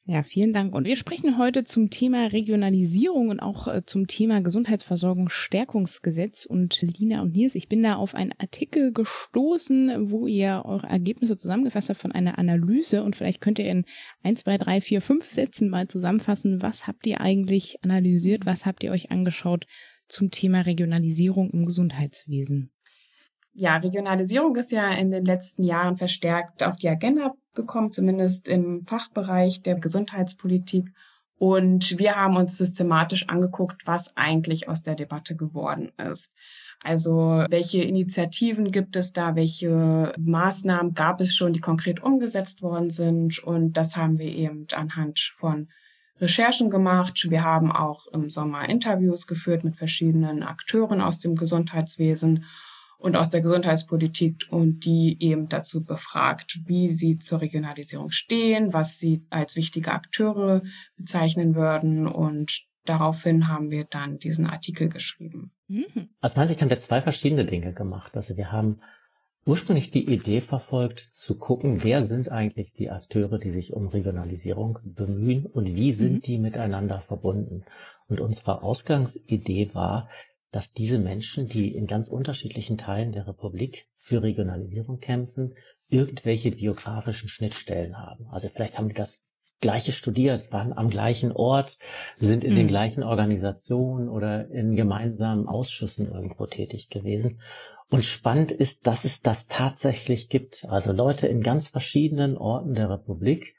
Ja, 0.09 0.23
vielen 0.23 0.53
Dank. 0.53 0.73
Und 0.73 0.85
wir 0.85 0.95
sprechen 0.95 1.37
heute 1.37 1.65
zum 1.65 1.91
Thema 1.91 2.29
Regionalisierung 2.29 3.29
und 3.29 3.41
auch 3.41 3.67
äh, 3.67 3.85
zum 3.85 4.07
Thema 4.07 4.41
Gesundheitsversorgung 4.41 5.29
Stärkungsgesetz. 5.29 6.47
Und 6.47 6.81
Lina 6.81 7.23
und 7.23 7.33
Nils, 7.33 7.57
ich 7.57 7.69
bin 7.69 7.83
da 7.83 7.97
auf 7.97 8.15
einen 8.15 8.33
Artikel 8.39 8.93
gestoßen, 8.93 10.13
wo 10.13 10.29
ihr 10.29 10.63
eure 10.65 10.87
Ergebnisse 10.87 11.37
zusammengefasst 11.37 11.89
habt 11.89 11.99
von 11.99 12.13
einer 12.13 12.39
Analyse. 12.39 13.03
Und 13.03 13.17
vielleicht 13.17 13.41
könnt 13.41 13.59
ihr 13.59 13.69
in 13.69 13.85
ein, 14.23 14.37
zwei, 14.37 14.59
drei, 14.59 14.81
vier, 14.81 15.01
fünf 15.01 15.25
Sätzen 15.25 15.69
mal 15.71 15.89
zusammenfassen. 15.89 16.63
Was 16.63 16.87
habt 16.87 17.05
ihr 17.09 17.21
eigentlich 17.21 17.83
analysiert? 17.83 18.47
Was 18.47 18.65
habt 18.65 18.85
ihr 18.85 18.93
euch 18.93 19.11
angeschaut 19.11 19.67
zum 20.07 20.31
Thema 20.31 20.61
Regionalisierung 20.61 21.51
im 21.51 21.67
Gesundheitswesen? 21.67 22.71
Ja, 23.59 23.79
Regionalisierung 23.79 24.55
ist 24.57 24.71
ja 24.71 24.91
in 24.91 25.11
den 25.11 25.25
letzten 25.25 25.63
Jahren 25.63 25.97
verstärkt 25.97 26.63
auf 26.63 26.77
die 26.77 26.91
Agenda 26.91 27.33
gekommen, 27.55 27.91
zumindest 27.91 28.49
im 28.49 28.85
Fachbereich 28.85 29.63
der 29.63 29.77
Gesundheitspolitik. 29.77 30.93
Und 31.39 31.99
wir 31.99 32.17
haben 32.17 32.37
uns 32.37 32.59
systematisch 32.59 33.31
angeguckt, 33.31 33.87
was 33.87 34.15
eigentlich 34.15 34.69
aus 34.69 34.83
der 34.83 34.95
Debatte 34.95 35.37
geworden 35.37 35.91
ist. 35.97 36.35
Also 36.83 37.47
welche 37.49 37.83
Initiativen 37.83 38.71
gibt 38.73 38.95
es 38.95 39.15
da, 39.15 39.37
welche 39.37 40.13
Maßnahmen 40.19 40.93
gab 40.93 41.23
es 41.23 41.35
schon, 41.35 41.55
die 41.55 41.61
konkret 41.61 42.03
umgesetzt 42.03 42.61
worden 42.61 42.91
sind. 42.91 43.43
Und 43.43 43.73
das 43.73 43.97
haben 43.97 44.19
wir 44.19 44.29
eben 44.29 44.67
anhand 44.75 45.33
von 45.35 45.69
Recherchen 46.21 46.69
gemacht. 46.69 47.27
Wir 47.31 47.43
haben 47.43 47.73
auch 47.73 48.07
im 48.09 48.29
Sommer 48.29 48.69
Interviews 48.69 49.27
geführt 49.27 49.65
mit 49.65 49.77
verschiedenen 49.77 50.43
Akteuren 50.43 51.01
aus 51.01 51.21
dem 51.21 51.37
Gesundheitswesen 51.37 52.45
und 52.99 53.17
aus 53.17 53.31
der 53.31 53.41
Gesundheitspolitik 53.41 54.47
und 54.51 54.85
die 54.85 55.17
eben 55.21 55.49
dazu 55.49 55.85
befragt, 55.85 56.61
wie 56.65 56.91
sie 56.91 57.17
zur 57.17 57.41
Regionalisierung 57.41 58.11
stehen, 58.11 58.73
was 58.73 58.99
sie 58.99 59.25
als 59.31 59.57
wichtige 59.57 59.93
Akteure 59.93 60.63
bezeichnen 60.97 61.55
würden 61.55 62.07
und 62.07 62.67
daraufhin 62.85 63.49
haben 63.49 63.71
wir 63.71 63.85
dann 63.85 64.19
diesen 64.19 64.47
Artikel 64.47 64.89
geschrieben. 64.89 65.53
Mhm. 65.69 66.09
Aus 66.21 66.37
meiner 66.37 66.49
Sicht 66.49 66.63
haben 66.63 66.71
wir 66.71 66.79
zwei 66.79 67.03
verschiedene 67.03 67.45
Dinge 67.45 67.73
gemacht. 67.73 68.17
Also 68.17 68.37
wir 68.37 68.53
haben 68.53 68.81
ursprünglich 69.45 69.91
die 69.91 70.13
Idee 70.13 70.41
verfolgt, 70.41 71.01
zu 71.13 71.39
gucken, 71.39 71.85
wer 71.85 72.05
sind 72.05 72.31
eigentlich 72.31 72.73
die 72.73 72.91
Akteure, 72.91 73.39
die 73.39 73.51
sich 73.51 73.73
um 73.73 73.89
Regionalisierung 73.89 74.79
bemühen 74.83 75.47
und 75.47 75.67
wie 75.67 75.93
sind 75.93 76.15
mhm. 76.15 76.21
die 76.21 76.39
miteinander 76.39 77.01
verbunden. 77.01 77.65
Und 78.09 78.21
unsere 78.21 78.63
Ausgangsidee 78.63 79.71
war, 79.73 80.09
dass 80.57 80.73
diese 80.73 80.99
Menschen, 80.99 81.49
die 81.49 81.75
in 81.77 81.87
ganz 81.87 82.09
unterschiedlichen 82.09 82.79
Teilen 82.79 83.13
der 83.13 83.29
Republik 83.29 83.89
für 83.97 84.23
Regionalisierung 84.23 85.01
kämpfen, 85.01 85.53
irgendwelche 85.91 86.51
biografischen 86.51 87.29
Schnittstellen 87.29 87.99
haben. 87.99 88.27
Also 88.31 88.49
vielleicht 88.49 88.79
haben 88.79 88.89
die 88.89 88.95
das 88.95 89.27
gleiche 89.61 89.93
studiert, 89.93 90.51
waren 90.53 90.73
am 90.73 90.89
gleichen 90.89 91.31
Ort, 91.31 91.77
sind 92.17 92.43
in 92.43 92.55
mhm. 92.55 92.57
den 92.57 92.69
gleichen 92.69 93.03
Organisationen 93.03 94.09
oder 94.09 94.49
in 94.49 94.77
gemeinsamen 94.77 95.47
Ausschüssen 95.47 96.11
irgendwo 96.11 96.47
tätig 96.47 96.89
gewesen. 96.89 97.43
Und 97.91 98.03
spannend 98.03 98.51
ist, 98.51 98.87
dass 98.87 99.05
es 99.05 99.21
das 99.21 99.49
tatsächlich 99.49 100.31
gibt. 100.31 100.65
Also 100.71 100.93
Leute 100.93 101.29
in 101.29 101.43
ganz 101.43 101.69
verschiedenen 101.69 102.39
Orten 102.39 102.75
der 102.75 102.89
Republik, 102.89 103.56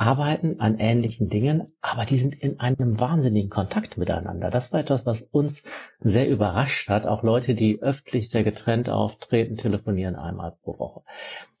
arbeiten 0.00 0.60
an 0.60 0.78
ähnlichen 0.78 1.28
Dingen, 1.28 1.74
aber 1.82 2.06
die 2.06 2.16
sind 2.16 2.34
in 2.34 2.58
einem 2.58 2.98
wahnsinnigen 2.98 3.50
Kontakt 3.50 3.98
miteinander. 3.98 4.50
Das 4.50 4.72
war 4.72 4.80
etwas, 4.80 5.04
was 5.04 5.20
uns 5.20 5.62
sehr 5.98 6.26
überrascht 6.26 6.88
hat. 6.88 7.06
Auch 7.06 7.22
Leute, 7.22 7.54
die 7.54 7.82
öffentlich 7.82 8.30
sehr 8.30 8.42
getrennt 8.42 8.88
auftreten, 8.88 9.58
telefonieren 9.58 10.16
einmal 10.16 10.56
pro 10.62 10.78
Woche. 10.78 11.02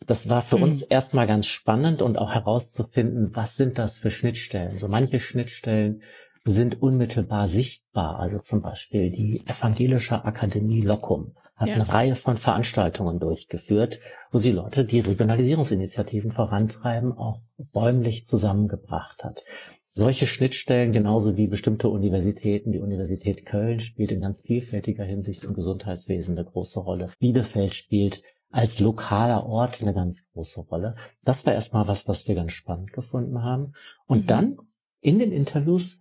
Das 0.06 0.30
war 0.30 0.40
für 0.40 0.56
mhm. 0.56 0.62
uns 0.62 0.80
erstmal 0.80 1.26
ganz 1.26 1.48
spannend 1.48 2.00
und 2.00 2.16
auch 2.16 2.32
herauszufinden, 2.32 3.32
was 3.34 3.56
sind 3.56 3.78
das 3.78 3.98
für 3.98 4.10
Schnittstellen. 4.10 4.70
So 4.70 4.88
manche 4.88 5.20
Schnittstellen 5.20 6.00
sind 6.44 6.80
unmittelbar 6.80 7.48
sichtbar. 7.48 8.18
Also 8.18 8.38
zum 8.38 8.62
Beispiel 8.62 9.10
die 9.10 9.42
Evangelische 9.46 10.24
Akademie 10.24 10.80
Locum 10.80 11.34
hat 11.56 11.68
ja. 11.68 11.74
eine 11.74 11.88
Reihe 11.88 12.16
von 12.16 12.38
Veranstaltungen 12.38 13.18
durchgeführt, 13.20 14.00
wo 14.32 14.38
sie 14.38 14.52
Leute, 14.52 14.84
die 14.84 15.00
Regionalisierungsinitiativen 15.00 16.30
vorantreiben, 16.30 17.12
auch 17.12 17.40
räumlich 17.74 18.24
zusammengebracht 18.24 19.24
hat. 19.24 19.44
Solche 19.92 20.26
Schnittstellen, 20.26 20.92
genauso 20.92 21.36
wie 21.36 21.48
bestimmte 21.48 21.88
Universitäten, 21.88 22.70
die 22.70 22.78
Universität 22.78 23.44
Köln 23.44 23.80
spielt 23.80 24.12
in 24.12 24.20
ganz 24.20 24.42
vielfältiger 24.42 25.04
Hinsicht 25.04 25.44
im 25.44 25.52
Gesundheitswesen 25.52 26.38
eine 26.38 26.48
große 26.48 26.80
Rolle. 26.80 27.08
Bielefeld 27.18 27.74
spielt 27.74 28.22
als 28.50 28.78
lokaler 28.80 29.46
Ort 29.46 29.82
eine 29.82 29.92
ganz 29.92 30.26
große 30.32 30.62
Rolle. 30.62 30.96
Das 31.24 31.44
war 31.44 31.54
erstmal 31.54 31.88
was, 31.88 32.08
was 32.08 32.26
wir 32.28 32.34
ganz 32.34 32.52
spannend 32.52 32.92
gefunden 32.92 33.42
haben. 33.42 33.74
Und 34.06 34.22
mhm. 34.22 34.26
dann 34.26 34.58
in 35.00 35.18
den 35.18 35.32
Interviews 35.32 35.99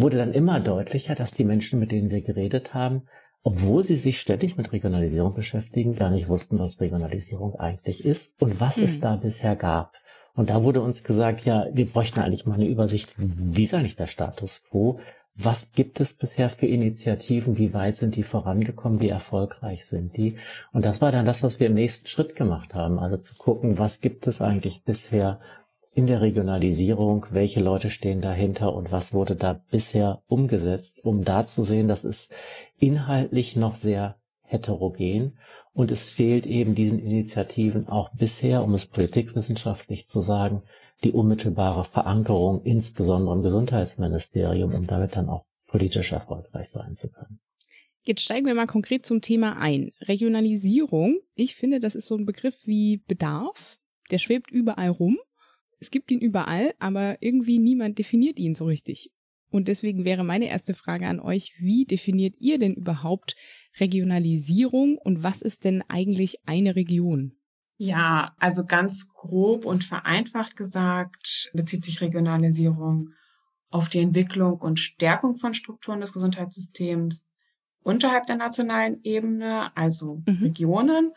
wurde 0.00 0.18
dann 0.18 0.32
immer 0.32 0.60
deutlicher, 0.60 1.14
dass 1.14 1.32
die 1.32 1.44
Menschen, 1.44 1.80
mit 1.80 1.92
denen 1.92 2.10
wir 2.10 2.22
geredet 2.22 2.74
haben, 2.74 3.02
obwohl 3.42 3.84
sie 3.84 3.96
sich 3.96 4.20
ständig 4.20 4.56
mit 4.56 4.72
Regionalisierung 4.72 5.34
beschäftigen, 5.34 5.94
gar 5.94 6.10
nicht 6.10 6.28
wussten, 6.28 6.58
was 6.58 6.80
Regionalisierung 6.80 7.54
eigentlich 7.56 8.04
ist 8.04 8.40
und 8.42 8.60
was 8.60 8.76
hm. 8.76 8.84
es 8.84 9.00
da 9.00 9.16
bisher 9.16 9.56
gab. 9.56 9.92
Und 10.34 10.50
da 10.50 10.62
wurde 10.62 10.82
uns 10.82 11.02
gesagt, 11.02 11.44
ja, 11.44 11.66
wir 11.72 11.86
bräuchten 11.86 12.20
eigentlich 12.20 12.46
mal 12.46 12.54
eine 12.54 12.68
Übersicht, 12.68 13.12
wie 13.16 13.64
ist 13.64 13.74
eigentlich 13.74 13.96
der 13.96 14.06
Status 14.06 14.64
quo? 14.68 15.00
Was 15.34 15.72
gibt 15.72 16.00
es 16.00 16.12
bisher 16.12 16.48
für 16.48 16.66
Initiativen? 16.66 17.58
Wie 17.58 17.74
weit 17.74 17.94
sind 17.94 18.16
die 18.16 18.22
vorangekommen? 18.22 19.00
Wie 19.00 19.08
erfolgreich 19.08 19.86
sind 19.86 20.16
die? 20.16 20.36
Und 20.72 20.84
das 20.84 21.00
war 21.00 21.10
dann 21.10 21.26
das, 21.26 21.42
was 21.42 21.58
wir 21.58 21.68
im 21.68 21.74
nächsten 21.74 22.06
Schritt 22.06 22.36
gemacht 22.36 22.74
haben. 22.74 22.98
Also 22.98 23.16
zu 23.16 23.34
gucken, 23.34 23.78
was 23.78 24.00
gibt 24.00 24.26
es 24.26 24.40
eigentlich 24.40 24.84
bisher 24.84 25.40
in 25.94 26.06
der 26.06 26.20
Regionalisierung, 26.20 27.26
welche 27.30 27.60
Leute 27.60 27.90
stehen 27.90 28.20
dahinter 28.20 28.74
und 28.74 28.92
was 28.92 29.12
wurde 29.12 29.36
da 29.36 29.60
bisher 29.70 30.22
umgesetzt, 30.26 31.04
um 31.04 31.24
da 31.24 31.44
zu 31.44 31.64
sehen, 31.64 31.88
das 31.88 32.04
ist 32.04 32.34
inhaltlich 32.78 33.56
noch 33.56 33.74
sehr 33.74 34.16
heterogen 34.42 35.38
und 35.72 35.90
es 35.90 36.10
fehlt 36.10 36.46
eben 36.46 36.74
diesen 36.74 36.98
Initiativen 36.98 37.88
auch 37.88 38.10
bisher, 38.14 38.62
um 38.62 38.74
es 38.74 38.86
politikwissenschaftlich 38.86 40.06
zu 40.06 40.20
sagen, 40.20 40.62
die 41.04 41.12
unmittelbare 41.12 41.84
Verankerung, 41.84 42.62
insbesondere 42.62 43.34
im 43.34 43.42
Gesundheitsministerium, 43.42 44.74
um 44.74 44.86
damit 44.86 45.16
dann 45.16 45.28
auch 45.28 45.44
politisch 45.66 46.12
erfolgreich 46.12 46.70
sein 46.70 46.94
zu 46.94 47.10
können. 47.10 47.40
Jetzt 48.02 48.22
steigen 48.22 48.46
wir 48.46 48.54
mal 48.54 48.66
konkret 48.66 49.04
zum 49.04 49.20
Thema 49.20 49.58
ein. 49.58 49.92
Regionalisierung. 50.00 51.20
Ich 51.34 51.56
finde, 51.56 51.78
das 51.78 51.94
ist 51.94 52.06
so 52.06 52.16
ein 52.16 52.24
Begriff 52.24 52.56
wie 52.64 53.02
Bedarf. 53.06 53.78
Der 54.10 54.18
schwebt 54.18 54.50
überall 54.50 54.88
rum 54.88 55.18
es 55.80 55.90
gibt 55.90 56.10
ihn 56.10 56.20
überall, 56.20 56.74
aber 56.78 57.22
irgendwie 57.22 57.58
niemand 57.58 57.98
definiert 57.98 58.38
ihn 58.38 58.54
so 58.54 58.64
richtig. 58.64 59.12
Und 59.50 59.68
deswegen 59.68 60.04
wäre 60.04 60.24
meine 60.24 60.48
erste 60.48 60.74
Frage 60.74 61.06
an 61.06 61.20
euch, 61.20 61.54
wie 61.58 61.84
definiert 61.86 62.34
ihr 62.38 62.58
denn 62.58 62.74
überhaupt 62.74 63.34
Regionalisierung 63.80 64.98
und 64.98 65.22
was 65.22 65.42
ist 65.42 65.64
denn 65.64 65.82
eigentlich 65.88 66.46
eine 66.46 66.76
Region? 66.76 67.32
Ja, 67.76 68.34
also 68.38 68.66
ganz 68.66 69.08
grob 69.14 69.64
und 69.64 69.84
vereinfacht 69.84 70.56
gesagt 70.56 71.50
bezieht 71.54 71.84
sich 71.84 72.00
Regionalisierung 72.00 73.10
auf 73.70 73.88
die 73.88 74.00
Entwicklung 74.00 74.60
und 74.60 74.80
Stärkung 74.80 75.36
von 75.36 75.54
Strukturen 75.54 76.00
des 76.00 76.12
Gesundheitssystems 76.12 77.26
unterhalb 77.82 78.26
der 78.26 78.36
nationalen 78.36 79.00
Ebene, 79.04 79.74
also 79.76 80.22
mhm. 80.26 80.38
Regionen 80.42 81.12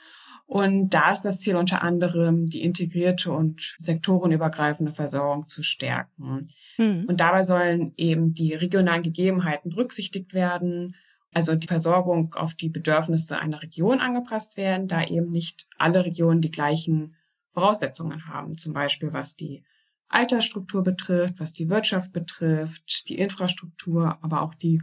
und 0.52 0.90
da 0.90 1.12
ist 1.12 1.22
das 1.22 1.40
Ziel 1.40 1.56
unter 1.56 1.82
anderem, 1.82 2.48
die 2.48 2.62
integrierte 2.62 3.32
und 3.32 3.74
sektorenübergreifende 3.78 4.92
Versorgung 4.92 5.48
zu 5.48 5.64
stärken. 5.64 6.48
Mhm. 6.78 7.06
Und 7.08 7.22
dabei 7.22 7.46
sollen 7.46 7.94
eben 7.96 8.34
die 8.34 8.54
regionalen 8.54 9.02
Gegebenheiten 9.02 9.70
berücksichtigt 9.70 10.34
werden, 10.34 10.98
also 11.32 11.56
die 11.56 11.68
Versorgung 11.68 12.34
auf 12.34 12.54
die 12.54 12.68
Bedürfnisse 12.68 13.40
einer 13.40 13.62
Region 13.62 14.02
angepasst 14.02 14.58
werden, 14.58 14.90
da 14.90 15.06
eben 15.06 15.32
nicht 15.32 15.68
alle 15.78 16.04
Regionen 16.04 16.42
die 16.42 16.52
gleichen 16.52 17.16
Voraussetzungen 17.54 18.28
haben, 18.28 18.58
zum 18.58 18.74
Beispiel 18.74 19.14
was 19.14 19.38
die 19.38 19.64
Altersstruktur 20.10 20.84
betrifft, 20.84 21.40
was 21.40 21.54
die 21.54 21.70
Wirtschaft 21.70 22.12
betrifft, 22.12 23.08
die 23.08 23.18
Infrastruktur, 23.18 24.18
aber 24.22 24.42
auch 24.42 24.56
die 24.56 24.82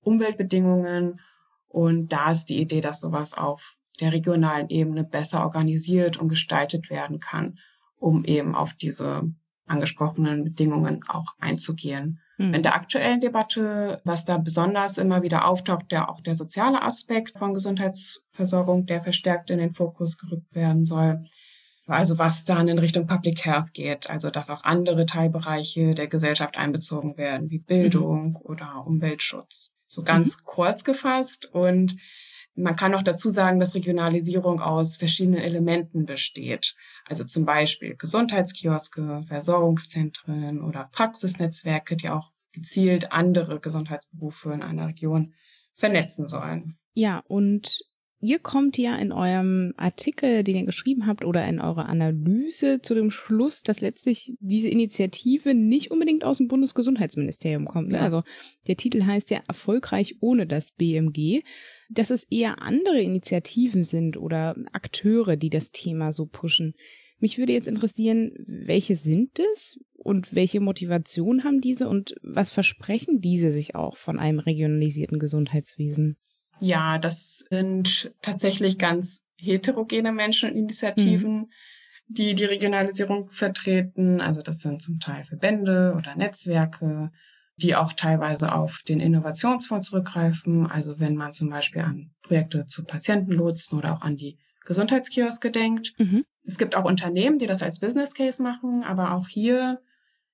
Umweltbedingungen. 0.00 1.20
Und 1.68 2.08
da 2.08 2.32
ist 2.32 2.46
die 2.46 2.60
Idee, 2.60 2.80
dass 2.80 3.00
sowas 3.00 3.34
auf 3.34 3.76
der 4.00 4.12
regionalen 4.12 4.68
Ebene 4.68 5.04
besser 5.04 5.42
organisiert 5.42 6.16
und 6.16 6.28
gestaltet 6.28 6.90
werden 6.90 7.20
kann, 7.20 7.58
um 7.96 8.24
eben 8.24 8.54
auf 8.54 8.74
diese 8.74 9.22
angesprochenen 9.66 10.44
Bedingungen 10.44 11.04
auch 11.08 11.34
einzugehen. 11.38 12.20
Mhm. 12.36 12.54
In 12.54 12.62
der 12.62 12.74
aktuellen 12.74 13.20
Debatte, 13.20 14.00
was 14.04 14.24
da 14.24 14.38
besonders 14.38 14.98
immer 14.98 15.22
wieder 15.22 15.46
auftaucht, 15.46 15.90
der 15.90 16.10
auch 16.10 16.20
der 16.20 16.34
soziale 16.34 16.82
Aspekt 16.82 17.38
von 17.38 17.54
Gesundheitsversorgung, 17.54 18.86
der 18.86 19.00
verstärkt 19.00 19.50
in 19.50 19.58
den 19.58 19.74
Fokus 19.74 20.18
gerückt 20.18 20.54
werden 20.54 20.84
soll. 20.84 21.24
Also 21.86 22.18
was 22.18 22.44
dann 22.44 22.68
in 22.68 22.78
Richtung 22.78 23.06
Public 23.06 23.44
Health 23.44 23.74
geht, 23.74 24.08
also 24.08 24.30
dass 24.30 24.48
auch 24.48 24.64
andere 24.64 25.04
Teilbereiche 25.04 25.90
der 25.90 26.08
Gesellschaft 26.08 26.56
einbezogen 26.56 27.18
werden, 27.18 27.50
wie 27.50 27.58
Bildung 27.58 28.30
mhm. 28.30 28.36
oder 28.36 28.84
Umweltschutz. 28.86 29.70
So 29.84 30.02
ganz 30.02 30.38
mhm. 30.38 30.44
kurz 30.44 30.84
gefasst 30.84 31.46
und 31.52 31.96
man 32.56 32.76
kann 32.76 32.94
auch 32.94 33.02
dazu 33.02 33.30
sagen, 33.30 33.58
dass 33.58 33.74
Regionalisierung 33.74 34.60
aus 34.60 34.96
verschiedenen 34.96 35.40
Elementen 35.40 36.04
besteht. 36.04 36.74
Also 37.06 37.24
zum 37.24 37.44
Beispiel 37.44 37.96
Gesundheitskioske, 37.96 39.22
Versorgungszentren 39.26 40.62
oder 40.62 40.88
Praxisnetzwerke, 40.92 41.96
die 41.96 42.10
auch 42.10 42.30
gezielt 42.52 43.12
andere 43.12 43.58
Gesundheitsberufe 43.58 44.52
in 44.52 44.62
einer 44.62 44.88
Region 44.88 45.34
vernetzen 45.74 46.28
sollen. 46.28 46.78
Ja, 46.92 47.24
und 47.26 47.84
ihr 48.20 48.38
kommt 48.38 48.78
ja 48.78 48.96
in 48.96 49.10
eurem 49.10 49.74
Artikel, 49.76 50.44
den 50.44 50.56
ihr 50.56 50.64
geschrieben 50.64 51.06
habt, 51.06 51.24
oder 51.24 51.44
in 51.46 51.60
eurer 51.60 51.88
Analyse 51.88 52.80
zu 52.80 52.94
dem 52.94 53.10
Schluss, 53.10 53.62
dass 53.62 53.80
letztlich 53.80 54.34
diese 54.38 54.68
Initiative 54.68 55.54
nicht 55.54 55.90
unbedingt 55.90 56.24
aus 56.24 56.38
dem 56.38 56.46
Bundesgesundheitsministerium 56.46 57.66
kommt. 57.66 57.88
Ne? 57.88 57.98
Ja. 57.98 58.02
Also 58.02 58.22
der 58.68 58.76
Titel 58.76 59.04
heißt 59.04 59.30
ja 59.30 59.40
erfolgreich 59.48 60.16
ohne 60.20 60.46
das 60.46 60.72
BMG 60.72 61.42
dass 61.90 62.10
es 62.10 62.24
eher 62.24 62.62
andere 62.62 63.00
Initiativen 63.00 63.84
sind 63.84 64.16
oder 64.16 64.56
Akteure, 64.72 65.36
die 65.36 65.50
das 65.50 65.70
Thema 65.70 66.12
so 66.12 66.26
pushen. 66.26 66.74
Mich 67.18 67.38
würde 67.38 67.52
jetzt 67.52 67.68
interessieren, 67.68 68.32
welche 68.46 68.96
sind 68.96 69.38
es 69.38 69.80
und 69.94 70.34
welche 70.34 70.60
Motivation 70.60 71.44
haben 71.44 71.60
diese 71.60 71.88
und 71.88 72.14
was 72.22 72.50
versprechen 72.50 73.20
diese 73.20 73.50
sich 73.50 73.74
auch 73.74 73.96
von 73.96 74.18
einem 74.18 74.40
regionalisierten 74.40 75.18
Gesundheitswesen? 75.18 76.16
Ja, 76.60 76.98
das 76.98 77.44
sind 77.50 78.12
tatsächlich 78.22 78.78
ganz 78.78 79.24
heterogene 79.36 80.12
Menschen 80.12 80.50
und 80.50 80.56
Initiativen, 80.56 81.36
mhm. 81.36 81.48
die 82.08 82.34
die 82.34 82.44
Regionalisierung 82.44 83.30
vertreten. 83.30 84.20
Also 84.20 84.42
das 84.42 84.60
sind 84.60 84.82
zum 84.82 85.00
Teil 85.00 85.24
Verbände 85.24 85.94
oder 85.96 86.14
Netzwerke, 86.16 87.10
die 87.56 87.76
auch 87.76 87.92
teilweise 87.92 88.52
auf 88.52 88.80
den 88.86 89.00
Innovationsfonds 89.00 89.88
zurückgreifen. 89.88 90.66
Also 90.66 90.98
wenn 90.98 91.14
man 91.14 91.32
zum 91.32 91.50
Beispiel 91.50 91.82
an 91.82 92.10
Projekte 92.22 92.66
zu 92.66 92.84
Patientenlotsen 92.84 93.78
oder 93.78 93.94
auch 93.94 94.02
an 94.02 94.16
die 94.16 94.38
Gesundheitskioske 94.64 95.50
denkt. 95.50 95.94
Mhm. 95.98 96.24
Es 96.44 96.58
gibt 96.58 96.74
auch 96.74 96.84
Unternehmen, 96.84 97.38
die 97.38 97.46
das 97.46 97.62
als 97.62 97.80
Business 97.80 98.14
Case 98.14 98.42
machen, 98.42 98.82
aber 98.82 99.12
auch 99.12 99.28
hier 99.28 99.80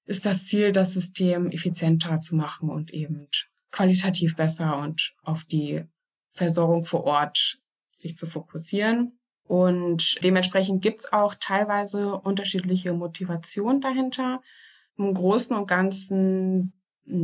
ist 0.04 0.26
das 0.26 0.46
Ziel, 0.46 0.72
das 0.72 0.94
System 0.94 1.50
effizienter 1.50 2.16
zu 2.16 2.34
machen 2.34 2.68
und 2.68 2.92
eben 2.92 3.28
qualitativ 3.70 4.36
besser 4.36 4.78
und 4.78 5.14
auf 5.22 5.44
die 5.44 5.84
Versorgung 6.32 6.84
vor 6.84 7.04
Ort 7.04 7.58
sich 7.86 8.16
zu 8.16 8.26
fokussieren. 8.26 9.18
Und 9.44 10.22
dementsprechend 10.22 10.82
gibt's 10.82 11.12
auch 11.12 11.34
teilweise 11.38 12.14
unterschiedliche 12.14 12.92
Motivationen 12.92 13.80
dahinter. 13.80 14.42
Im 14.96 15.12
Großen 15.12 15.56
und 15.56 15.66
Ganzen, 15.66 16.72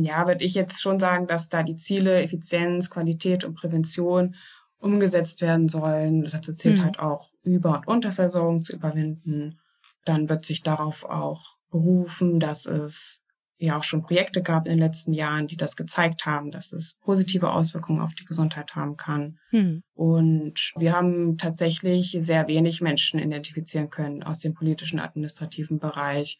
ja, 0.03 0.27
würde 0.27 0.43
ich 0.43 0.53
jetzt 0.53 0.81
schon 0.81 0.99
sagen, 0.99 1.27
dass 1.27 1.49
da 1.49 1.63
die 1.63 1.75
Ziele 1.75 2.21
Effizienz, 2.21 2.89
Qualität 2.89 3.43
und 3.43 3.55
Prävention 3.55 4.35
umgesetzt 4.79 5.41
werden 5.41 5.67
sollen. 5.67 6.29
Dazu 6.31 6.51
zählt 6.51 6.77
mhm. 6.77 6.83
halt 6.83 6.99
auch 6.99 7.29
Über- 7.43 7.79
und 7.79 7.87
Unterversorgung 7.87 8.63
zu 8.63 8.75
überwinden. 8.75 9.59
Dann 10.05 10.29
wird 10.29 10.45
sich 10.45 10.63
darauf 10.63 11.05
auch 11.05 11.57
berufen, 11.69 12.39
dass 12.39 12.65
es 12.65 13.21
ja 13.59 13.77
auch 13.77 13.83
schon 13.83 14.03
Projekte 14.03 14.43
gab 14.43 14.67
in 14.67 14.73
den 14.73 14.79
letzten 14.79 15.13
Jahren, 15.13 15.47
die 15.47 15.57
das 15.57 15.75
gezeigt 15.75 16.25
haben, 16.25 16.51
dass 16.51 16.73
es 16.73 16.99
positive 17.01 17.51
Auswirkungen 17.51 18.01
auf 18.01 18.13
die 18.13 18.25
Gesundheit 18.25 18.75
haben 18.75 18.97
kann. 18.97 19.39
Hm. 19.49 19.81
Und 19.95 20.73
wir 20.77 20.93
haben 20.93 21.37
tatsächlich 21.37 22.15
sehr 22.19 22.47
wenig 22.47 22.81
Menschen 22.81 23.19
identifizieren 23.19 23.89
können 23.89 24.21
aus 24.21 24.39
dem 24.39 24.53
politischen 24.53 24.99
administrativen 24.99 25.79
Bereich, 25.79 26.37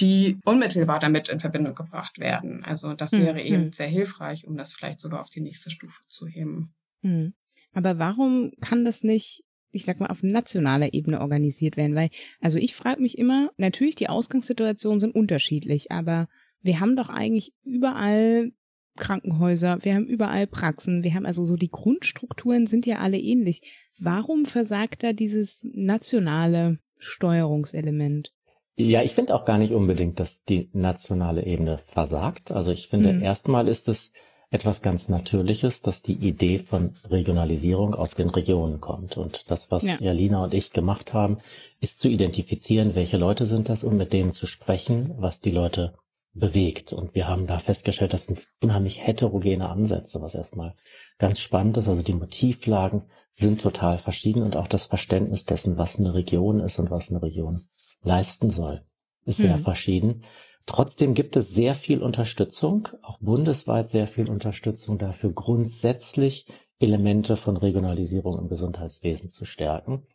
die 0.00 0.38
unmittelbar 0.44 0.98
damit 0.98 1.28
in 1.28 1.40
Verbindung 1.40 1.74
gebracht 1.74 2.18
werden. 2.18 2.64
Also 2.64 2.94
das 2.94 3.12
hm. 3.12 3.20
wäre 3.20 3.40
hm. 3.40 3.46
eben 3.46 3.72
sehr 3.72 3.86
hilfreich, 3.86 4.46
um 4.46 4.56
das 4.56 4.72
vielleicht 4.72 5.00
sogar 5.00 5.20
auf 5.20 5.30
die 5.30 5.40
nächste 5.40 5.70
Stufe 5.70 6.02
zu 6.08 6.26
heben. 6.26 6.74
Hm. 7.02 7.34
Aber 7.72 7.98
warum 7.98 8.52
kann 8.60 8.84
das 8.84 9.04
nicht 9.04 9.44
ich 9.74 9.84
sag 9.84 9.98
mal, 10.00 10.06
auf 10.06 10.22
nationaler 10.22 10.94
Ebene 10.94 11.20
organisiert 11.20 11.76
werden? 11.76 11.96
Weil, 11.96 12.10
also 12.40 12.58
ich 12.58 12.74
frage 12.74 13.02
mich 13.02 13.18
immer, 13.18 13.50
natürlich, 13.56 13.96
die 13.96 14.08
Ausgangssituationen 14.08 15.00
sind 15.00 15.14
unterschiedlich, 15.14 15.90
aber 15.90 16.28
wir 16.62 16.80
haben 16.80 16.96
doch 16.96 17.10
eigentlich 17.10 17.52
überall 17.64 18.52
Krankenhäuser, 18.96 19.78
wir 19.82 19.94
haben 19.94 20.06
überall 20.06 20.46
Praxen, 20.46 21.02
wir 21.02 21.14
haben 21.14 21.26
also 21.26 21.44
so 21.44 21.56
die 21.56 21.68
Grundstrukturen 21.68 22.66
sind 22.66 22.86
ja 22.86 22.98
alle 22.98 23.18
ähnlich. 23.18 23.62
Warum 23.98 24.46
versagt 24.46 25.02
da 25.02 25.12
dieses 25.12 25.66
nationale 25.74 26.78
Steuerungselement? 26.98 28.32
Ja, 28.76 29.02
ich 29.02 29.12
finde 29.12 29.34
auch 29.34 29.44
gar 29.44 29.58
nicht 29.58 29.72
unbedingt, 29.72 30.18
dass 30.18 30.44
die 30.44 30.68
nationale 30.72 31.44
Ebene 31.44 31.78
versagt. 31.78 32.50
Also 32.50 32.72
ich 32.72 32.88
finde, 32.88 33.12
mhm. 33.12 33.22
erstmal 33.22 33.68
ist 33.68 33.88
es 33.88 34.12
etwas 34.50 34.82
ganz 34.82 35.08
Natürliches, 35.08 35.82
dass 35.82 36.02
die 36.02 36.14
Idee 36.14 36.58
von 36.58 36.94
Regionalisierung 37.10 37.94
aus 37.94 38.14
den 38.14 38.30
Regionen 38.30 38.80
kommt. 38.80 39.16
Und 39.16 39.50
das, 39.50 39.70
was 39.70 39.82
ja. 39.82 39.96
Jalina 40.00 40.44
und 40.44 40.54
ich 40.54 40.72
gemacht 40.72 41.12
haben, 41.12 41.38
ist 41.80 42.00
zu 42.00 42.08
identifizieren, 42.08 42.94
welche 42.94 43.16
Leute 43.16 43.46
sind 43.46 43.68
das 43.68 43.84
und 43.84 43.96
mit 43.96 44.12
denen 44.12 44.32
zu 44.32 44.46
sprechen, 44.46 45.14
was 45.18 45.40
die 45.40 45.50
Leute 45.50 45.94
bewegt. 46.34 46.92
Und 46.92 47.14
wir 47.14 47.28
haben 47.28 47.46
da 47.46 47.58
festgestellt, 47.58 48.12
das 48.12 48.26
sind 48.26 48.46
unheimlich 48.62 49.04
heterogene 49.06 49.68
Ansätze, 49.68 50.20
was 50.20 50.34
erstmal 50.34 50.74
ganz 51.18 51.40
spannend 51.40 51.76
ist. 51.76 51.88
Also 51.88 52.02
die 52.02 52.14
Motivlagen 52.14 53.02
sind 53.32 53.60
total 53.60 53.98
verschieden 53.98 54.42
und 54.42 54.56
auch 54.56 54.68
das 54.68 54.84
Verständnis 54.84 55.44
dessen, 55.44 55.78
was 55.78 55.98
eine 55.98 56.14
Region 56.14 56.60
ist 56.60 56.78
und 56.78 56.90
was 56.90 57.10
eine 57.10 57.22
Region 57.22 57.60
leisten 58.04 58.50
soll, 58.50 58.82
ist 59.24 59.38
sehr 59.38 59.56
hm. 59.56 59.62
verschieden. 59.64 60.24
Trotzdem 60.66 61.14
gibt 61.14 61.36
es 61.36 61.50
sehr 61.50 61.74
viel 61.74 62.02
Unterstützung, 62.02 62.88
auch 63.02 63.18
bundesweit 63.18 63.90
sehr 63.90 64.06
viel 64.06 64.30
Unterstützung 64.30 64.98
dafür, 64.98 65.32
grundsätzlich 65.32 66.46
Elemente 66.78 67.36
von 67.36 67.56
Regionalisierung 67.56 68.38
im 68.38 68.48
Gesundheitswesen 68.48 69.30
zu 69.30 69.44
stärken. 69.44 70.06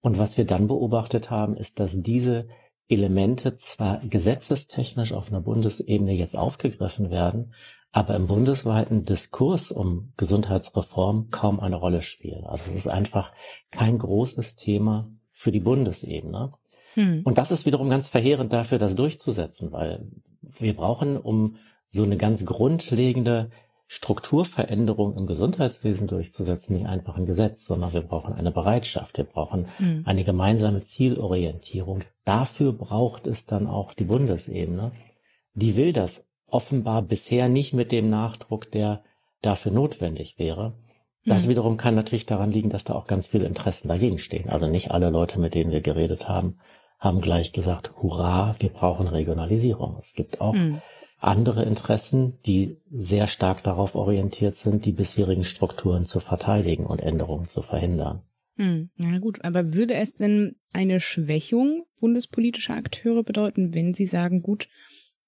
Und 0.00 0.18
was 0.18 0.36
wir 0.36 0.44
dann 0.44 0.66
beobachtet 0.66 1.30
haben, 1.30 1.56
ist, 1.56 1.78
dass 1.78 2.02
diese 2.02 2.48
Elemente 2.88 3.56
zwar 3.56 3.98
gesetzestechnisch 3.98 5.12
auf 5.12 5.28
einer 5.28 5.40
Bundesebene 5.40 6.12
jetzt 6.12 6.36
aufgegriffen 6.36 7.10
werden, 7.10 7.54
aber 7.92 8.16
im 8.16 8.26
bundesweiten 8.26 9.04
Diskurs 9.04 9.70
um 9.70 10.12
Gesundheitsreform 10.16 11.30
kaum 11.30 11.60
eine 11.60 11.76
Rolle 11.76 12.02
spielen. 12.02 12.44
Also 12.44 12.70
es 12.70 12.76
ist 12.76 12.88
einfach 12.88 13.32
kein 13.70 13.98
großes 13.98 14.56
Thema 14.56 15.10
für 15.32 15.52
die 15.52 15.60
Bundesebene. 15.60 16.54
Hm. 16.94 17.22
Und 17.24 17.38
das 17.38 17.50
ist 17.50 17.66
wiederum 17.66 17.90
ganz 17.90 18.08
verheerend 18.08 18.52
dafür, 18.52 18.78
das 18.78 18.94
durchzusetzen, 18.94 19.72
weil 19.72 20.06
wir 20.58 20.74
brauchen, 20.74 21.16
um 21.16 21.56
so 21.90 22.02
eine 22.02 22.16
ganz 22.16 22.44
grundlegende 22.44 23.50
Strukturveränderung 23.86 25.14
im 25.18 25.26
Gesundheitswesen 25.26 26.06
durchzusetzen, 26.06 26.74
nicht 26.74 26.86
einfach 26.86 27.18
ein 27.18 27.26
Gesetz, 27.26 27.66
sondern 27.66 27.92
wir 27.92 28.00
brauchen 28.00 28.32
eine 28.32 28.50
Bereitschaft, 28.50 29.18
wir 29.18 29.24
brauchen 29.24 29.66
mhm. 29.78 30.04
eine 30.06 30.24
gemeinsame 30.24 30.80
Zielorientierung. 30.80 32.00
Dafür 32.24 32.72
braucht 32.72 33.26
es 33.26 33.44
dann 33.44 33.66
auch 33.66 33.92
die 33.92 34.04
Bundesebene. 34.04 34.92
Die 35.52 35.76
will 35.76 35.92
das 35.92 36.26
offenbar 36.46 37.02
bisher 37.02 37.50
nicht 37.50 37.74
mit 37.74 37.92
dem 37.92 38.08
Nachdruck, 38.08 38.70
der 38.70 39.02
dafür 39.42 39.72
notwendig 39.72 40.38
wäre. 40.38 40.72
Das 41.26 41.44
mhm. 41.44 41.50
wiederum 41.50 41.76
kann 41.76 41.94
natürlich 41.94 42.24
daran 42.24 42.50
liegen, 42.50 42.70
dass 42.70 42.84
da 42.84 42.94
auch 42.94 43.06
ganz 43.06 43.26
viele 43.26 43.46
Interessen 43.46 43.88
dagegen 43.88 44.18
stehen. 44.18 44.48
Also 44.48 44.68
nicht 44.68 44.90
alle 44.90 45.10
Leute, 45.10 45.38
mit 45.38 45.54
denen 45.54 45.70
wir 45.70 45.82
geredet 45.82 46.28
haben, 46.28 46.58
haben 47.02 47.20
gleich 47.20 47.52
gesagt, 47.52 47.90
hurra, 48.02 48.54
wir 48.58 48.70
brauchen 48.70 49.08
Regionalisierung. 49.08 49.98
Es 50.00 50.14
gibt 50.14 50.40
auch 50.40 50.54
mhm 50.54 50.80
andere 51.22 51.62
Interessen, 51.64 52.38
die 52.46 52.78
sehr 52.90 53.28
stark 53.28 53.62
darauf 53.62 53.94
orientiert 53.94 54.56
sind, 54.56 54.84
die 54.84 54.92
bisherigen 54.92 55.44
Strukturen 55.44 56.04
zu 56.04 56.20
verteidigen 56.20 56.84
und 56.84 57.00
Änderungen 57.00 57.44
zu 57.44 57.62
verhindern. 57.62 58.22
Hm, 58.56 58.90
na 58.96 59.18
gut, 59.18 59.44
aber 59.44 59.72
würde 59.72 59.94
es 59.94 60.14
denn 60.14 60.56
eine 60.72 61.00
Schwächung 61.00 61.84
bundespolitischer 62.00 62.74
Akteure 62.74 63.22
bedeuten, 63.22 63.72
wenn 63.72 63.94
sie 63.94 64.06
sagen, 64.06 64.42
gut, 64.42 64.68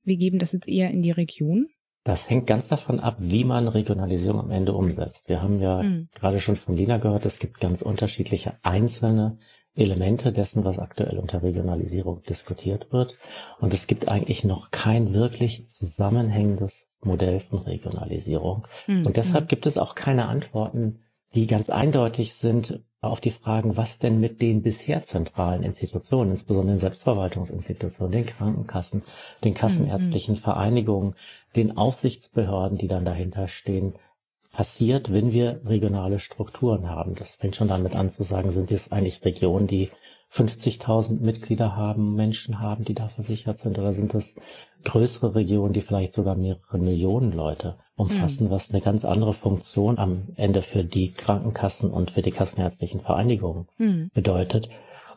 wir 0.02 0.16
geben 0.16 0.38
das 0.38 0.52
jetzt 0.52 0.68
eher 0.68 0.90
in 0.90 1.02
die 1.02 1.12
Region? 1.12 1.68
Das 2.02 2.28
hängt 2.28 2.46
ganz 2.46 2.68
davon 2.68 3.00
ab, 3.00 3.16
wie 3.20 3.44
man 3.44 3.66
Regionalisierung 3.66 4.40
am 4.40 4.50
Ende 4.50 4.74
umsetzt. 4.74 5.28
Wir 5.28 5.40
haben 5.40 5.60
ja 5.60 5.80
hm. 5.80 6.08
gerade 6.14 6.40
schon 6.40 6.56
von 6.56 6.76
Lina 6.76 6.98
gehört, 6.98 7.24
es 7.24 7.38
gibt 7.38 7.60
ganz 7.60 7.80
unterschiedliche 7.80 8.54
einzelne 8.62 9.38
Elemente 9.76 10.32
dessen, 10.32 10.64
was 10.64 10.78
aktuell 10.78 11.18
unter 11.18 11.42
Regionalisierung 11.42 12.22
diskutiert 12.22 12.92
wird. 12.92 13.16
Und 13.58 13.74
es 13.74 13.86
gibt 13.86 14.08
eigentlich 14.08 14.44
noch 14.44 14.70
kein 14.70 15.12
wirklich 15.12 15.68
zusammenhängendes 15.68 16.88
Modell 17.02 17.40
von 17.40 17.60
Regionalisierung. 17.60 18.66
Mhm. 18.86 19.06
Und 19.06 19.16
deshalb 19.16 19.48
gibt 19.48 19.66
es 19.66 19.76
auch 19.76 19.94
keine 19.94 20.26
Antworten, 20.26 20.98
die 21.34 21.46
ganz 21.48 21.70
eindeutig 21.70 22.34
sind 22.34 22.84
auf 23.00 23.20
die 23.20 23.30
Fragen, 23.30 23.76
was 23.76 23.98
denn 23.98 24.20
mit 24.20 24.40
den 24.40 24.62
bisher 24.62 25.02
zentralen 25.02 25.62
Institutionen, 25.62 26.30
insbesondere 26.30 26.76
den 26.76 26.80
Selbstverwaltungsinstitutionen, 26.80 28.12
den 28.12 28.26
Krankenkassen, 28.26 29.02
den 29.42 29.54
kassenärztlichen 29.54 30.36
Vereinigungen, 30.36 31.14
den 31.56 31.76
Aufsichtsbehörden, 31.76 32.78
die 32.78 32.88
dann 32.88 33.04
dahinter 33.04 33.48
stehen, 33.48 33.94
passiert, 34.52 35.12
wenn 35.12 35.32
wir 35.32 35.60
regionale 35.64 36.18
Strukturen 36.18 36.88
haben. 36.88 37.14
Das 37.14 37.36
fängt 37.36 37.56
schon 37.56 37.68
damit 37.68 37.96
an 37.96 38.08
zu 38.10 38.22
sagen, 38.22 38.50
sind 38.50 38.70
es 38.70 38.92
eigentlich 38.92 39.24
Regionen, 39.24 39.66
die 39.66 39.90
50.000 40.32 41.20
Mitglieder 41.20 41.76
haben, 41.76 42.14
Menschen 42.14 42.60
haben, 42.60 42.84
die 42.84 42.94
da 42.94 43.08
versichert 43.08 43.58
sind, 43.58 43.78
oder 43.78 43.92
sind 43.92 44.14
es 44.14 44.36
größere 44.82 45.34
Regionen, 45.34 45.72
die 45.72 45.80
vielleicht 45.80 46.12
sogar 46.12 46.36
mehrere 46.36 46.78
Millionen 46.78 47.32
Leute 47.32 47.76
umfassen, 47.96 48.46
mhm. 48.46 48.50
was 48.50 48.70
eine 48.70 48.80
ganz 48.80 49.04
andere 49.04 49.32
Funktion 49.32 49.98
am 49.98 50.28
Ende 50.36 50.62
für 50.62 50.84
die 50.84 51.10
Krankenkassen 51.10 51.90
und 51.90 52.10
für 52.10 52.22
die 52.22 52.32
kassenärztlichen 52.32 53.00
Vereinigungen 53.00 53.68
mhm. 53.78 54.10
bedeutet. 54.12 54.68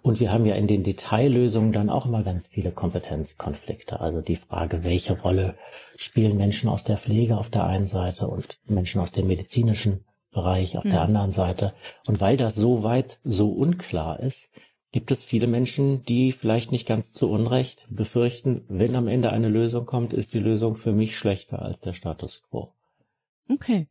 Und 0.04 0.20
wir 0.20 0.32
haben 0.32 0.46
ja 0.46 0.56
in 0.56 0.68
den 0.68 0.84
Detaillösungen 0.84 1.72
dann 1.72 1.90
auch 1.90 2.06
immer 2.06 2.24
ganz 2.24 2.48
viele 2.48 2.72
Kompetenzkonflikte. 2.72 4.00
Also 4.00 4.22
die 4.22 4.36
Frage, 4.36 4.86
welche 4.86 5.20
Rolle 5.20 5.56
spielen 5.98 6.38
Menschen 6.38 6.70
aus 6.70 6.84
der 6.84 6.98
Pflege 6.98 7.38
auf 7.38 7.50
der 7.50 7.66
einen 7.66 7.88
Seite 7.88 8.28
und 8.28 8.60
Menschen 8.68 9.02
aus 9.02 9.12
dem 9.12 9.28
medizinischen 9.28 10.06
Bereich 10.32 10.78
auf 10.78 10.84
mhm. 10.84 10.92
der 10.92 11.02
anderen 11.02 11.32
Seite. 11.32 11.74
Und 12.06 12.22
weil 12.22 12.38
das 12.38 12.56
so 12.56 12.84
weit 12.84 13.20
so 13.24 13.50
unklar 13.50 14.20
ist, 14.20 14.52
gibt 14.92 15.12
es 15.12 15.24
viele 15.24 15.48
Menschen, 15.48 16.04
die 16.04 16.32
vielleicht 16.32 16.72
nicht 16.72 16.88
ganz 16.88 17.12
zu 17.12 17.30
Unrecht 17.30 17.88
befürchten, 17.90 18.64
wenn 18.68 18.96
am 18.96 19.08
Ende 19.08 19.32
eine 19.32 19.50
Lösung 19.50 19.86
kommt, 19.86 20.14
ist 20.14 20.34
die 20.34 20.40
Lösung 20.40 20.76
für 20.76 20.92
mich 20.92 21.18
schlechter 21.18 21.62
als 21.62 21.82
der 21.82 21.94
Status 21.94 22.44
quo. 22.50 22.72
Okay. 23.50 23.88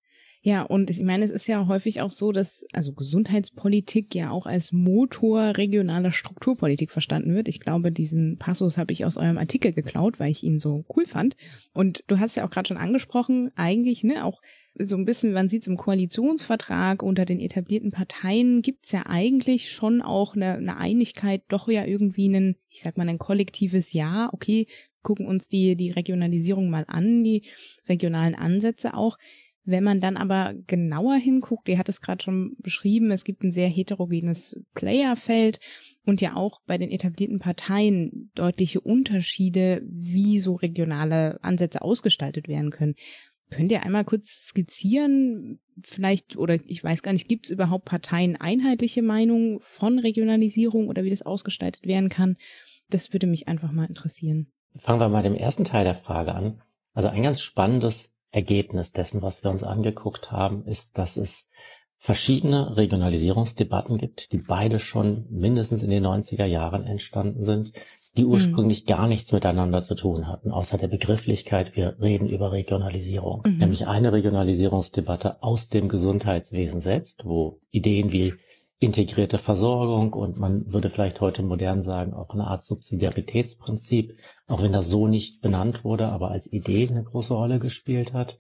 Ja, 0.47 0.62
und 0.62 0.90
ich 0.90 1.03
meine, 1.03 1.24
es 1.24 1.32
ist 1.32 1.49
ja 1.49 1.66
häufig 1.66 2.03
auch 2.03 2.11
so, 2.12 2.30
dass 2.30 2.64
also 2.72 2.92
Gesundheitspolitik 2.92 4.14
ja 4.14 4.30
auch 4.30 4.47
als 4.47 4.70
Motor 4.70 5.57
regionaler 5.57 6.12
Strukturpolitik 6.12 6.92
verstanden 6.92 7.34
wird. 7.34 7.49
Ich 7.49 7.59
glaube, 7.59 7.90
diesen 7.90 8.38
Passus 8.38 8.78
habe 8.78 8.92
ich 8.92 9.05
aus 9.05 9.16
eurem 9.16 9.38
Artikel 9.38 9.72
geklaut, 9.72 10.20
weil 10.20 10.30
ich 10.30 10.44
ihn 10.44 10.61
so 10.61 10.84
cool 10.94 11.05
fand. 11.05 11.34
Und 11.72 12.05
du 12.07 12.20
hast 12.20 12.36
ja 12.36 12.47
auch 12.47 12.51
gerade 12.51 12.68
schon 12.68 12.76
angesprochen, 12.76 13.51
eigentlich, 13.57 14.05
ne, 14.05 14.24
auch 14.24 14.40
so 14.78 14.97
ein 14.97 15.05
bisschen, 15.05 15.32
man 15.32 15.49
sieht 15.49 15.62
es 15.62 15.66
im 15.66 15.76
Koalitionsvertrag 15.76 17.03
unter 17.03 17.24
den 17.24 17.40
etablierten 17.40 17.90
Parteien, 17.90 18.62
gibt's 18.62 18.92
ja 18.92 19.03
eigentlich 19.05 19.72
schon 19.72 20.01
auch 20.01 20.36
eine, 20.36 20.55
eine 20.55 20.76
Einigkeit, 20.76 21.42
doch 21.49 21.66
ja 21.66 21.84
irgendwie 21.84 22.28
ein, 22.28 22.55
ich 22.70 22.82
sag 22.82 22.97
mal, 22.97 23.09
ein 23.09 23.18
kollektives 23.18 23.92
Ja, 23.92 24.30
okay, 24.32 24.68
gucken 25.03 25.26
uns 25.26 25.49
die, 25.49 25.74
die 25.74 25.90
Regionalisierung 25.90 26.70
mal 26.70 26.84
an, 26.86 27.24
die 27.24 27.42
regionalen 27.88 28.36
Ansätze 28.36 28.94
auch. 28.94 29.18
Wenn 29.69 29.83
man 29.83 30.01
dann 30.01 30.17
aber 30.17 30.55
genauer 30.69 31.17
hinguckt, 31.17 31.69
ihr 31.69 31.77
hat 31.77 31.89
es 31.89 32.01
gerade 32.01 32.23
schon 32.23 32.55
beschrieben, 32.61 33.11
es 33.11 33.25
gibt 33.25 33.43
ein 33.43 33.51
sehr 33.51 33.69
heterogenes 33.69 34.62
Playerfeld 34.75 35.59
und 36.05 36.21
ja 36.21 36.37
auch 36.37 36.61
bei 36.67 36.79
den 36.79 36.93
etablierten 36.93 37.41
Parteien 37.41 38.31
deutliche 38.37 38.81
Unterschiede, 38.81 39.83
wie 39.85 40.39
so 40.39 40.55
regionale 40.55 41.43
Ansätze 41.43 41.83
ausgestaltet 41.83 42.47
werden 42.47 42.71
können. 42.71 42.95
Könnt 43.51 43.73
ihr 43.73 43.83
einmal 43.83 44.05
kurz 44.05 44.47
skizzieren, 44.47 45.59
vielleicht, 45.83 46.37
oder 46.37 46.59
ich 46.67 46.83
weiß 46.83 47.03
gar 47.03 47.12
nicht, 47.12 47.29
gibt 47.29 47.47
es 47.47 47.51
überhaupt 47.51 47.85
Parteien 47.87 48.37
einheitliche 48.37 49.03
Meinung 49.03 49.59
von 49.61 49.99
Regionalisierung 49.99 50.87
oder 50.89 51.03
wie 51.03 51.11
das 51.11 51.23
ausgestaltet 51.23 51.87
werden 51.87 52.09
kann? 52.09 52.37
Das 52.89 53.12
würde 53.12 53.27
mich 53.27 53.49
einfach 53.49 53.73
mal 53.73 53.87
interessieren. 53.87 54.47
Fangen 54.77 55.01
wir 55.01 55.09
mal 55.09 55.25
dem 55.25 55.35
ersten 55.35 55.64
Teil 55.64 55.83
der 55.83 55.95
Frage 55.95 56.35
an. 56.35 56.62
Also 56.93 57.09
ein 57.09 57.23
ganz 57.23 57.41
spannendes 57.41 58.16
Ergebnis 58.31 58.93
dessen, 58.93 59.22
was 59.22 59.45
wir 59.45 59.51
uns 59.51 59.62
angeguckt 59.62 60.31
haben, 60.33 60.64
ist, 60.66 60.99
dass 60.99 61.16
es 61.16 61.49
verschiedene 61.99 62.77
Regionalisierungsdebatten 62.77 63.99
gibt, 63.99 64.33
die 64.33 64.39
beide 64.39 64.79
schon 64.79 65.27
mindestens 65.31 65.83
in 65.83 65.91
den 65.91 66.07
90er 66.07 66.45
Jahren 66.45 66.85
entstanden 66.85 67.43
sind, 67.43 67.72
die 68.16 68.22
hm. 68.22 68.31
ursprünglich 68.31 68.85
mhm. 68.85 68.89
gar 68.89 69.09
nichts 69.09 69.33
miteinander 69.33 69.83
zu 69.83 69.95
tun 69.95 70.27
hatten, 70.27 70.51
außer 70.51 70.79
der 70.79 70.89
Begrifflichkeit, 70.89 71.77
wir 71.77 71.97
reden 72.01 72.29
über 72.29 72.53
Regionalisierung. 72.53 73.43
Mhm. 73.47 73.59
Nämlich 73.59 73.87
eine 73.87 74.12
Regionalisierungsdebatte 74.12 75.43
aus 75.43 75.68
dem 75.68 75.89
Gesundheitswesen 75.89 76.81
selbst, 76.81 77.24
wo 77.24 77.61
Ideen 77.70 78.12
wie 78.12 78.35
integrierte 78.79 79.39
Versorgung 79.39 80.12
und 80.12 80.39
man 80.39 80.70
würde 80.72 80.91
vielleicht 80.91 81.20
heute 81.20 81.43
modern 81.43 81.83
sagen, 81.83 82.12
auch 82.12 82.31
eine 82.31 82.47
Art 82.47 82.62
Subsidiaritätsprinzip, 82.62 84.18
auch 84.47 84.62
wenn 84.62 84.72
das 84.72 84.91
so 84.91 85.07
nicht 85.07 85.41
benannt 85.41 85.83
wurde, 85.85 86.09
aber 86.09 86.31
als 86.31 86.53
Idee 86.53 86.87
eine 86.89 87.05
große 87.05 87.33
Rolle 87.33 87.59
gespielt 87.59 88.12
hat. 88.12 88.39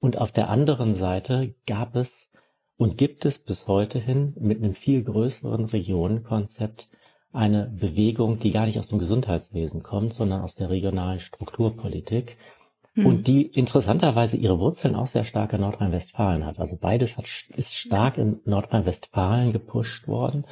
Und 0.00 0.18
auf 0.18 0.32
der 0.32 0.48
anderen 0.48 0.94
Seite 0.94 1.54
gab 1.66 1.96
es 1.96 2.32
und 2.76 2.96
gibt 2.96 3.26
es 3.26 3.38
bis 3.38 3.66
heute 3.66 3.98
hin 3.98 4.34
mit 4.38 4.62
einem 4.62 4.72
viel 4.72 5.02
größeren 5.02 5.64
Regionenkonzept 5.66 6.88
eine 7.32 7.70
Bewegung, 7.78 8.38
die 8.38 8.52
gar 8.52 8.64
nicht 8.64 8.78
aus 8.78 8.86
dem 8.86 8.98
Gesundheitswesen 8.98 9.82
kommt, 9.82 10.14
sondern 10.14 10.40
aus 10.40 10.54
der 10.54 10.70
regionalen 10.70 11.20
Strukturpolitik, 11.20 12.38
hm. 12.98 13.06
und 13.06 13.26
die 13.26 13.46
interessanterweise 13.46 14.36
ihre 14.36 14.58
Wurzeln 14.58 14.94
auch 14.96 15.06
sehr 15.06 15.24
stark 15.24 15.52
in 15.52 15.60
Nordrhein-Westfalen 15.60 16.44
hat. 16.44 16.58
Also 16.58 16.76
beides 16.76 17.16
hat, 17.16 17.26
ist 17.56 17.76
stark 17.76 18.18
in 18.18 18.40
Nordrhein-Westfalen 18.44 19.52
gepusht 19.52 20.08
worden. 20.08 20.44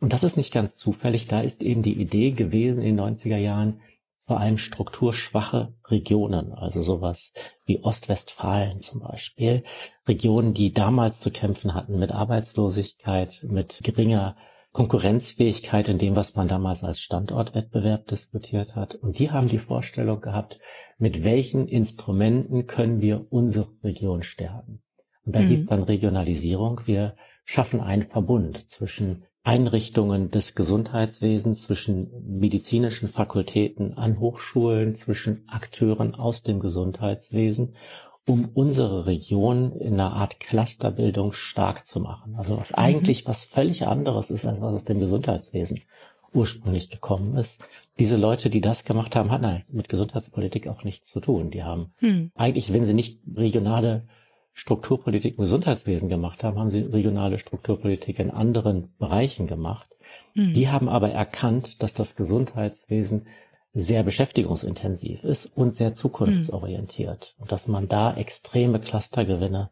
Und 0.00 0.12
das 0.12 0.22
ist 0.22 0.36
nicht 0.36 0.52
ganz 0.52 0.76
zufällig. 0.76 1.26
Da 1.26 1.40
ist 1.40 1.62
eben 1.62 1.82
die 1.82 1.98
Idee 1.98 2.32
gewesen 2.32 2.82
in 2.82 2.96
den 2.96 3.16
90er 3.16 3.38
Jahren, 3.38 3.80
vor 4.26 4.40
allem 4.40 4.58
strukturschwache 4.58 5.72
Regionen, 5.86 6.52
also 6.52 6.82
sowas 6.82 7.32
wie 7.64 7.82
Ostwestfalen 7.82 8.80
zum 8.80 9.00
Beispiel, 9.00 9.62
Regionen, 10.06 10.52
die 10.52 10.72
damals 10.72 11.20
zu 11.20 11.30
kämpfen 11.30 11.74
hatten 11.74 11.98
mit 11.98 12.10
Arbeitslosigkeit, 12.10 13.46
mit 13.48 13.80
geringer 13.84 14.36
Konkurrenzfähigkeit 14.76 15.88
in 15.88 15.96
dem, 15.96 16.16
was 16.16 16.34
man 16.34 16.48
damals 16.48 16.84
als 16.84 17.00
Standortwettbewerb 17.00 18.08
diskutiert 18.08 18.76
hat. 18.76 18.94
Und 18.94 19.18
die 19.18 19.30
haben 19.30 19.48
die 19.48 19.58
Vorstellung 19.58 20.20
gehabt, 20.20 20.60
mit 20.98 21.24
welchen 21.24 21.66
Instrumenten 21.66 22.66
können 22.66 23.00
wir 23.00 23.24
unsere 23.30 23.68
Region 23.82 24.22
stärken. 24.22 24.82
Und 25.24 25.34
da 25.34 25.40
mhm. 25.40 25.48
hieß 25.48 25.64
dann 25.64 25.82
Regionalisierung. 25.82 26.82
Wir 26.84 27.16
schaffen 27.46 27.80
einen 27.80 28.02
Verbund 28.02 28.68
zwischen 28.68 29.24
Einrichtungen 29.42 30.28
des 30.28 30.54
Gesundheitswesens, 30.54 31.62
zwischen 31.62 32.10
medizinischen 32.38 33.08
Fakultäten 33.08 33.94
an 33.94 34.20
Hochschulen, 34.20 34.92
zwischen 34.92 35.48
Akteuren 35.48 36.14
aus 36.14 36.42
dem 36.42 36.60
Gesundheitswesen 36.60 37.76
um 38.26 38.48
unsere 38.54 39.06
Region 39.06 39.72
in 39.72 39.94
einer 39.94 40.12
Art 40.12 40.40
Clusterbildung 40.40 41.32
stark 41.32 41.86
zu 41.86 42.00
machen. 42.00 42.34
Also 42.36 42.56
was 42.58 42.70
mhm. 42.70 42.78
eigentlich 42.78 43.26
was 43.26 43.44
völlig 43.44 43.86
anderes 43.86 44.30
ist, 44.30 44.44
als 44.44 44.60
was 44.60 44.74
aus 44.74 44.84
dem 44.84 44.98
Gesundheitswesen 44.98 45.80
ursprünglich 46.34 46.90
gekommen 46.90 47.36
ist. 47.36 47.60
Diese 47.98 48.16
Leute, 48.16 48.50
die 48.50 48.60
das 48.60 48.84
gemacht 48.84 49.16
haben, 49.16 49.30
hatten 49.30 49.64
mit 49.70 49.88
Gesundheitspolitik 49.88 50.68
auch 50.68 50.84
nichts 50.84 51.10
zu 51.10 51.20
tun. 51.20 51.50
Die 51.50 51.62
haben 51.62 51.92
hm. 52.00 52.30
eigentlich, 52.34 52.72
wenn 52.72 52.84
sie 52.84 52.94
nicht 52.94 53.20
regionale 53.34 54.06
Strukturpolitik 54.52 55.38
im 55.38 55.44
Gesundheitswesen 55.44 56.08
gemacht 56.08 56.42
haben, 56.44 56.58
haben 56.58 56.70
sie 56.70 56.80
regionale 56.80 57.38
Strukturpolitik 57.38 58.18
in 58.18 58.30
anderen 58.30 58.92
Bereichen 58.98 59.46
gemacht. 59.46 59.88
Hm. 60.34 60.52
Die 60.52 60.68
haben 60.68 60.88
aber 60.88 61.10
erkannt, 61.10 61.82
dass 61.82 61.94
das 61.94 62.16
Gesundheitswesen 62.16 63.26
sehr 63.78 64.02
beschäftigungsintensiv 64.02 65.22
ist 65.22 65.54
und 65.54 65.74
sehr 65.74 65.92
zukunftsorientiert. 65.92 67.34
Mhm. 67.36 67.42
Und 67.42 67.52
dass 67.52 67.68
man 67.68 67.88
da 67.88 68.14
extreme 68.14 68.80
Clustergewinne 68.80 69.70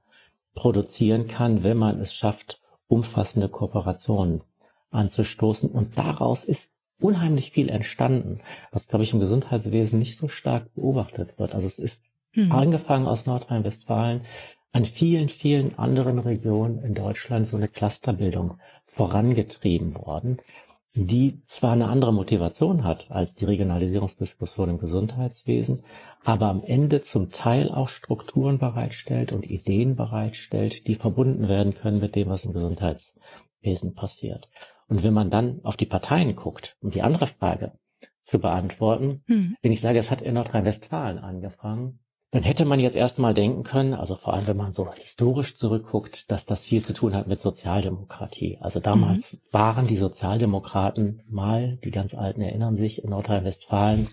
produzieren 0.54 1.26
kann, 1.26 1.64
wenn 1.64 1.78
man 1.78 1.98
es 2.00 2.14
schafft, 2.14 2.60
umfassende 2.86 3.48
Kooperationen 3.48 4.42
anzustoßen. 4.90 5.70
Und 5.70 5.96
daraus 5.96 6.44
ist 6.44 6.72
unheimlich 7.00 7.50
viel 7.50 7.70
entstanden, 7.70 8.40
was, 8.70 8.88
glaube 8.88 9.04
ich, 9.04 9.14
im 9.14 9.20
Gesundheitswesen 9.20 9.98
nicht 9.98 10.18
so 10.18 10.28
stark 10.28 10.72
beobachtet 10.74 11.38
wird. 11.38 11.54
Also 11.54 11.66
es 11.66 11.78
ist 11.78 12.04
mhm. 12.34 12.52
angefangen 12.52 13.06
aus 13.06 13.24
Nordrhein-Westfalen, 13.24 14.20
an 14.72 14.84
vielen, 14.84 15.30
vielen 15.30 15.78
anderen 15.78 16.18
Regionen 16.18 16.84
in 16.84 16.94
Deutschland 16.94 17.46
so 17.46 17.56
eine 17.56 17.68
Clusterbildung 17.68 18.58
vorangetrieben 18.84 19.94
worden, 19.94 20.38
die 20.94 21.42
zwar 21.46 21.72
eine 21.72 21.88
andere 21.88 22.12
Motivation 22.12 22.84
hat 22.84 23.10
als 23.10 23.34
die 23.34 23.44
Regionalisierungsdiskussion 23.46 24.70
im 24.70 24.78
Gesundheitswesen, 24.78 25.82
aber 26.24 26.46
am 26.46 26.62
Ende 26.64 27.00
zum 27.00 27.30
Teil 27.30 27.70
auch 27.70 27.88
Strukturen 27.88 28.58
bereitstellt 28.58 29.32
und 29.32 29.44
Ideen 29.44 29.96
bereitstellt, 29.96 30.86
die 30.86 30.94
verbunden 30.94 31.48
werden 31.48 31.74
können 31.74 32.00
mit 32.00 32.14
dem, 32.14 32.28
was 32.28 32.44
im 32.44 32.52
Gesundheitswesen 32.52 33.94
passiert. 33.94 34.48
Und 34.86 35.02
wenn 35.02 35.14
man 35.14 35.30
dann 35.30 35.60
auf 35.64 35.76
die 35.76 35.86
Parteien 35.86 36.36
guckt, 36.36 36.76
um 36.80 36.90
die 36.90 37.02
andere 37.02 37.26
Frage 37.26 37.72
zu 38.22 38.38
beantworten, 38.38 39.22
hm. 39.26 39.56
wenn 39.62 39.72
ich 39.72 39.80
sage, 39.80 39.98
es 39.98 40.10
hat 40.10 40.22
in 40.22 40.34
Nordrhein-Westfalen 40.34 41.18
angefangen, 41.18 41.98
dann 42.34 42.42
hätte 42.42 42.64
man 42.64 42.80
jetzt 42.80 42.96
erstmal 42.96 43.32
denken 43.32 43.62
können, 43.62 43.94
also 43.94 44.16
vor 44.16 44.34
allem 44.34 44.48
wenn 44.48 44.56
man 44.56 44.72
so 44.72 44.90
historisch 44.92 45.54
zurückguckt, 45.54 46.32
dass 46.32 46.46
das 46.46 46.64
viel 46.64 46.82
zu 46.82 46.92
tun 46.92 47.14
hat 47.14 47.28
mit 47.28 47.38
Sozialdemokratie. 47.38 48.58
Also 48.60 48.80
damals 48.80 49.34
mhm. 49.34 49.38
waren 49.52 49.86
die 49.86 49.96
Sozialdemokraten 49.96 51.22
mal, 51.30 51.78
die 51.84 51.92
ganz 51.92 52.12
Alten 52.12 52.40
erinnern 52.40 52.74
sich, 52.74 53.04
in 53.04 53.10
Nordrhein-Westfalen 53.10 54.08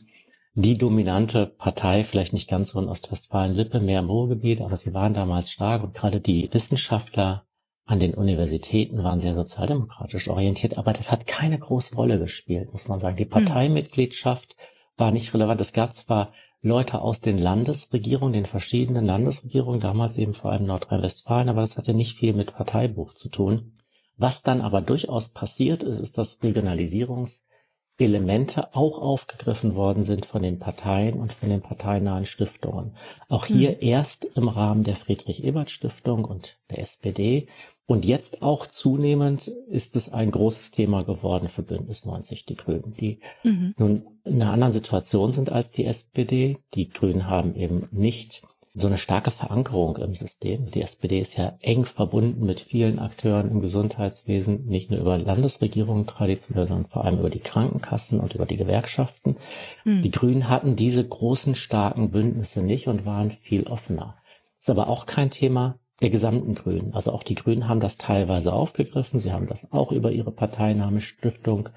die 0.53 0.77
dominante 0.77 1.47
Partei, 1.47 2.03
vielleicht 2.03 2.33
nicht 2.33 2.47
ganz 2.47 2.73
so 2.73 2.79
in 2.79 2.89
Ostwestfalen-Lippe, 2.89 3.79
mehr 3.79 4.01
im 4.01 4.09
Ruhrgebiet, 4.09 4.61
aber 4.61 4.77
sie 4.77 4.93
waren 4.93 5.15
damals 5.15 5.49
stark 5.49 5.81
und 5.81 5.95
gerade 5.95 6.21
die 6.21 6.47
Wissenschaftler 6.53 7.47
an 7.85 7.99
den 7.99 8.13
Universitäten 8.13 9.03
waren 9.03 9.19
sehr 9.19 9.33
sozialdemokratisch 9.33 10.27
orientiert, 10.27 10.77
aber 10.77 10.93
das 10.93 11.11
hat 11.11 11.25
keine 11.25 11.57
große 11.57 11.95
Rolle 11.95 12.19
gespielt, 12.19 12.71
muss 12.71 12.87
man 12.87 12.99
sagen. 12.99 13.17
Die 13.17 13.23
hm. 13.23 13.31
Parteimitgliedschaft 13.31 14.55
war 14.95 15.11
nicht 15.11 15.33
relevant. 15.33 15.59
Es 15.59 15.73
gab 15.73 15.95
zwar 15.95 16.33
Leute 16.63 17.01
aus 17.01 17.21
den 17.21 17.39
Landesregierungen, 17.39 18.33
den 18.33 18.45
verschiedenen 18.45 19.05
Landesregierungen, 19.05 19.81
damals 19.81 20.15
eben 20.17 20.35
vor 20.35 20.51
allem 20.51 20.65
Nordrhein-Westfalen, 20.65 21.49
aber 21.49 21.61
das 21.61 21.75
hatte 21.75 21.95
nicht 21.95 22.17
viel 22.17 22.33
mit 22.33 22.53
Parteibuch 22.53 23.13
zu 23.13 23.29
tun. 23.29 23.79
Was 24.17 24.43
dann 24.43 24.61
aber 24.61 24.81
durchaus 24.81 25.29
passiert 25.29 25.81
ist, 25.81 25.99
ist, 25.99 26.19
dass 26.19 26.43
Regionalisierungselemente 26.43 28.75
auch 28.75 29.01
aufgegriffen 29.01 29.73
worden 29.73 30.03
sind 30.03 30.27
von 30.27 30.43
den 30.43 30.59
Parteien 30.59 31.19
und 31.19 31.33
von 31.33 31.49
den 31.49 31.63
parteinahen 31.63 32.27
Stiftungen. 32.27 32.95
Auch 33.27 33.47
hier 33.47 33.71
hm. 33.71 33.77
erst 33.79 34.25
im 34.25 34.47
Rahmen 34.47 34.83
der 34.83 34.95
Friedrich-Ebert-Stiftung 34.95 36.25
und 36.25 36.59
der 36.69 36.77
SPD 36.77 37.47
und 37.91 38.05
jetzt 38.05 38.41
auch 38.41 38.67
zunehmend 38.67 39.49
ist 39.69 39.97
es 39.97 40.13
ein 40.13 40.31
großes 40.31 40.71
Thema 40.71 41.03
geworden 41.03 41.49
für 41.49 41.61
Bündnis 41.61 42.05
90 42.05 42.45
Die 42.45 42.55
Grünen, 42.55 42.93
die 42.97 43.19
mhm. 43.43 43.73
nun 43.77 44.03
in 44.23 44.41
einer 44.41 44.53
anderen 44.53 44.71
Situation 44.71 45.33
sind 45.33 45.51
als 45.51 45.71
die 45.71 45.85
SPD. 45.85 46.57
Die 46.73 46.87
Grünen 46.87 47.27
haben 47.27 47.53
eben 47.53 47.89
nicht 47.91 48.43
so 48.73 48.87
eine 48.87 48.97
starke 48.97 49.29
Verankerung 49.29 49.97
im 49.97 50.15
System. 50.15 50.67
Die 50.67 50.81
SPD 50.81 51.19
ist 51.19 51.37
ja 51.37 51.57
eng 51.59 51.83
verbunden 51.83 52.45
mit 52.45 52.61
vielen 52.61 52.97
Akteuren 52.97 53.51
im 53.51 53.59
Gesundheitswesen, 53.59 54.67
nicht 54.67 54.89
nur 54.89 55.01
über 55.01 55.17
Landesregierungen 55.17 56.07
traditionell, 56.07 56.69
sondern 56.69 56.87
vor 56.87 57.03
allem 57.03 57.19
über 57.19 57.29
die 57.29 57.39
Krankenkassen 57.39 58.21
und 58.21 58.33
über 58.35 58.45
die 58.45 58.55
Gewerkschaften. 58.55 59.35
Mhm. 59.83 60.01
Die 60.01 60.11
Grünen 60.11 60.47
hatten 60.47 60.77
diese 60.77 61.05
großen, 61.05 61.55
starken 61.55 62.11
Bündnisse 62.11 62.61
nicht 62.61 62.87
und 62.87 63.05
waren 63.05 63.31
viel 63.31 63.63
offener. 63.63 64.15
Ist 64.61 64.69
aber 64.69 64.87
auch 64.87 65.05
kein 65.05 65.29
Thema, 65.29 65.77
der 66.01 66.09
gesamten 66.09 66.55
Grünen. 66.55 66.93
Also 66.93 67.11
auch 67.11 67.23
die 67.23 67.35
Grünen 67.35 67.67
haben 67.67 67.79
das 67.79 67.97
teilweise 67.97 68.53
aufgegriffen. 68.53 69.19
Sie 69.19 69.31
haben 69.31 69.47
das 69.47 69.71
auch 69.71 69.91
über 69.91 70.11
ihre 70.11 70.31
Parteinahmestiftung 70.31 71.69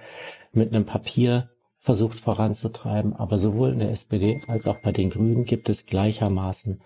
mit 0.53 0.75
einem 0.75 0.87
Papier 0.87 1.51
versucht 1.79 2.19
voranzutreiben. 2.19 3.13
Aber 3.15 3.39
sowohl 3.39 3.73
in 3.73 3.81
der 3.81 3.91
SPD 3.91 4.41
als 4.49 4.67
auch 4.67 4.81
bei 4.83 4.93
den 4.93 5.11
Grünen 5.11 5.45
gibt 5.45 5.69
es 5.69 5.87
gleichermaßen 5.87 6.81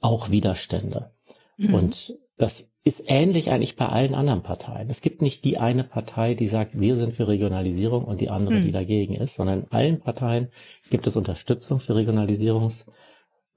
auch 0.00 0.30
Widerstände. 0.30 1.12
Mhm. 1.56 1.74
Und 1.74 2.18
das 2.36 2.70
ist 2.84 3.04
ähnlich 3.06 3.50
eigentlich 3.50 3.76
bei 3.76 3.86
allen 3.86 4.14
anderen 4.14 4.42
Parteien. 4.42 4.90
Es 4.90 5.00
gibt 5.00 5.22
nicht 5.22 5.44
die 5.44 5.58
eine 5.58 5.84
Partei, 5.84 6.34
die 6.34 6.48
sagt, 6.48 6.78
wir 6.78 6.96
sind 6.96 7.14
für 7.14 7.28
Regionalisierung 7.28 8.04
und 8.04 8.20
die 8.20 8.28
andere, 8.28 8.56
mhm. 8.56 8.64
die 8.64 8.72
dagegen 8.72 9.14
ist, 9.14 9.36
sondern 9.36 9.60
in 9.60 9.72
allen 9.72 10.00
Parteien 10.00 10.48
gibt 10.90 11.06
es 11.06 11.16
Unterstützung 11.16 11.80
für 11.80 11.94
Regionalisierungs 11.94 12.86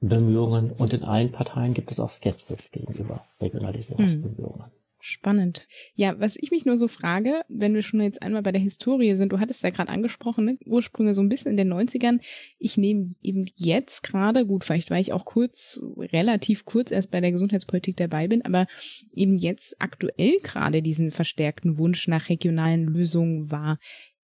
Bemühungen 0.02 0.72
und 0.72 0.94
in 0.94 1.04
allen 1.04 1.32
Parteien 1.32 1.74
gibt 1.74 1.92
es 1.92 2.00
auch 2.00 2.10
Skepsis 2.10 2.72
gegenüber 2.72 3.26
Regionalisierungsbemühungen. 3.42 4.66
Hm. 4.66 4.72
Spannend. 5.08 5.68
Ja, 5.94 6.20
was 6.20 6.36
ich 6.36 6.50
mich 6.50 6.66
nur 6.66 6.78
so 6.78 6.88
frage, 6.88 7.44
wenn 7.48 7.76
wir 7.76 7.84
schon 7.84 8.02
jetzt 8.02 8.24
einmal 8.24 8.42
bei 8.42 8.52
der 8.52 8.60
Historie 8.60 9.16
sind, 9.16 9.32
du 9.32 9.40
hattest 9.40 9.62
ja 9.62 9.70
gerade 9.70 9.92
angesprochen, 9.92 10.46
ne? 10.46 10.58
Ursprünge 10.66 11.14
so 11.14 11.22
ein 11.22 11.30
bisschen 11.30 11.52
in 11.52 11.58
den 11.58 11.72
90ern. 11.72 12.22
Ich 12.58 12.76
nehme 12.76 13.14
eben 13.22 13.46
jetzt 13.54 14.02
gerade, 14.02 14.48
gut, 14.48 14.64
vielleicht 14.64 14.90
weil 14.90 15.02
ich 15.02 15.14
auch 15.14 15.24
kurz, 15.24 15.80
relativ 15.96 16.66
kurz 16.66 16.90
erst 16.90 17.12
bei 17.12 17.22
der 17.22 17.32
Gesundheitspolitik 17.32 17.98
dabei 17.98 18.28
bin, 18.28 18.42
aber 18.42 18.66
eben 19.14 19.36
jetzt 19.36 19.76
aktuell 19.78 20.40
gerade 20.42 20.82
diesen 20.82 21.12
verstärkten 21.12 21.78
Wunsch 21.78 22.08
nach 22.08 22.30
regionalen 22.30 22.86
Lösungen 22.86 23.52
wahr. 23.52 23.78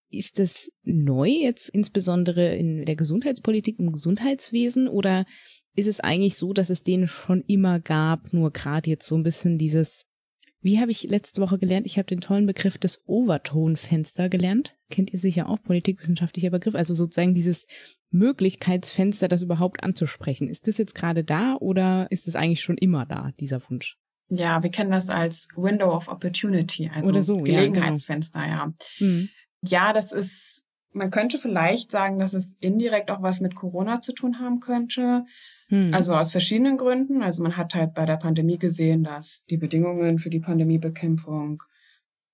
Ist 0.09 0.39
das 0.39 0.71
neu 0.81 1.29
jetzt 1.29 1.69
insbesondere 1.69 2.55
in 2.55 2.85
der 2.85 2.95
Gesundheitspolitik, 2.95 3.77
im 3.77 3.91
Gesundheitswesen 3.91 4.87
oder 4.87 5.27
ist 5.75 5.87
es 5.87 5.99
eigentlich 5.99 6.37
so, 6.37 6.53
dass 6.53 6.69
es 6.69 6.83
den 6.83 7.07
schon 7.07 7.43
immer 7.47 7.79
gab, 7.79 8.33
nur 8.33 8.51
gerade 8.51 8.89
jetzt 8.89 9.07
so 9.07 9.15
ein 9.15 9.23
bisschen 9.23 9.57
dieses 9.57 10.05
wie 10.63 10.79
habe 10.79 10.91
ich 10.91 11.03
letzte 11.03 11.41
Woche 11.41 11.57
gelernt? 11.57 11.87
Ich 11.87 11.97
habe 11.97 12.05
den 12.05 12.21
tollen 12.21 12.45
Begriff 12.45 12.77
des 12.77 13.03
Overtone-Fenster 13.07 14.29
gelernt. 14.29 14.75
Kennt 14.91 15.11
ihr 15.11 15.19
sicher 15.19 15.49
auch, 15.49 15.61
politikwissenschaftlicher 15.63 16.51
Begriff. 16.51 16.75
Also 16.75 16.93
sozusagen 16.93 17.33
dieses 17.33 17.65
Möglichkeitsfenster, 18.11 19.27
das 19.27 19.41
überhaupt 19.41 19.83
anzusprechen. 19.83 20.49
Ist 20.49 20.67
das 20.67 20.77
jetzt 20.77 20.93
gerade 20.93 21.23
da 21.23 21.55
oder 21.55 22.07
ist 22.11 22.27
es 22.27 22.35
eigentlich 22.35 22.61
schon 22.61 22.77
immer 22.77 23.07
da, 23.07 23.31
dieser 23.39 23.61
Wunsch? 23.69 23.97
Ja, 24.29 24.61
wir 24.61 24.69
kennen 24.69 24.91
das 24.91 25.09
als 25.09 25.47
Window 25.55 25.93
of 25.93 26.07
Opportunity, 26.07 26.89
also 26.93 27.21
so, 27.21 27.37
Gelegenheitsfenster, 27.37 28.39
ja. 28.39 28.65
Genau. 28.65 28.75
Ja. 28.99 29.05
Mhm. 29.05 29.29
ja, 29.63 29.93
das 29.93 30.11
ist, 30.13 30.67
man 30.93 31.09
könnte 31.09 31.37
vielleicht 31.37 31.91
sagen, 31.91 32.19
dass 32.19 32.33
es 32.33 32.55
indirekt 32.59 33.11
auch 33.11 33.21
was 33.21 33.41
mit 33.41 33.55
Corona 33.55 33.99
zu 33.99 34.13
tun 34.13 34.39
haben 34.39 34.59
könnte. 34.59 35.25
Hm. 35.71 35.93
Also 35.93 36.13
aus 36.13 36.31
verschiedenen 36.31 36.77
Gründen. 36.77 37.23
Also 37.23 37.41
man 37.41 37.55
hat 37.55 37.73
halt 37.73 37.93
bei 37.93 38.05
der 38.05 38.17
Pandemie 38.17 38.59
gesehen, 38.59 39.03
dass 39.03 39.45
die 39.49 39.57
Bedingungen 39.57 40.19
für 40.19 40.29
die 40.29 40.41
Pandemiebekämpfung 40.41 41.63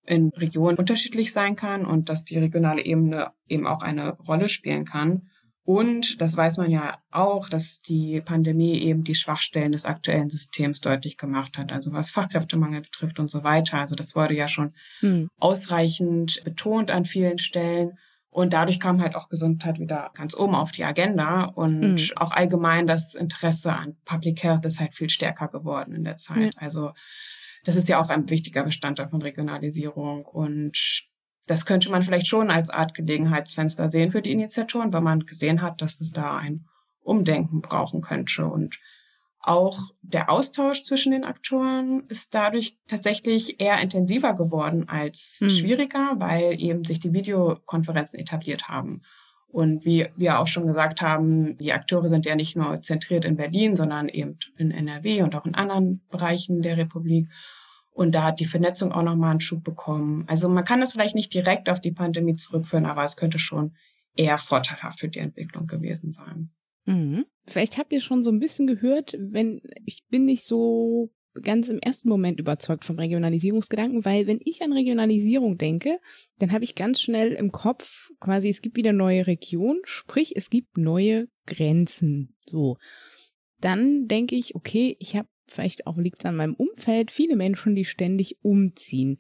in 0.06 0.30
Regionen 0.30 0.78
unterschiedlich 0.78 1.32
sein 1.32 1.56
kann 1.56 1.86
und 1.86 2.10
dass 2.10 2.26
die 2.26 2.40
regionale 2.40 2.84
Ebene 2.84 3.32
eben 3.48 3.68
auch 3.68 3.84
eine 3.84 4.18
Rolle 4.18 4.50
spielen 4.50 4.86
kann. 4.86 5.30
Und 5.64 6.22
das 6.22 6.36
weiß 6.36 6.58
man 6.58 6.72
ja 6.72 6.98
auch, 7.12 7.50
dass 7.50 7.82
die 7.82 8.22
Pandemie 8.22 8.80
eben 8.80 9.04
die 9.04 9.16
Schwachstellen 9.16 9.74
des 9.74 9.86
aktuellen 9.86 10.30
Systems 10.30 10.80
deutlich 10.80 11.18
gemacht 11.18 11.58
hat. 11.58 11.74
Also 11.74 11.92
was 11.92 12.10
Fachkräftemangel 12.10 12.82
betrifft 12.82 13.20
und 13.20 13.30
so 13.30 13.44
weiter. 13.44 13.78
Also 13.78 13.94
das 13.94 14.16
wurde 14.16 14.34
ja 14.34 14.48
schon 14.48 14.74
hm. 15.02 15.30
ausreichend 15.38 16.42
betont 16.44 16.90
an 16.90 17.06
vielen 17.06 17.38
Stellen. 17.38 17.98
Und 18.38 18.54
dadurch 18.54 18.80
kam 18.80 19.02
halt 19.02 19.16
auch 19.16 19.30
Gesundheit 19.30 19.80
wieder 19.80 20.12
ganz 20.14 20.38
oben 20.38 20.54
auf 20.54 20.72
die 20.72 20.84
Agenda 20.84 21.46
und 21.46 21.80
mhm. 21.80 21.98
auch 22.18 22.32
allgemein 22.32 22.86
das 22.86 23.16
Interesse 23.16 23.74
an 23.74 23.98
Public 24.06 24.44
Health 24.44 24.64
ist 24.64 24.80
halt 24.80 24.94
viel 24.94 25.10
stärker 25.10 25.48
geworden 25.48 25.96
in 25.96 26.04
der 26.04 26.18
Zeit. 26.18 26.54
Ja. 26.54 26.62
Also 26.62 26.92
das 27.66 27.76
ist 27.76 27.90
ja 27.90 28.00
auch 28.00 28.10
ein 28.10 28.30
wichtiger 28.30 28.64
Bestandteil 28.64 29.08
von 29.08 29.24
Regionalisierung 29.24 30.24
und 30.24 31.08
das 31.48 31.66
könnte 31.66 31.90
man 31.90 32.04
vielleicht 32.04 32.28
schon 32.28 32.52
als 32.52 32.70
Art 32.70 32.94
Gelegenheitsfenster 32.94 33.90
sehen 33.90 34.12
für 34.12 34.22
die 34.22 34.34
Initiatoren, 34.34 34.94
weil 34.94 35.02
man 35.02 35.22
gesehen 35.22 35.64
hat, 35.64 35.82
dass 35.82 36.00
es 36.00 36.12
da 36.12 36.38
ein 36.38 36.68
Umdenken 37.00 37.62
brauchen 37.62 38.02
könnte 38.02 38.46
und 38.46 38.80
auch 39.40 39.80
der 40.02 40.30
Austausch 40.30 40.82
zwischen 40.82 41.12
den 41.12 41.24
Aktoren 41.24 42.04
ist 42.08 42.34
dadurch 42.34 42.78
tatsächlich 42.88 43.62
eher 43.62 43.80
intensiver 43.80 44.34
geworden 44.34 44.90
als 44.90 45.40
mhm. 45.42 45.50
schwieriger, 45.50 46.16
weil 46.18 46.60
eben 46.60 46.84
sich 46.84 47.00
die 47.00 47.14
Videokonferenzen 47.14 48.20
etabliert 48.20 48.68
haben. 48.68 49.02
Und 49.48 49.86
wie 49.86 50.08
wir 50.18 50.40
auch 50.40 50.48
schon 50.48 50.68
gesagt 50.68 51.02
haben, 51.02 51.58
die 51.58 51.72
Akteure 51.72 52.10
sind 52.10 52.26
ja 52.26 52.36
nicht 52.36 52.58
nur 52.58 52.82
zentriert 52.82 53.24
in 53.24 53.38
Berlin, 53.38 53.76
sondern 53.76 54.10
eben 54.10 54.38
in 54.58 54.72
NRW 54.72 55.24
und 55.24 55.36
auch 55.36 55.46
in 55.46 55.56
anderen 55.56 56.02
Bereichen 56.10 56.62
der 56.62 56.78
Republik. 56.78 57.30
Und 57.92 58.14
da 58.14 58.24
hat 58.24 58.40
die 58.40 58.46
Vernetzung 58.46 58.92
auch 58.92 59.02
nochmal 59.02 59.32
einen 59.32 59.40
Schub 59.40 59.64
bekommen. 59.64 60.26
Also 60.28 60.50
man 60.50 60.66
kann 60.66 60.82
das 60.82 60.92
vielleicht 60.92 61.16
nicht 61.16 61.34
direkt 61.34 61.70
auf 61.70 61.82
die 61.82 61.94
Pandemie 61.94 62.34
zurückführen, 62.34 62.86
aber 62.86 63.04
es 63.04 63.16
könnte 63.16 63.40
schon 63.40 63.76
eher 64.16 64.38
vorteilhaft 64.38 65.00
für 65.00 65.08
die 65.08 65.20
Entwicklung 65.20 65.66
gewesen 65.66 66.12
sein. 66.12 66.52
Mhm. 66.86 67.26
Vielleicht 67.48 67.78
habt 67.78 67.94
ihr 67.94 68.02
schon 68.02 68.24
so 68.24 68.32
ein 68.32 68.40
bisschen 68.40 68.68
gehört, 68.68 69.18
wenn 69.20 69.62
ich 69.86 70.04
bin 70.10 70.26
nicht 70.26 70.44
so 70.44 71.12
ganz 71.44 71.70
im 71.70 71.80
ersten 71.80 72.10
Moment 72.10 72.40
überzeugt 72.40 72.84
vom 72.84 72.98
Regionalisierungsgedanken, 72.98 74.06
weil 74.06 74.28
wenn 74.28 74.40
ich 74.44 74.62
an 74.64 74.74
Regionalisierung 74.74 75.58
denke, 75.58 76.00
dann 76.40 76.52
habe 76.52 76.64
ich 76.64 76.76
ganz 76.76 77.00
schnell 77.00 77.34
im 77.34 77.52
Kopf 77.52 78.10
quasi, 78.20 78.50
es 78.50 78.62
gibt 78.62 78.76
wieder 78.76 78.92
neue 78.92 79.28
Regionen, 79.28 79.82
sprich 79.84 80.36
es 80.36 80.50
gibt 80.50 80.78
neue 80.78 81.28
Grenzen. 81.46 82.36
So. 82.46 82.78
Dann 83.62 84.08
denke 84.08 84.36
ich, 84.36 84.56
okay, 84.56 84.98
ich 85.00 85.16
habe 85.16 85.30
vielleicht 85.48 85.88
auch 85.88 85.98
liegt 85.98 86.20
es 86.20 86.26
an 86.26 86.36
meinem 86.36 86.56
Umfeld, 86.56 87.12
viele 87.12 87.36
Menschen, 87.36 87.76
die 87.76 87.86
ständig 87.86 88.38
umziehen 88.42 89.20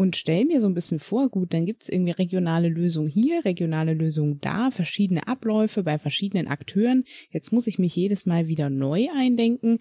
und 0.00 0.16
stell 0.16 0.46
mir 0.46 0.62
so 0.62 0.66
ein 0.66 0.72
bisschen 0.72 0.98
vor, 0.98 1.28
gut, 1.28 1.52
dann 1.52 1.66
gibt 1.66 1.82
es 1.82 1.90
irgendwie 1.90 2.12
regionale 2.12 2.70
Lösungen 2.70 3.06
hier, 3.06 3.44
regionale 3.44 3.92
Lösungen 3.92 4.40
da, 4.40 4.70
verschiedene 4.70 5.28
Abläufe 5.28 5.82
bei 5.82 5.98
verschiedenen 5.98 6.48
Akteuren. 6.48 7.04
Jetzt 7.30 7.52
muss 7.52 7.66
ich 7.66 7.78
mich 7.78 7.94
jedes 7.96 8.24
Mal 8.24 8.48
wieder 8.48 8.70
neu 8.70 9.08
eindenken. 9.14 9.78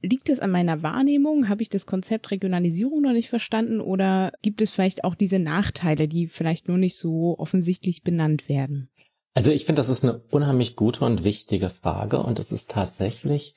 Liegt 0.00 0.28
es 0.28 0.38
an 0.38 0.52
meiner 0.52 0.84
Wahrnehmung? 0.84 1.48
Habe 1.48 1.62
ich 1.62 1.68
das 1.68 1.84
Konzept 1.84 2.30
Regionalisierung 2.30 3.02
noch 3.02 3.12
nicht 3.12 3.28
verstanden? 3.28 3.80
Oder 3.80 4.30
gibt 4.40 4.60
es 4.60 4.70
vielleicht 4.70 5.02
auch 5.02 5.16
diese 5.16 5.40
Nachteile, 5.40 6.06
die 6.06 6.28
vielleicht 6.28 6.68
nur 6.68 6.78
nicht 6.78 6.96
so 6.96 7.34
offensichtlich 7.36 8.04
benannt 8.04 8.48
werden? 8.48 8.88
Also 9.34 9.50
ich 9.50 9.64
finde, 9.64 9.80
das 9.80 9.88
ist 9.88 10.04
eine 10.04 10.22
unheimlich 10.30 10.76
gute 10.76 11.04
und 11.04 11.24
wichtige 11.24 11.70
Frage 11.70 12.22
und 12.22 12.38
es 12.38 12.52
ist 12.52 12.70
tatsächlich 12.70 13.56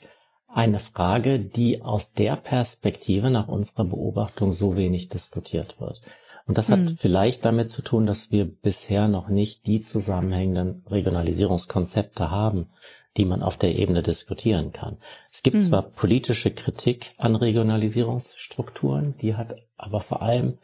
eine 0.51 0.79
Frage, 0.79 1.39
die 1.39 1.81
aus 1.81 2.13
der 2.13 2.35
Perspektive 2.35 3.29
nach 3.29 3.47
unserer 3.47 3.85
Beobachtung 3.85 4.53
so 4.53 4.75
wenig 4.75 5.09
diskutiert 5.09 5.79
wird. 5.79 6.01
Und 6.47 6.57
das 6.57 6.69
hat 6.69 6.79
hm. 6.79 6.97
vielleicht 6.97 7.45
damit 7.45 7.69
zu 7.69 7.83
tun, 7.83 8.07
dass 8.07 8.31
wir 8.31 8.45
bisher 8.45 9.07
noch 9.07 9.29
nicht 9.29 9.67
die 9.67 9.81
zusammenhängenden 9.81 10.83
Regionalisierungskonzepte 10.89 12.31
haben, 12.31 12.69
die 13.17 13.25
man 13.25 13.43
auf 13.43 13.57
der 13.57 13.75
Ebene 13.75 14.01
diskutieren 14.01 14.71
kann. 14.71 14.97
Es 15.31 15.43
gibt 15.43 15.57
hm. 15.57 15.61
zwar 15.67 15.83
politische 15.83 16.51
Kritik 16.51 17.11
an 17.17 17.35
Regionalisierungsstrukturen, 17.35 19.15
die 19.21 19.35
hat 19.35 19.57
aber 19.77 19.99
vor 19.99 20.23
allem 20.23 20.57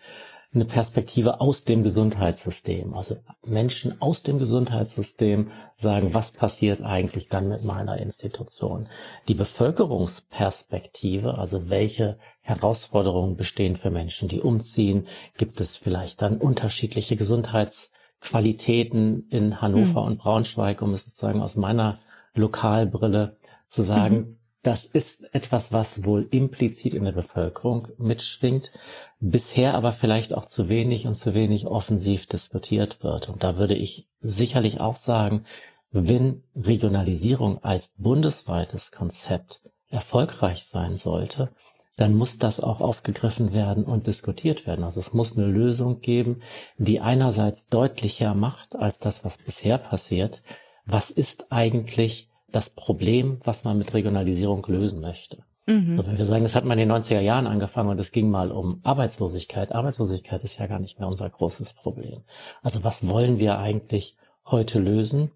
eine 0.56 0.66
Perspektive 0.66 1.42
aus 1.42 1.66
dem 1.66 1.84
Gesundheitssystem. 1.84 2.94
Also 2.94 3.18
Menschen 3.46 4.02
aus 4.02 4.24
dem 4.24 4.40
Gesundheitssystem 4.40 5.52
sagen, 5.78 6.14
was 6.14 6.32
passiert 6.32 6.82
eigentlich 6.82 7.28
dann 7.28 7.50
mit 7.50 7.66
meiner 7.66 7.98
Institution? 7.98 8.88
Die 9.28 9.34
Bevölkerungsperspektive, 9.34 11.38
also 11.38 11.70
welche 11.70 12.18
Herausforderungen 12.42 13.36
bestehen 13.36 13.76
für 13.76 13.92
Menschen, 13.92 14.30
die 14.30 14.40
umziehen? 14.40 15.08
Gibt 15.38 15.60
es 15.60 15.76
vielleicht 15.76 16.22
dann 16.22 16.38
unterschiedliche 16.38 17.18
Gesundheitsqualitäten 17.18 19.28
in 19.30 19.62
Hannover 19.62 20.02
mhm. 20.02 20.08
und 20.08 20.20
Braunschweig, 20.20 20.82
um 20.82 20.94
es 20.94 21.04
sozusagen 21.06 21.42
aus 21.42 21.58
meiner 21.58 21.96
Lokalbrille 22.34 23.36
zu 23.68 23.84
sagen, 23.84 24.16
mhm. 24.16 24.38
Das 24.66 24.84
ist 24.84 25.32
etwas, 25.36 25.72
was 25.74 26.06
wohl 26.06 26.28
implizit 26.32 26.96
in 26.96 27.06
der 27.06 27.12
Bevölkerung 27.12 27.90
mitschwingt, 28.00 28.72
bisher 29.20 29.76
aber 29.76 29.92
vielleicht 29.92 30.34
auch 30.34 30.48
zu 30.48 30.70
wenig 30.70 31.06
und 31.06 31.14
zu 31.14 31.36
wenig 31.36 31.68
offensiv 31.68 32.26
diskutiert 32.26 33.04
wird. 33.04 33.30
Und 33.30 33.44
da 33.44 33.60
würde 33.60 33.76
ich 33.76 34.10
sicherlich 34.22 34.82
auch 34.82 34.96
sagen, 34.96 35.46
wenn 35.92 36.42
Regionalisierung 36.56 37.64
als 37.64 37.94
bundesweites 38.00 38.92
Konzept 38.92 39.62
erfolgreich 39.90 40.66
sein 40.66 40.96
sollte, 40.96 41.52
dann 41.96 42.16
muss 42.16 42.40
das 42.40 42.60
auch 42.60 42.82
aufgegriffen 42.82 43.54
werden 43.54 43.84
und 43.84 44.08
diskutiert 44.08 44.66
werden. 44.66 44.84
Also 44.84 45.00
es 45.00 45.14
muss 45.14 45.38
eine 45.38 45.46
Lösung 45.46 46.02
geben, 46.02 46.42
die 46.80 47.02
einerseits 47.02 47.68
deutlicher 47.68 48.34
macht 48.34 48.76
als 48.76 48.98
das, 48.98 49.24
was 49.24 49.38
bisher 49.38 49.78
passiert. 49.78 50.42
Was 50.88 51.12
ist 51.12 51.52
eigentlich 51.52 52.32
das 52.56 52.70
Problem, 52.70 53.40
was 53.44 53.66
man 53.66 53.78
mit 53.78 53.94
Regionalisierung 53.94 54.66
lösen 54.68 55.02
möchte. 55.02 55.44
Mhm. 55.66 55.98
Also 55.98 56.10
wenn 56.10 56.18
wir 56.18 56.26
sagen, 56.26 56.44
das 56.44 56.56
hat 56.56 56.64
man 56.64 56.80
in 56.80 56.88
den 56.88 56.98
90er 56.98 57.20
Jahren 57.20 57.48
angefangen 57.48 57.90
und 57.90 58.00
es 58.00 58.12
ging 58.12 58.30
mal 58.30 58.52
um 58.52 58.80
Arbeitslosigkeit. 58.84 59.74
Arbeitslosigkeit 59.74 60.44
ist 60.44 60.60
ja 60.60 60.68
gar 60.68 60.80
nicht 60.80 61.00
mehr 61.00 61.08
unser 61.10 61.30
großes 61.30 61.74
Problem. 61.74 62.22
Also 62.62 62.84
was 62.84 63.08
wollen 63.08 63.40
wir 63.40 63.60
eigentlich 63.60 64.16
heute 64.46 64.80
lösen? 64.80 65.32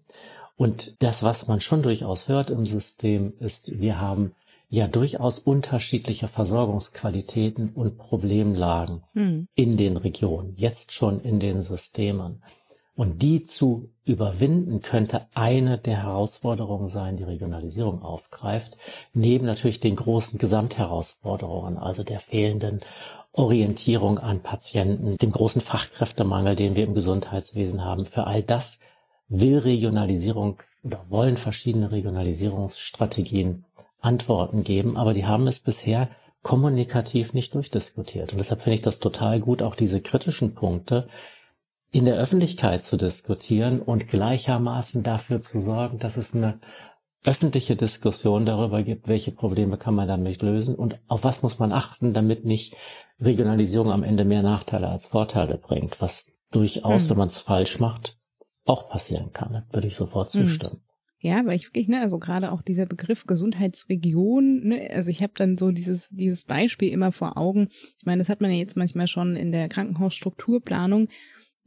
Und 0.56 1.02
das, 1.02 1.22
was 1.22 1.46
man 1.46 1.60
schon 1.60 1.82
durchaus 1.82 2.28
hört 2.28 2.50
im 2.50 2.64
System, 2.64 3.34
ist, 3.38 3.80
wir 3.80 4.00
haben 4.00 4.32
ja 4.68 4.86
durchaus 4.86 5.40
unterschiedliche 5.40 6.28
Versorgungsqualitäten 6.28 7.70
und 7.70 7.98
Problemlagen 7.98 9.02
mhm. 9.14 9.48
in 9.54 9.76
den 9.76 9.96
Regionen, 9.96 10.54
jetzt 10.56 10.92
schon 10.92 11.20
in 11.20 11.40
den 11.40 11.60
Systemen. 11.60 12.42
Und 13.00 13.22
die 13.22 13.44
zu 13.44 13.88
überwinden 14.04 14.82
könnte 14.82 15.26
eine 15.32 15.78
der 15.78 16.02
Herausforderungen 16.02 16.88
sein, 16.88 17.16
die 17.16 17.24
Regionalisierung 17.24 18.02
aufgreift, 18.02 18.76
neben 19.14 19.46
natürlich 19.46 19.80
den 19.80 19.96
großen 19.96 20.38
Gesamtherausforderungen, 20.38 21.78
also 21.78 22.02
der 22.02 22.20
fehlenden 22.20 22.80
Orientierung 23.32 24.18
an 24.18 24.40
Patienten, 24.40 25.16
dem 25.16 25.32
großen 25.32 25.62
Fachkräftemangel, 25.62 26.56
den 26.56 26.76
wir 26.76 26.84
im 26.84 26.92
Gesundheitswesen 26.92 27.82
haben. 27.82 28.04
Für 28.04 28.26
all 28.26 28.42
das 28.42 28.80
will 29.30 29.60
Regionalisierung 29.60 30.60
oder 30.84 31.00
wollen 31.08 31.38
verschiedene 31.38 31.92
Regionalisierungsstrategien 31.92 33.64
Antworten 34.02 34.62
geben, 34.62 34.98
aber 34.98 35.14
die 35.14 35.24
haben 35.24 35.46
es 35.46 35.60
bisher 35.60 36.10
kommunikativ 36.42 37.32
nicht 37.32 37.54
durchdiskutiert. 37.54 38.32
Und 38.32 38.40
deshalb 38.40 38.60
finde 38.60 38.74
ich 38.74 38.82
das 38.82 38.98
total 38.98 39.40
gut, 39.40 39.62
auch 39.62 39.74
diese 39.74 40.02
kritischen 40.02 40.52
Punkte 40.54 41.08
in 41.92 42.04
der 42.04 42.16
Öffentlichkeit 42.16 42.84
zu 42.84 42.96
diskutieren 42.96 43.80
und 43.80 44.08
gleichermaßen 44.08 45.02
dafür 45.02 45.40
zu 45.40 45.60
sorgen, 45.60 45.98
dass 45.98 46.16
es 46.16 46.34
eine 46.34 46.58
öffentliche 47.24 47.76
Diskussion 47.76 48.46
darüber 48.46 48.82
gibt, 48.82 49.08
welche 49.08 49.32
Probleme 49.32 49.76
kann 49.76 49.94
man 49.94 50.08
damit 50.08 50.40
lösen 50.40 50.74
und 50.74 50.98
auf 51.06 51.24
was 51.24 51.42
muss 51.42 51.58
man 51.58 51.72
achten, 51.72 52.14
damit 52.14 52.44
nicht 52.44 52.74
Regionalisierung 53.20 53.92
am 53.92 54.04
Ende 54.04 54.24
mehr 54.24 54.42
Nachteile 54.42 54.88
als 54.88 55.06
Vorteile 55.06 55.58
bringt, 55.58 56.00
was 56.00 56.32
durchaus, 56.50 57.02
hm. 57.02 57.10
wenn 57.10 57.18
man 57.18 57.28
es 57.28 57.38
falsch 57.38 57.78
macht, 57.78 58.16
auch 58.64 58.88
passieren 58.88 59.32
kann. 59.32 59.52
Da 59.52 59.64
würde 59.70 59.88
ich 59.88 59.96
sofort 59.96 60.32
hm. 60.32 60.42
zustimmen. 60.42 60.80
Ja, 61.22 61.44
weil 61.44 61.56
ich 61.56 61.66
wirklich, 61.66 61.88
ne, 61.88 62.00
also 62.00 62.18
gerade 62.18 62.50
auch 62.50 62.62
dieser 62.62 62.86
Begriff 62.86 63.26
Gesundheitsregion, 63.26 64.68
ne, 64.68 64.90
also 64.90 65.10
ich 65.10 65.22
habe 65.22 65.34
dann 65.36 65.58
so 65.58 65.70
dieses, 65.70 66.08
dieses 66.08 66.46
Beispiel 66.46 66.90
immer 66.90 67.12
vor 67.12 67.36
Augen. 67.36 67.68
Ich 67.98 68.06
meine, 68.06 68.20
das 68.20 68.30
hat 68.30 68.40
man 68.40 68.50
ja 68.50 68.56
jetzt 68.56 68.78
manchmal 68.78 69.06
schon 69.06 69.36
in 69.36 69.52
der 69.52 69.68
Krankenhausstrukturplanung. 69.68 71.08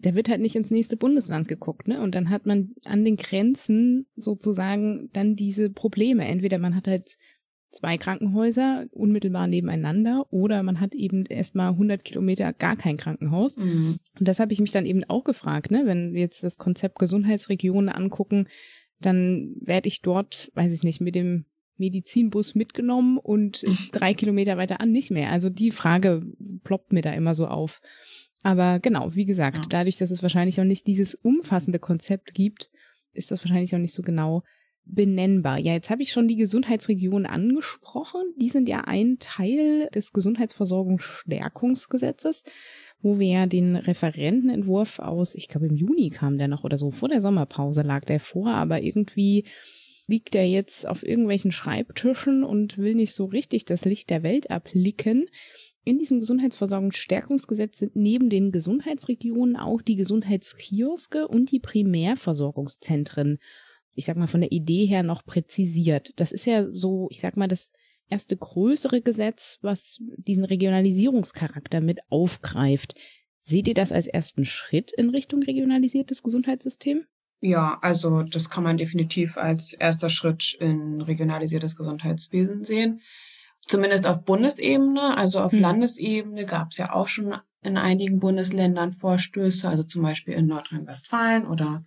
Da 0.04 0.16
wird 0.16 0.30
halt 0.30 0.42
nicht 0.42 0.56
ins 0.56 0.70
nächste 0.70 0.98
Bundesland 0.98 1.48
geguckt, 1.48 1.88
ne? 1.88 2.02
Und 2.02 2.14
dann 2.14 2.30
hat 2.30 2.46
man 2.46 2.76
an 2.86 3.04
den 3.04 3.18
Grenzen 3.18 4.06
sozusagen 4.16 5.10
dann 5.14 5.36
diese 5.36 5.70
Probleme. 5.70 6.26
Entweder 6.26 6.60
man 6.60 6.76
hat 6.76 6.88
halt 6.88 7.18
zwei 7.72 7.98
Krankenhäuser 7.98 8.86
unmittelbar 8.92 9.48
nebeneinander 9.48 10.26
oder 10.30 10.62
man 10.62 10.80
hat 10.80 10.94
eben 10.94 11.26
erstmal 11.26 11.70
100 11.70 12.04
Kilometer 12.04 12.54
gar 12.54 12.76
kein 12.76 12.98
Krankenhaus. 12.98 13.58
Mhm. 13.58 13.98
Und 14.20 14.28
das 14.28 14.40
habe 14.40 14.54
ich 14.54 14.62
mich 14.62 14.72
dann 14.72 14.86
eben 14.86 15.04
auch 15.06 15.24
gefragt, 15.24 15.72
ne? 15.72 15.84
Wenn 15.86 16.14
wir 16.14 16.22
jetzt 16.22 16.44
das 16.44 16.58
Konzept 16.58 17.00
Gesundheitsregionen 17.00 17.90
angucken, 17.90 18.48
dann 19.00 19.56
werde 19.60 19.88
ich 19.88 20.02
dort, 20.02 20.52
weiß 20.54 20.74
ich 20.74 20.84
nicht, 20.84 21.02
mit 21.02 21.16
dem 21.16 21.46
Medizinbus 21.78 22.56
mitgenommen 22.56 23.18
und 23.18 23.64
drei 23.92 24.14
Kilometer 24.14 24.58
weiter 24.58 24.80
an 24.80 24.92
nicht 24.92 25.12
mehr. 25.12 25.32
Also 25.32 25.50
die 25.50 25.72
Frage 25.72 26.24
ploppt 26.64 26.94
mir 26.94 27.02
da 27.02 27.12
immer 27.12 27.36
so 27.36 27.48
auf. 27.48 27.82
Aber 28.44 28.80
genau, 28.80 29.16
wie 29.16 29.26
gesagt, 29.26 29.58
ja. 29.58 29.64
dadurch, 29.70 29.98
dass 29.98 30.12
es 30.12 30.22
wahrscheinlich 30.22 30.62
auch 30.62 30.66
nicht 30.66 30.86
dieses 30.86 31.16
umfassende 31.16 31.80
Konzept 31.80 32.34
gibt, 32.34 32.70
ist 33.14 33.32
das 33.32 33.42
wahrscheinlich 33.44 33.74
auch 33.74 33.80
nicht 33.80 33.94
so 33.94 34.04
genau 34.04 34.44
benennbar. 34.86 35.60
Ja, 35.60 35.72
jetzt 35.74 35.90
habe 35.90 36.02
ich 36.02 36.12
schon 36.12 36.28
die 36.28 36.36
Gesundheitsregionen 36.36 37.26
angesprochen. 37.26 38.22
Die 38.40 38.50
sind 38.50 38.68
ja 38.68 38.82
ein 38.82 39.16
Teil 39.20 39.88
des 39.94 40.12
Gesundheitsversorgungsstärkungsgesetzes 40.12 42.44
wo 43.04 43.20
wir 43.20 43.28
ja 43.28 43.46
den 43.46 43.76
Referentenentwurf 43.76 45.00
aus, 45.00 45.36
ich 45.36 45.50
glaube 45.50 45.68
im 45.68 45.76
Juni 45.76 46.10
kam 46.10 46.38
der 46.38 46.48
noch 46.48 46.64
oder 46.64 46.78
so, 46.78 46.90
vor 46.90 47.10
der 47.10 47.22
Sommerpause 47.22 47.82
lag 47.82 48.06
der 48.06 48.22
vor, 48.22 48.48
aber 48.48 48.82
irgendwie 48.82 49.46
liegt 50.08 50.34
er 50.36 50.48
jetzt 50.48 50.88
auf 50.88 51.06
irgendwelchen 51.06 51.52
Schreibtischen 51.52 52.44
und 52.44 52.78
will 52.78 52.96
nicht 52.96 53.14
so 53.14 53.26
richtig 53.26 53.66
das 53.66 53.86
Licht 53.86 54.10
der 54.10 54.24
Welt 54.24 54.46
erblicken. 54.46 55.26
In 55.86 56.00
diesem 56.00 56.22
Gesundheitsversorgungsstärkungsgesetz 56.22 57.80
sind 57.80 57.96
neben 57.96 58.30
den 58.30 58.52
Gesundheitsregionen 58.52 59.58
auch 59.58 59.82
die 59.82 59.98
Gesundheitskioske 59.98 61.28
und 61.28 61.52
die 61.52 61.60
Primärversorgungszentren, 61.60 63.40
ich 63.94 64.06
sag 64.06 64.16
mal 64.16 64.28
von 64.28 64.42
der 64.42 64.54
Idee 64.54 64.86
her 64.86 65.04
noch 65.04 65.26
präzisiert. 65.26 66.20
Das 66.20 66.32
ist 66.32 66.46
ja 66.46 66.68
so, 66.72 67.08
ich 67.12 67.20
sag 67.20 67.36
mal, 67.36 67.50
das 67.50 67.70
erste 68.08 68.38
größere 68.38 69.02
Gesetz, 69.02 69.60
was 69.62 70.00
diesen 70.18 70.46
Regionalisierungscharakter 70.46 71.82
mit 71.82 72.00
aufgreift. 72.10 72.96
Seht 73.42 73.68
ihr 73.68 73.74
das 73.74 73.92
als 73.92 74.08
ersten 74.08 74.46
Schritt 74.46 74.94
in 74.94 75.10
Richtung 75.10 75.44
regionalisiertes 75.44 76.24
Gesundheitssystem? 76.24 77.06
Ja, 77.42 77.78
also 77.82 78.24
das 78.24 78.50
kann 78.50 78.64
man 78.64 78.78
definitiv 78.78 79.36
als 79.36 79.74
erster 79.74 80.08
Schritt 80.08 80.56
in 80.62 81.02
regionalisiertes 81.02 81.76
Gesundheitswesen 81.76 82.64
sehen. 82.64 83.02
Zumindest 83.66 84.08
auf 84.08 84.24
Bundesebene, 84.26 85.16
also 85.18 85.40
auf 85.40 85.54
hm. 85.54 85.62
Landesebene 85.62 86.46
gab 86.46 86.72
es 86.72 86.78
ja 86.78 86.94
auch 86.94 87.08
schon 87.08 87.36
in 87.62 87.78
einigen 87.78 88.20
Bundesländern 88.20 88.94
Vorstöße, 88.94 89.70
also 89.70 89.84
zum 89.84 90.02
Beispiel 90.02 90.34
in 90.34 90.48
Nordrhein-Westfalen 90.48 91.48
oder 91.48 91.86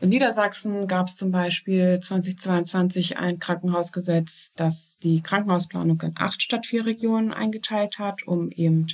in 0.00 0.08
Niedersachsen 0.08 0.88
gab 0.88 1.06
es 1.06 1.14
zum 1.14 1.30
Beispiel 1.30 2.00
2022 2.00 3.18
ein 3.18 3.38
Krankenhausgesetz, 3.38 4.52
das 4.56 4.98
die 4.98 5.22
Krankenhausplanung 5.22 6.00
in 6.00 6.14
acht 6.16 6.42
statt 6.42 6.66
vier 6.66 6.84
Regionen 6.84 7.32
eingeteilt 7.32 8.00
hat, 8.00 8.26
um 8.26 8.50
eben 8.50 8.88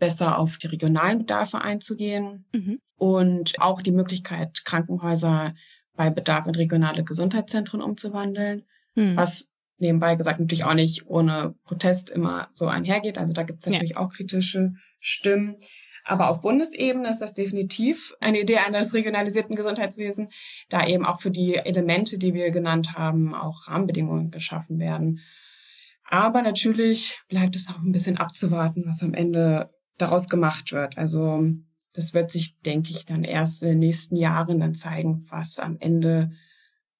besser 0.00 0.38
auf 0.38 0.56
die 0.56 0.66
regionalen 0.66 1.20
Bedarfe 1.20 1.60
einzugehen 1.60 2.46
mhm. 2.52 2.80
und 2.96 3.60
auch 3.60 3.80
die 3.80 3.92
Möglichkeit, 3.92 4.64
Krankenhäuser 4.64 5.54
bei 5.94 6.10
Bedarf 6.10 6.46
in 6.46 6.56
regionale 6.56 7.04
Gesundheitszentren 7.04 7.80
umzuwandeln, 7.80 8.64
mhm. 8.96 9.16
was 9.16 9.49
nebenbei 9.80 10.16
gesagt 10.16 10.40
natürlich 10.40 10.64
auch 10.64 10.74
nicht 10.74 11.06
ohne 11.06 11.54
Protest 11.64 12.10
immer 12.10 12.48
so 12.50 12.66
einhergeht. 12.66 13.18
Also 13.18 13.32
da 13.32 13.42
gibt 13.42 13.60
es 13.60 13.66
natürlich 13.66 13.92
ja. 13.92 13.96
auch 13.98 14.10
kritische 14.10 14.72
Stimmen. 14.98 15.56
Aber 16.04 16.28
auf 16.30 16.40
Bundesebene 16.40 17.08
ist 17.08 17.20
das 17.20 17.34
definitiv 17.34 18.14
eine 18.20 18.40
Idee 18.40 18.58
eines 18.58 18.94
regionalisierten 18.94 19.54
Gesundheitswesens, 19.54 20.66
da 20.68 20.86
eben 20.86 21.04
auch 21.04 21.20
für 21.20 21.30
die 21.30 21.56
Elemente, 21.56 22.18
die 22.18 22.34
wir 22.34 22.50
genannt 22.50 22.94
haben, 22.94 23.34
auch 23.34 23.68
Rahmenbedingungen 23.68 24.30
geschaffen 24.30 24.78
werden. 24.78 25.20
Aber 26.08 26.42
natürlich 26.42 27.20
bleibt 27.28 27.54
es 27.54 27.68
auch 27.68 27.78
ein 27.78 27.92
bisschen 27.92 28.16
abzuwarten, 28.16 28.84
was 28.86 29.02
am 29.02 29.14
Ende 29.14 29.70
daraus 29.98 30.28
gemacht 30.28 30.72
wird. 30.72 30.98
Also 30.98 31.44
das 31.92 32.14
wird 32.14 32.30
sich, 32.30 32.58
denke 32.60 32.90
ich, 32.90 33.04
dann 33.04 33.22
erst 33.22 33.62
in 33.62 33.70
den 33.70 33.78
nächsten 33.78 34.16
Jahren 34.16 34.60
dann 34.60 34.74
zeigen, 34.74 35.24
was 35.28 35.58
am 35.58 35.76
Ende 35.78 36.32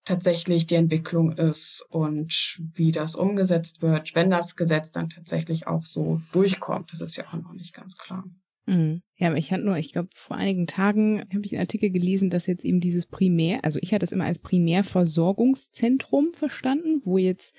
tatsächlich 0.04 0.66
die 0.66 0.76
Entwicklung 0.76 1.32
ist 1.32 1.86
und 1.90 2.60
wie 2.74 2.92
das 2.92 3.14
umgesetzt 3.14 3.82
wird, 3.82 4.14
wenn 4.14 4.30
das 4.30 4.56
Gesetz 4.56 4.90
dann 4.90 5.08
tatsächlich 5.08 5.66
auch 5.66 5.84
so 5.84 6.20
durchkommt. 6.32 6.92
Das 6.92 7.00
ist 7.00 7.16
ja 7.16 7.24
auch 7.28 7.34
noch 7.34 7.52
nicht 7.52 7.74
ganz 7.74 7.96
klar. 7.96 8.24
Mhm. 8.66 9.02
Ja, 9.16 9.28
aber 9.28 9.36
ich 9.36 9.52
hatte 9.52 9.64
nur, 9.64 9.76
ich 9.76 9.92
glaube, 9.92 10.08
vor 10.14 10.36
einigen 10.36 10.66
Tagen 10.66 11.20
habe 11.32 11.44
ich 11.44 11.52
einen 11.52 11.62
Artikel 11.62 11.90
gelesen, 11.90 12.30
dass 12.30 12.46
jetzt 12.46 12.64
eben 12.64 12.80
dieses 12.80 13.06
Primär, 13.06 13.64
also 13.64 13.78
ich 13.82 13.92
hatte 13.92 14.04
es 14.04 14.12
immer 14.12 14.24
als 14.24 14.38
Primärversorgungszentrum 14.38 16.32
verstanden, 16.34 17.00
wo 17.04 17.18
jetzt 17.18 17.54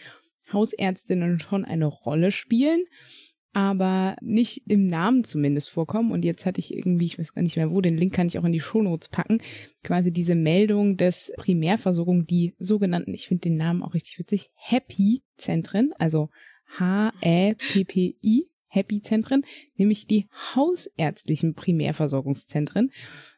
Hausärztinnen 0.52 1.40
schon 1.40 1.66
eine 1.66 1.86
Rolle 1.86 2.32
spielen, 2.32 2.86
aber 3.54 4.16
nicht 4.22 4.64
im 4.68 4.88
Namen 4.88 5.24
zumindest 5.24 5.70
vorkommen. 5.70 6.12
Und 6.12 6.24
jetzt 6.24 6.46
hatte 6.46 6.60
ich 6.60 6.76
irgendwie, 6.76 7.06
ich 7.06 7.20
weiß 7.20 7.34
gar 7.34 7.42
nicht 7.42 7.58
mehr 7.58 7.72
wo, 7.72 7.82
den 7.82 7.98
Link 7.98 8.14
kann 8.14 8.28
ich 8.28 8.38
auch 8.40 8.44
in 8.44 8.54
die 8.54 8.60
Shownotes 8.60 9.10
packen, 9.10 9.40
quasi 9.84 10.12
diese 10.12 10.36
Meldung 10.36 10.98
des 10.98 11.32
Primärversorgung, 11.38 12.26
die 12.26 12.54
sogenannten, 12.60 13.14
ich 13.14 13.28
finde 13.28 13.42
den 13.42 13.58
Namen 13.58 13.84
auch 13.84 13.94
richtig 13.94 14.20
witzig, 14.20 14.52
Happy-Zentren, 14.56 15.94
also 15.98 16.30
H-E-P-P-I 16.78 18.51
Happy-Zentren, 18.72 19.44
nämlich 19.76 20.08
die 20.08 20.28
hausärztlichen 20.56 21.54
Primärversorgungszentren, 21.54 22.92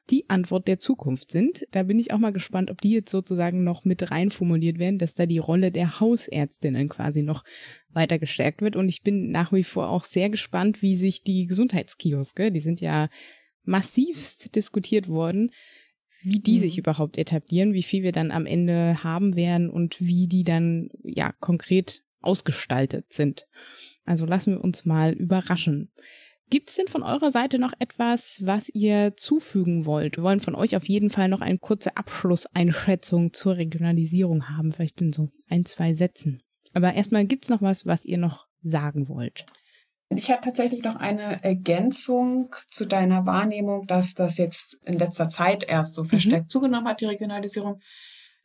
die 0.09 0.29
Antwort 0.29 0.67
der 0.67 0.79
Zukunft 0.79 1.31
sind. 1.31 1.65
Da 1.71 1.84
bin 1.84 1.97
ich 1.97 2.11
auch 2.13 2.19
mal 2.19 2.34
gespannt, 2.34 2.69
ob 2.69 2.81
die 2.81 2.91
jetzt 2.91 3.11
sozusagen 3.11 3.63
noch 3.63 3.84
mit 3.84 4.11
rein 4.11 4.29
formuliert 4.29 4.77
werden, 4.77 4.99
dass 4.99 5.15
da 5.15 5.25
die 5.25 5.39
Rolle 5.39 5.71
der 5.71 5.99
Hausärztinnen 5.99 6.88
quasi 6.88 7.23
noch 7.23 7.43
weiter 7.89 8.19
gestärkt 8.19 8.61
wird. 8.61 8.75
Und 8.75 8.89
ich 8.89 9.01
bin 9.01 9.31
nach 9.31 9.51
wie 9.51 9.63
vor 9.63 9.89
auch 9.89 10.03
sehr 10.03 10.29
gespannt, 10.29 10.81
wie 10.81 10.97
sich 10.97 11.23
die 11.23 11.47
Gesundheitskioske, 11.47 12.51
die 12.51 12.59
sind 12.59 12.79
ja 12.79 13.09
massivst 13.63 14.55
diskutiert 14.55 15.07
worden, 15.07 15.51
wie 16.21 16.39
die 16.39 16.57
mhm. 16.57 16.61
sich 16.61 16.77
überhaupt 16.77 17.17
etablieren, 17.17 17.73
wie 17.73 17.84
viel 17.84 18.03
wir 18.03 18.11
dann 18.11 18.31
am 18.31 18.45
Ende 18.45 19.03
haben 19.03 19.36
werden 19.36 19.69
und 19.69 19.99
wie 19.99 20.27
die 20.27 20.43
dann 20.43 20.89
ja 21.03 21.34
konkret 21.39 22.03
ausgestaltet 22.21 23.11
sind. 23.11 23.47
Also 24.05 24.25
lassen 24.25 24.53
wir 24.53 24.63
uns 24.63 24.85
mal 24.85 25.13
überraschen. 25.13 25.91
Gibt 26.49 26.69
es 26.69 26.75
denn 26.75 26.87
von 26.87 27.03
eurer 27.03 27.31
Seite 27.31 27.57
noch 27.57 27.73
etwas, 27.79 28.41
was 28.43 28.69
ihr 28.69 29.15
zufügen 29.15 29.85
wollt? 29.85 30.17
Wir 30.17 30.23
wollen 30.23 30.39
von 30.39 30.55
euch 30.55 30.75
auf 30.75 30.87
jeden 30.87 31.09
Fall 31.09 31.27
noch 31.27 31.41
eine 31.41 31.57
kurze 31.57 31.97
Abschlusseinschätzung 31.97 33.33
zur 33.33 33.57
Regionalisierung 33.57 34.49
haben, 34.49 34.71
vielleicht 34.71 35.01
in 35.01 35.13
so 35.13 35.29
ein, 35.49 35.65
zwei 35.65 35.93
Sätzen. 35.93 36.43
Aber 36.73 36.93
erstmal 36.93 37.25
gibt 37.25 37.45
es 37.45 37.49
noch 37.49 37.61
was, 37.61 37.85
was 37.85 38.05
ihr 38.05 38.17
noch 38.17 38.47
sagen 38.61 39.07
wollt. 39.07 39.45
Ich 40.09 40.29
habe 40.29 40.41
tatsächlich 40.41 40.83
noch 40.83 40.95
eine 40.95 41.43
Ergänzung 41.43 42.55
zu 42.67 42.85
deiner 42.85 43.25
Wahrnehmung, 43.25 43.87
dass 43.87 44.13
das 44.13 44.37
jetzt 44.37 44.79
in 44.85 44.97
letzter 44.97 45.29
Zeit 45.29 45.63
erst 45.63 45.95
so 45.95 46.03
verstärkt 46.03 46.47
mhm. 46.47 46.49
zugenommen 46.49 46.87
hat, 46.87 47.01
die 47.01 47.05
Regionalisierung. 47.05 47.79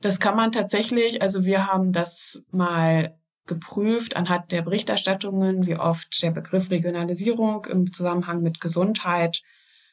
Das 0.01 0.21
kann 0.21 0.37
man 0.37 0.53
tatsächlich, 0.53 1.21
also 1.21 1.45
wir 1.45 1.67
haben 1.67 1.93
das 1.93 2.45
mal 2.53 3.18
geprüft 3.49 4.15
anhand 4.15 4.53
der 4.53 4.63
Berichterstattungen, 4.63 5.67
wie 5.67 5.77
oft 5.77 6.23
der 6.23 6.31
Begriff 6.31 6.71
Regionalisierung 6.71 7.65
im 7.65 7.93
Zusammenhang 7.93 8.43
mit 8.43 8.61
Gesundheit 8.61 9.43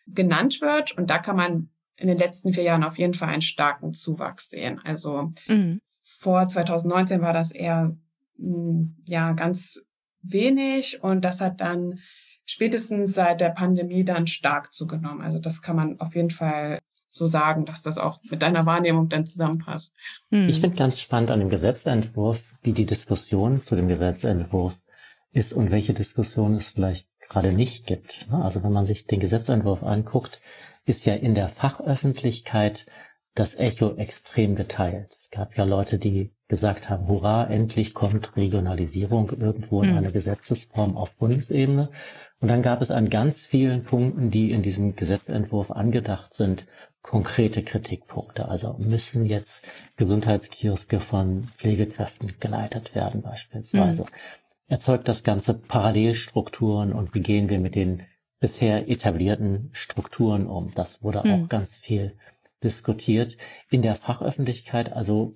genannt 0.07 0.61
wird. 0.61 0.95
Und 0.97 1.09
da 1.09 1.17
kann 1.17 1.35
man 1.35 1.69
in 1.97 2.07
den 2.07 2.17
letzten 2.17 2.53
vier 2.53 2.63
Jahren 2.63 2.83
auf 2.83 2.99
jeden 2.99 3.13
Fall 3.13 3.29
einen 3.29 3.41
starken 3.41 3.93
Zuwachs 3.93 4.49
sehen. 4.49 4.79
Also 4.83 5.33
mhm. 5.47 5.81
vor 6.03 6.47
2019 6.47 7.21
war 7.21 7.33
das 7.33 7.51
eher 7.51 7.97
hm, 8.37 8.97
ja 9.07 9.31
ganz 9.31 9.81
wenig 10.21 11.01
und 11.03 11.21
das 11.21 11.41
hat 11.41 11.61
dann 11.61 11.99
spätestens 12.45 13.13
seit 13.13 13.41
der 13.41 13.49
Pandemie 13.49 14.03
dann 14.03 14.27
stark 14.27 14.73
zugenommen. 14.73 15.21
Also 15.21 15.39
das 15.39 15.61
kann 15.61 15.75
man 15.75 15.99
auf 15.99 16.15
jeden 16.15 16.29
Fall 16.29 16.79
so 17.15 17.27
sagen, 17.27 17.65
dass 17.65 17.81
das 17.81 17.97
auch 17.97 18.19
mit 18.29 18.41
deiner 18.41 18.65
Wahrnehmung 18.65 19.09
dann 19.09 19.25
zusammenpasst. 19.25 19.93
Hm. 20.29 20.49
Ich 20.49 20.61
finde 20.61 20.77
ganz 20.77 20.99
spannend 20.99 21.31
an 21.31 21.39
dem 21.39 21.49
Gesetzentwurf, 21.49 22.53
wie 22.61 22.73
die 22.73 22.85
Diskussion 22.85 23.61
zu 23.61 23.75
dem 23.75 23.87
Gesetzentwurf 23.87 24.77
ist 25.31 25.53
und 25.53 25.71
welche 25.71 25.93
Diskussion 25.93 26.55
es 26.55 26.71
vielleicht 26.71 27.07
gerade 27.27 27.51
nicht 27.51 27.87
gibt. 27.87 28.29
Ne? 28.29 28.43
Also 28.43 28.63
wenn 28.63 28.71
man 28.71 28.85
sich 28.85 29.07
den 29.07 29.19
Gesetzentwurf 29.19 29.83
anguckt, 29.83 30.39
ist 30.85 31.05
ja 31.05 31.15
in 31.15 31.35
der 31.35 31.49
Fachöffentlichkeit 31.49 32.85
das 33.33 33.55
Echo 33.55 33.95
extrem 33.95 34.55
geteilt. 34.55 35.15
Es 35.19 35.29
gab 35.29 35.57
ja 35.57 35.65
Leute, 35.65 35.97
die 35.97 36.31
gesagt 36.47 36.89
haben, 36.89 37.07
hurra, 37.07 37.45
endlich 37.45 37.93
kommt 37.93 38.37
Regionalisierung 38.37 39.29
irgendwo 39.31 39.81
in 39.81 39.89
hm. 39.89 39.97
eine 39.97 40.11
Gesetzesform 40.11 40.95
auf 40.95 41.15
Bundesebene. 41.15 41.89
Und 42.39 42.49
dann 42.49 42.61
gab 42.61 42.81
es 42.81 42.91
an 42.91 43.09
ganz 43.09 43.45
vielen 43.45 43.83
Punkten, 43.83 44.29
die 44.29 44.51
in 44.51 44.61
diesem 44.61 44.95
Gesetzentwurf 44.95 45.71
angedacht 45.71 46.33
sind, 46.33 46.65
konkrete 47.05 47.61
Kritikpunkte. 47.61 48.49
Also 48.49 48.75
müssen 48.79 49.27
jetzt 49.27 49.63
Gesundheitskioske 49.95 50.99
von 50.99 51.47
Pflegekräften 51.55 52.33
geleitet 52.39 52.95
werden 52.95 53.21
beispielsweise. 53.21 54.01
Mhm. 54.01 54.07
Erzeugt 54.67 55.07
das 55.07 55.23
Ganze 55.23 55.53
Parallelstrukturen 55.53 56.93
und 56.93 57.13
wie 57.13 57.19
gehen 57.19 57.47
wir 57.49 57.59
mit 57.59 57.75
den 57.75 58.01
bisher 58.39 58.89
etablierten 58.89 59.69
Strukturen 59.71 60.47
um? 60.47 60.73
Das 60.73 61.03
wurde 61.03 61.21
mhm. 61.23 61.43
auch 61.43 61.47
ganz 61.47 61.75
viel 61.75 62.17
diskutiert. 62.63 63.37
In 63.69 63.83
der 63.83 63.93
Fachöffentlichkeit 63.93 64.91
also 64.91 65.31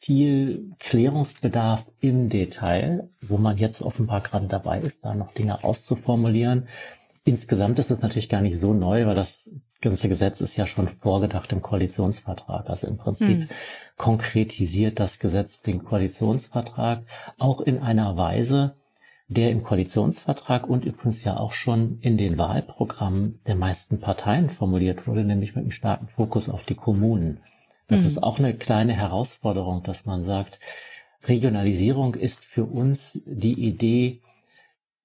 viel 0.00 0.72
Klärungsbedarf 0.80 1.86
im 2.00 2.28
Detail, 2.28 3.10
wo 3.20 3.38
man 3.38 3.58
jetzt 3.58 3.80
offenbar 3.80 4.22
gerade 4.22 4.48
dabei 4.48 4.80
ist, 4.80 5.04
da 5.04 5.14
noch 5.14 5.32
Dinge 5.34 5.62
auszuformulieren. 5.62 6.66
Insgesamt 7.26 7.80
ist 7.80 7.90
es 7.90 8.02
natürlich 8.02 8.28
gar 8.28 8.40
nicht 8.40 8.56
so 8.56 8.72
neu, 8.72 9.04
weil 9.04 9.16
das 9.16 9.50
ganze 9.80 10.08
Gesetz 10.08 10.40
ist 10.40 10.56
ja 10.56 10.64
schon 10.64 10.86
vorgedacht 10.86 11.52
im 11.52 11.60
Koalitionsvertrag. 11.60 12.70
Also 12.70 12.86
im 12.86 12.98
Prinzip 12.98 13.40
hm. 13.40 13.48
konkretisiert 13.96 15.00
das 15.00 15.18
Gesetz 15.18 15.60
den 15.60 15.82
Koalitionsvertrag 15.82 17.02
auch 17.36 17.60
in 17.60 17.80
einer 17.80 18.16
Weise, 18.16 18.76
der 19.26 19.50
im 19.50 19.64
Koalitionsvertrag 19.64 20.68
und 20.68 20.84
übrigens 20.84 21.24
ja 21.24 21.36
auch 21.36 21.52
schon 21.52 21.98
in 22.00 22.16
den 22.16 22.38
Wahlprogrammen 22.38 23.40
der 23.44 23.56
meisten 23.56 23.98
Parteien 23.98 24.48
formuliert 24.48 25.08
wurde, 25.08 25.24
nämlich 25.24 25.56
mit 25.56 25.62
einem 25.62 25.72
starken 25.72 26.06
Fokus 26.06 26.48
auf 26.48 26.62
die 26.62 26.76
Kommunen. 26.76 27.40
Das 27.88 28.02
hm. 28.02 28.06
ist 28.06 28.22
auch 28.22 28.38
eine 28.38 28.54
kleine 28.54 28.92
Herausforderung, 28.92 29.82
dass 29.82 30.06
man 30.06 30.22
sagt, 30.22 30.60
Regionalisierung 31.24 32.14
ist 32.14 32.44
für 32.44 32.66
uns 32.66 33.24
die 33.26 33.66
Idee, 33.66 34.20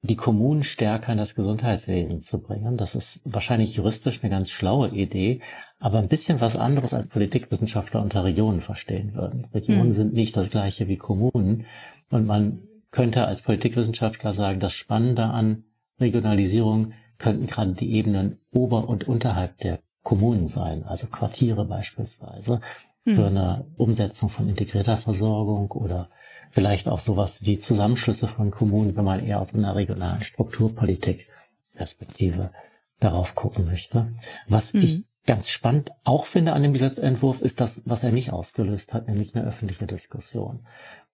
die 0.03 0.15
Kommunen 0.15 0.63
stärker 0.63 1.11
in 1.11 1.19
das 1.19 1.35
Gesundheitswesen 1.35 2.21
zu 2.21 2.41
bringen. 2.41 2.75
Das 2.75 2.95
ist 2.95 3.21
wahrscheinlich 3.23 3.75
juristisch 3.75 4.23
eine 4.23 4.31
ganz 4.31 4.49
schlaue 4.49 4.89
Idee, 4.89 5.41
aber 5.79 5.99
ein 5.99 6.07
bisschen 6.07 6.41
was 6.41 6.55
anderes 6.55 6.93
als 6.93 7.09
Politikwissenschaftler 7.09 8.01
unter 8.01 8.23
Regionen 8.23 8.61
verstehen 8.61 9.13
würden. 9.13 9.45
Regionen 9.53 9.89
hm. 9.89 9.91
sind 9.91 10.13
nicht 10.13 10.35
das 10.35 10.49
gleiche 10.49 10.87
wie 10.87 10.97
Kommunen 10.97 11.65
und 12.09 12.25
man 12.25 12.63
könnte 12.89 13.25
als 13.25 13.43
Politikwissenschaftler 13.43 14.33
sagen, 14.33 14.59
das 14.59 14.73
Spannende 14.73 15.25
an 15.25 15.63
Regionalisierung 15.99 16.93
könnten 17.19 17.45
gerade 17.45 17.73
die 17.73 17.91
Ebenen 17.93 18.39
ober- 18.51 18.89
und 18.89 19.07
unterhalb 19.07 19.57
der 19.59 19.79
Kommunen 20.01 20.47
sein, 20.47 20.83
also 20.83 21.05
Quartiere 21.07 21.65
beispielsweise, 21.65 22.59
hm. 23.03 23.15
für 23.15 23.27
eine 23.27 23.65
Umsetzung 23.77 24.29
von 24.29 24.49
integrierter 24.49 24.97
Versorgung 24.97 25.69
oder 25.71 26.09
vielleicht 26.51 26.87
auch 26.87 26.99
sowas 26.99 27.45
wie 27.45 27.57
Zusammenschlüsse 27.57 28.27
von 28.27 28.51
Kommunen, 28.51 28.95
wenn 28.95 29.05
man 29.05 29.25
eher 29.25 29.41
aus 29.41 29.55
einer 29.55 29.75
regionalen 29.75 30.23
Strukturpolitik 30.23 31.27
Perspektive 31.75 32.51
darauf 32.99 33.35
gucken 33.35 33.65
möchte. 33.65 34.13
Was 34.47 34.73
mhm. 34.73 34.81
ich 34.81 35.03
ganz 35.25 35.49
spannend 35.49 35.91
auch 36.03 36.25
finde 36.25 36.53
an 36.53 36.63
dem 36.63 36.73
Gesetzentwurf, 36.73 37.41
ist 37.41 37.61
das, 37.61 37.81
was 37.85 38.03
er 38.03 38.11
nicht 38.11 38.31
ausgelöst 38.31 38.93
hat, 38.93 39.07
nämlich 39.07 39.35
eine 39.35 39.45
öffentliche 39.45 39.87
Diskussion. 39.87 40.65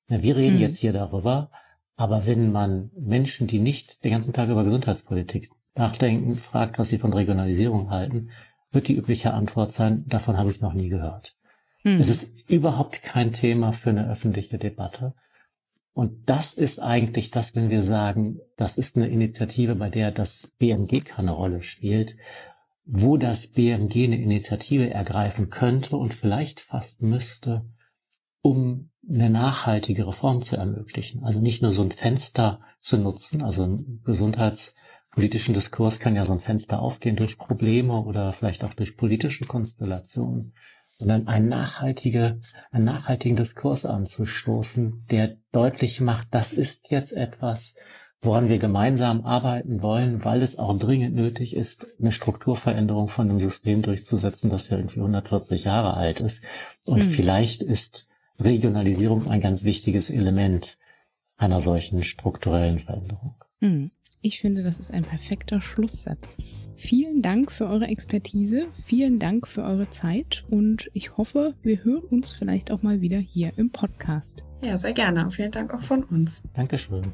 Wir 0.07 0.35
reden 0.35 0.55
mhm. 0.55 0.61
jetzt 0.61 0.79
hier 0.79 0.93
darüber, 0.93 1.51
aber 1.95 2.25
wenn 2.25 2.51
man 2.51 2.91
Menschen, 2.97 3.47
die 3.47 3.59
nicht 3.59 4.03
den 4.03 4.11
ganzen 4.11 4.33
Tag 4.33 4.49
über 4.49 4.63
Gesundheitspolitik 4.63 5.49
nachdenken, 5.75 6.35
fragt, 6.35 6.79
was 6.79 6.89
sie 6.89 6.97
von 6.97 7.13
Regionalisierung 7.13 7.89
halten, 7.89 8.29
wird 8.71 8.87
die 8.87 8.95
übliche 8.95 9.33
Antwort 9.33 9.71
sein, 9.71 10.05
davon 10.07 10.37
habe 10.37 10.51
ich 10.51 10.61
noch 10.61 10.73
nie 10.73 10.89
gehört. 10.89 11.36
Hm. 11.87 12.01
Es 12.01 12.09
ist 12.09 12.49
überhaupt 12.49 13.01
kein 13.01 13.31
Thema 13.31 13.71
für 13.71 13.91
eine 13.91 14.09
öffentliche 14.09 14.57
Debatte. 14.57 15.13
Und 15.93 16.29
das 16.29 16.53
ist 16.53 16.79
eigentlich 16.79 17.31
das, 17.31 17.55
wenn 17.55 17.69
wir 17.69 17.81
sagen, 17.81 18.39
das 18.57 18.77
ist 18.77 18.97
eine 18.97 19.07
Initiative, 19.07 19.73
bei 19.75 19.89
der 19.89 20.11
das 20.11 20.51
BMG 20.59 21.05
keine 21.05 21.31
Rolle 21.31 21.61
spielt, 21.61 22.17
wo 22.83 23.15
das 23.15 23.47
BMG 23.47 24.03
eine 24.03 24.21
Initiative 24.21 24.89
ergreifen 24.89 25.49
könnte 25.49 25.95
und 25.95 26.13
vielleicht 26.13 26.59
fast 26.59 27.01
müsste, 27.01 27.65
um 28.41 28.89
eine 29.09 29.29
nachhaltige 29.29 30.07
Reform 30.07 30.41
zu 30.41 30.57
ermöglichen. 30.57 31.23
Also 31.23 31.39
nicht 31.39 31.61
nur 31.61 31.71
so 31.71 31.83
ein 31.83 31.91
Fenster 31.91 32.59
zu 32.81 32.97
nutzen, 32.97 33.41
also 33.41 33.63
einen 33.63 34.01
gesundheitspolitischen 34.03 35.53
Diskurs 35.53 36.01
kann 36.01 36.17
ja 36.17 36.25
so 36.25 36.33
ein 36.33 36.39
Fenster 36.39 36.81
aufgehen 36.81 37.15
durch 37.15 37.37
Probleme 37.37 38.01
oder 38.01 38.33
vielleicht 38.33 38.65
auch 38.65 38.73
durch 38.73 38.97
politische 38.97 39.45
Konstellationen, 39.45 40.53
sondern 40.97 41.27
einen, 41.27 41.47
nachhaltige, 41.49 42.39
einen 42.71 42.85
nachhaltigen 42.85 43.37
Diskurs 43.37 43.85
anzustoßen, 43.85 45.05
der 45.11 45.37
deutlich 45.51 46.01
macht, 46.01 46.27
das 46.31 46.53
ist 46.53 46.89
jetzt 46.89 47.13
etwas, 47.13 47.75
woran 48.21 48.49
wir 48.49 48.57
gemeinsam 48.57 49.25
arbeiten 49.25 49.81
wollen, 49.81 50.25
weil 50.25 50.41
es 50.41 50.57
auch 50.57 50.77
dringend 50.77 51.15
nötig 51.15 51.55
ist, 51.55 51.87
eine 51.99 52.11
Strukturveränderung 52.11 53.09
von 53.09 53.29
einem 53.29 53.39
System 53.39 53.83
durchzusetzen, 53.83 54.49
das 54.49 54.69
ja 54.69 54.77
irgendwie 54.77 54.99
140 54.99 55.65
Jahre 55.65 55.93
alt 55.93 56.19
ist. 56.19 56.43
Und 56.85 57.05
mhm. 57.05 57.11
vielleicht 57.11 57.61
ist 57.61 58.07
Regionalisierung 58.39 59.27
ein 59.29 59.41
ganz 59.41 59.63
wichtiges 59.63 60.09
Element 60.09 60.77
einer 61.37 61.61
solchen 61.61 62.03
strukturellen 62.03 62.79
Veränderung. 62.79 63.35
Mhm. 63.59 63.91
Ich 64.27 64.41
finde, 64.41 64.61
das 64.61 64.77
ist 64.77 64.91
ein 64.91 65.03
perfekter 65.03 65.61
Schlusssatz. 65.61 66.35
Vielen 66.75 67.21
Dank 67.21 67.49
für 67.49 67.65
eure 67.65 67.87
Expertise, 67.87 68.67
vielen 68.85 69.19
Dank 69.19 69.47
für 69.47 69.63
eure 69.63 69.89
Zeit 69.89 70.43
und 70.49 70.89
ich 70.91 71.15
hoffe, 71.15 71.55
wir 71.63 71.85
hören 71.85 72.03
uns 72.03 72.33
vielleicht 72.33 72.69
auch 72.69 72.81
mal 72.81 72.99
wieder 72.99 73.19
hier 73.19 73.53
im 73.55 73.69
Podcast. 73.69 74.43
Ja, 74.61 74.77
sehr 74.77 74.91
gerne. 74.91 75.31
Vielen 75.31 75.51
Dank 75.51 75.73
auch 75.73 75.81
von 75.81 76.03
uns. 76.03 76.43
Dankeschön. 76.53 77.13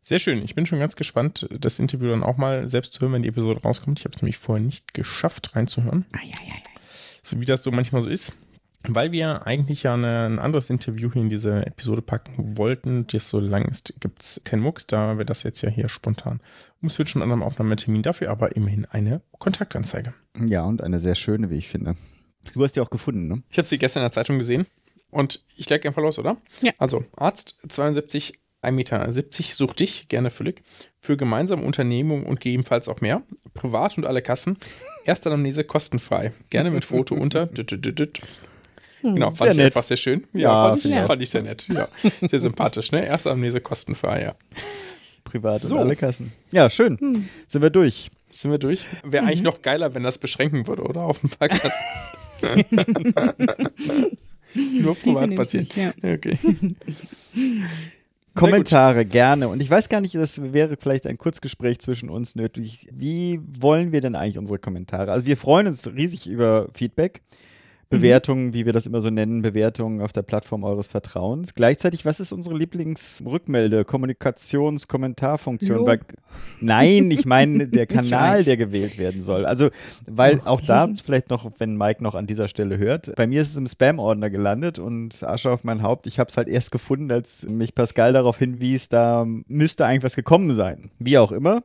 Sehr 0.00 0.18
schön. 0.18 0.42
Ich 0.42 0.54
bin 0.54 0.64
schon 0.64 0.78
ganz 0.78 0.96
gespannt, 0.96 1.46
das 1.60 1.78
Interview 1.78 2.08
dann 2.08 2.22
auch 2.22 2.38
mal 2.38 2.66
selbst 2.66 2.94
zu 2.94 3.02
hören, 3.02 3.12
wenn 3.12 3.22
die 3.24 3.28
Episode 3.28 3.60
rauskommt. 3.60 3.98
Ich 3.98 4.06
habe 4.06 4.14
es 4.16 4.22
nämlich 4.22 4.38
vorher 4.38 4.64
nicht 4.64 4.94
geschafft, 4.94 5.54
reinzuhören. 5.54 6.06
Ei, 6.12 6.20
ei, 6.20 6.54
ei. 6.54 6.62
So 7.22 7.38
wie 7.40 7.44
das 7.44 7.62
so 7.62 7.70
manchmal 7.70 8.00
so 8.00 8.08
ist. 8.08 8.38
Weil 8.86 9.12
wir 9.12 9.46
eigentlich 9.46 9.84
ja 9.84 9.94
eine, 9.94 10.26
ein 10.26 10.38
anderes 10.38 10.68
Interview 10.68 11.10
hier 11.12 11.22
in 11.22 11.30
diese 11.30 11.66
Episode 11.66 12.02
packen 12.02 12.58
wollten, 12.58 13.06
das 13.06 13.30
so 13.30 13.40
lang 13.40 13.64
ist, 13.64 13.94
gibt 14.00 14.22
es 14.22 14.42
keinen 14.44 14.60
Mucks, 14.60 14.86
da 14.86 15.16
wir 15.16 15.24
das 15.24 15.42
jetzt 15.42 15.62
ja 15.62 15.70
hier 15.70 15.88
spontan 15.88 16.40
umswitchen 16.82 17.22
an 17.22 17.32
einem 17.32 17.42
Aufnahmetermin 17.42 18.02
dafür, 18.02 18.30
aber 18.30 18.56
immerhin 18.56 18.84
eine 18.84 19.22
Kontaktanzeige. 19.38 20.12
Ja, 20.38 20.64
und 20.64 20.82
eine 20.82 21.00
sehr 21.00 21.14
schöne, 21.14 21.50
wie 21.50 21.56
ich 21.56 21.68
finde. 21.68 21.96
Du 22.52 22.62
hast 22.62 22.76
die 22.76 22.80
auch 22.80 22.90
gefunden, 22.90 23.26
ne? 23.26 23.42
Ich 23.48 23.56
habe 23.56 23.66
sie 23.66 23.78
gestern 23.78 24.00
in 24.00 24.04
der 24.04 24.12
Zeitung 24.12 24.38
gesehen 24.38 24.66
und 25.10 25.42
ich 25.56 25.68
lege 25.70 25.88
einfach 25.88 26.02
los, 26.02 26.18
oder? 26.18 26.36
Ja. 26.60 26.72
Also, 26.78 27.02
Arzt 27.16 27.58
72 27.66 28.38
1,70 28.62 28.72
Meter 28.72 29.12
sucht 29.54 29.80
dich, 29.80 30.08
gerne 30.08 30.30
völlig, 30.30 30.62
für 30.98 31.16
gemeinsame 31.16 31.62
Unternehmungen 31.62 32.24
und 32.24 32.40
gegebenenfalls 32.40 32.88
auch 32.88 33.00
mehr. 33.00 33.22
Privat 33.52 33.98
und 33.98 34.06
alle 34.06 34.22
Kassen. 34.22 34.56
Erste 35.04 35.28
Anamnese 35.28 35.64
kostenfrei. 35.64 36.32
Gerne 36.50 36.70
mit 36.70 36.86
Foto 36.86 37.14
unter. 37.14 37.46
Genau, 39.12 39.26
fand 39.26 39.38
sehr 39.38 39.50
ich 39.50 39.56
nett. 39.58 39.66
einfach 39.66 39.84
sehr 39.84 39.96
schön. 39.96 40.24
Ja, 40.32 40.40
ja 40.40 40.70
fand, 40.70 40.84
ich, 40.84 40.94
fand, 40.94 41.22
ich, 41.22 41.30
sehr 41.30 41.42
nett. 41.42 41.68
Ja, 41.68 41.88
sehr 42.22 42.38
sympathisch, 42.38 42.90
ne? 42.90 43.06
Erste 43.06 43.30
Amnese 43.30 43.60
kostenfrei, 43.60 44.22
ja. 44.22 44.34
Privat 45.24 45.60
so. 45.62 45.76
alle 45.76 45.94
Kassen. 45.94 46.32
Ja, 46.52 46.70
schön. 46.70 46.98
Hm. 46.98 47.28
Sind 47.46 47.62
wir 47.62 47.70
durch. 47.70 48.10
Sind 48.30 48.50
wir 48.50 48.58
durch? 48.58 48.86
Wäre 49.04 49.22
mhm. 49.22 49.28
eigentlich 49.28 49.42
noch 49.42 49.62
geiler, 49.62 49.94
wenn 49.94 50.02
das 50.02 50.18
beschränken 50.18 50.66
würde, 50.66 50.82
oder? 50.82 51.02
Auf 51.02 51.22
ein 51.22 51.28
paar 51.28 51.48
Kassen. 51.48 51.84
Nur 54.54 54.96
Privatpatienten. 54.96 55.82
Ja. 56.02 56.14
Okay. 56.14 56.38
Kommentare 58.34 59.04
gerne. 59.04 59.48
Und 59.48 59.60
ich 59.60 59.70
weiß 59.70 59.88
gar 59.88 60.00
nicht, 60.00 60.14
das 60.16 60.52
wäre 60.52 60.76
vielleicht 60.78 61.06
ein 61.06 61.18
Kurzgespräch 61.18 61.78
zwischen 61.78 62.10
uns 62.10 62.34
nötig. 62.34 62.88
Wie 62.92 63.40
wollen 63.46 63.92
wir 63.92 64.00
denn 64.00 64.16
eigentlich 64.16 64.38
unsere 64.38 64.58
Kommentare? 64.58 65.12
Also 65.12 65.26
wir 65.26 65.36
freuen 65.36 65.68
uns 65.68 65.86
riesig 65.86 66.28
über 66.28 66.68
Feedback. 66.74 67.22
Bewertungen, 67.90 68.52
wie 68.52 68.66
wir 68.66 68.72
das 68.72 68.86
immer 68.86 69.00
so 69.00 69.10
nennen, 69.10 69.42
Bewertungen 69.42 70.00
auf 70.00 70.12
der 70.12 70.22
Plattform 70.22 70.64
eures 70.64 70.86
Vertrauens. 70.86 71.54
Gleichzeitig, 71.54 72.04
was 72.04 72.20
ist 72.20 72.32
unsere 72.32 72.56
Lieblingsrückmelde, 72.56 73.82
Kommunikations-, 73.82 74.88
Kommentarfunktion? 74.88 75.84
Bei, 75.84 76.00
nein, 76.60 77.10
ich 77.10 77.24
meine 77.24 77.68
der 77.68 77.86
Kanal, 77.86 78.44
der 78.44 78.56
gewählt 78.56 78.98
werden 78.98 79.22
soll. 79.22 79.46
Also, 79.46 79.70
weil 80.06 80.40
auch 80.44 80.60
da 80.60 80.88
vielleicht 81.02 81.30
noch, 81.30 81.50
wenn 81.58 81.76
Mike 81.76 82.02
noch 82.02 82.14
an 82.14 82.26
dieser 82.26 82.48
Stelle 82.48 82.78
hört, 82.78 83.14
bei 83.16 83.26
mir 83.26 83.40
ist 83.40 83.50
es 83.50 83.56
im 83.56 83.66
Spam-Ordner 83.66 84.30
gelandet 84.30 84.78
und 84.78 85.22
Asche 85.22 85.50
auf 85.50 85.64
mein 85.64 85.82
Haupt. 85.82 86.06
Ich 86.06 86.18
habe 86.18 86.28
es 86.28 86.36
halt 86.36 86.48
erst 86.48 86.70
gefunden, 86.70 87.10
als 87.10 87.46
mich 87.46 87.74
Pascal 87.74 88.12
darauf 88.12 88.38
hinwies, 88.38 88.88
da 88.88 89.26
müsste 89.46 89.86
eigentlich 89.86 90.04
was 90.04 90.16
gekommen 90.16 90.54
sein. 90.54 90.90
Wie 90.98 91.18
auch 91.18 91.32
immer. 91.32 91.62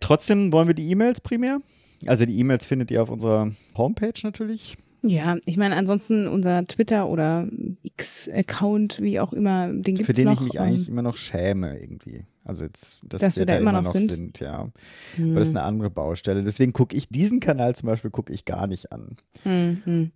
Trotzdem 0.00 0.52
wollen 0.52 0.66
wir 0.66 0.74
die 0.74 0.90
E-Mails 0.90 1.20
primär. 1.20 1.60
Also 2.06 2.26
die 2.26 2.38
E-Mails 2.38 2.66
findet 2.66 2.90
ihr 2.90 3.02
auf 3.02 3.10
unserer 3.10 3.50
Homepage 3.76 4.12
natürlich. 4.22 4.76
Ja, 5.02 5.36
ich 5.46 5.56
meine, 5.56 5.76
ansonsten 5.76 6.28
unser 6.28 6.64
Twitter 6.64 7.08
oder 7.08 7.48
X-Account, 7.82 9.02
wie 9.02 9.18
auch 9.18 9.32
immer, 9.32 9.68
den 9.68 9.82
gibt's 9.82 10.06
Für 10.06 10.12
den 10.12 10.26
noch. 10.26 10.34
ich 10.34 10.40
mich 10.40 10.54
ähm, 10.54 10.62
eigentlich 10.62 10.88
immer 10.88 11.02
noch 11.02 11.16
schäme 11.16 11.78
irgendwie. 11.78 12.24
Also 12.44 12.64
jetzt, 12.64 13.00
dass, 13.04 13.20
Dass 13.20 13.36
wir 13.36 13.46
da 13.46 13.56
immer 13.56 13.72
noch 13.72 13.86
sind? 13.86 14.08
sind, 14.10 14.40
ja. 14.40 14.68
hm, 15.16 15.30
Aber 15.30 15.40
das 15.40 15.48
ist 15.48 15.56
eine 15.56 15.64
andere 15.64 15.90
Baustelle. 15.90 16.42
Deswegen 16.42 16.72
gucke 16.72 16.96
ich 16.96 17.08
diesen 17.08 17.40
Kanal 17.40 17.74
zum 17.74 17.88
Beispiel 17.88 18.10
gucke 18.10 18.32
ich 18.32 18.44
gar 18.44 18.66
nicht 18.66 18.92
an. 18.92 19.16
hm, 19.42 19.82
hm. 19.84 20.12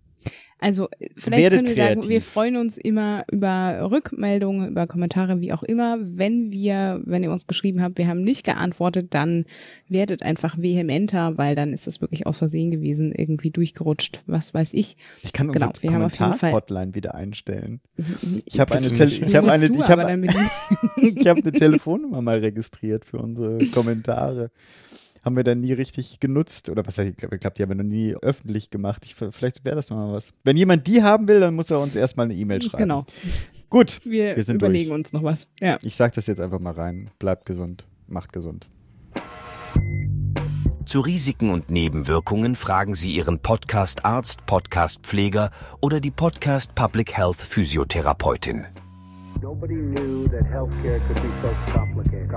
Also 0.59 0.87
äh, 0.99 1.09
vielleicht 1.15 1.43
Werdet 1.43 1.59
können 1.59 1.75
wir 1.75 1.75
sagen, 1.75 2.01
wir 2.03 2.09
kreativ. 2.09 2.25
freuen 2.25 2.55
uns 2.57 2.77
immer 2.77 3.25
über 3.31 3.89
Rückmeldungen, 3.91 4.69
über 4.69 4.87
Kommentare, 4.87 5.39
wie 5.39 5.53
auch 5.53 5.63
immer. 5.63 5.97
Wenn 6.01 6.51
wir, 6.51 7.01
wenn 7.05 7.23
ihr 7.23 7.31
uns 7.31 7.45
geschrieben 7.47 7.81
habt, 7.81 7.97
wir 7.97 8.07
haben 8.07 8.23
nicht 8.23 8.43
geantwortet, 8.43 9.13
dann 9.13 9.45
werdet 9.87 10.23
einfach 10.23 10.57
vehementer, 10.57 11.37
weil 11.37 11.55
dann 11.55 11.73
ist 11.73 11.85
das 11.87 12.01
wirklich 12.01 12.25
aus 12.25 12.39
Versehen 12.39 12.71
gewesen, 12.71 13.11
irgendwie 13.15 13.51
durchgerutscht, 13.51 14.23
was 14.25 14.53
weiß 14.53 14.73
ich. 14.73 14.97
Ich 15.21 15.31
kann 15.33 15.51
Genau, 15.51 15.67
auf 15.67 15.81
jeden 15.83 15.93
Fall- 15.93 16.09
Kommentar-Hotline 16.11 16.95
wieder 16.95 17.13
einstellen. 17.15 17.79
Ich 18.45 18.59
habe 18.59 18.73
eine, 18.75 18.81
Bitte 18.89 18.95
Tele 18.95 19.11
ich 19.11 19.21
Musst 19.21 19.35
eine, 19.35 19.65
ich 19.65 19.71
mit 20.17 20.31
ich 21.17 21.27
habe 21.27 21.41
eine 21.41 21.51
Telefonnummer 21.51 22.21
mal 22.21 22.39
registriert 22.39 23.05
für 23.05 23.17
unsere 23.17 23.65
Kommentare. 23.67 24.49
Haben 25.23 25.35
wir 25.35 25.43
dann 25.43 25.61
nie 25.61 25.73
richtig 25.73 26.19
genutzt. 26.19 26.69
Oder 26.69 26.85
was 26.85 26.97
heißt, 26.97 27.09
ich 27.09 27.17
glaube, 27.17 27.37
die 27.37 27.63
haben 27.63 27.69
wir 27.69 27.75
noch 27.75 27.83
nie 27.83 28.15
öffentlich 28.21 28.69
gemacht. 28.69 29.05
Ich, 29.05 29.15
vielleicht 29.15 29.65
wäre 29.65 29.75
das 29.75 29.89
noch 29.89 29.97
mal 29.97 30.13
was. 30.13 30.33
Wenn 30.43 30.57
jemand 30.57 30.87
die 30.87 31.03
haben 31.03 31.27
will, 31.27 31.39
dann 31.39 31.55
muss 31.55 31.71
er 31.71 31.79
uns 31.79 31.95
erstmal 31.95 32.25
eine 32.25 32.35
E-Mail 32.35 32.61
schreiben. 32.61 32.83
Genau. 32.83 33.05
Gut, 33.69 33.99
Wir, 34.05 34.35
Wir 34.37 34.43
sind 34.43 34.55
überlegen 34.57 34.89
durch. 34.89 34.99
uns 34.99 35.13
noch 35.13 35.23
was. 35.23 35.47
Ja. 35.59 35.77
ich 35.81 35.95
sage 35.95 36.13
das 36.15 36.27
jetzt 36.27 36.39
einfach 36.39 36.59
mal 36.59 36.73
rein. 36.73 37.09
Bleibt 37.19 37.45
gesund, 37.45 37.85
macht 38.07 38.31
gesund. 38.31 38.69
Zu 40.85 41.01
Risiken 41.01 41.49
und 41.49 41.69
Nebenwirkungen 41.69 42.55
fragen 42.55 42.95
Sie 42.95 43.13
Ihren 43.13 43.39
Podcast-Arzt, 43.39 44.45
Podcast-Pfleger 44.45 45.51
oder 45.81 45.99
die 45.99 46.11
Podcast 46.11 46.75
Public 46.75 47.11
Health 47.17 47.41
Physiotherapeutin. 47.41 48.65
Nobody 49.41 49.75
knew 49.75 50.27
that 50.29 50.45
healthcare 50.45 50.99
could 51.07 51.21
be 51.21 51.29
so 51.41 51.77
complicated. 51.77 52.27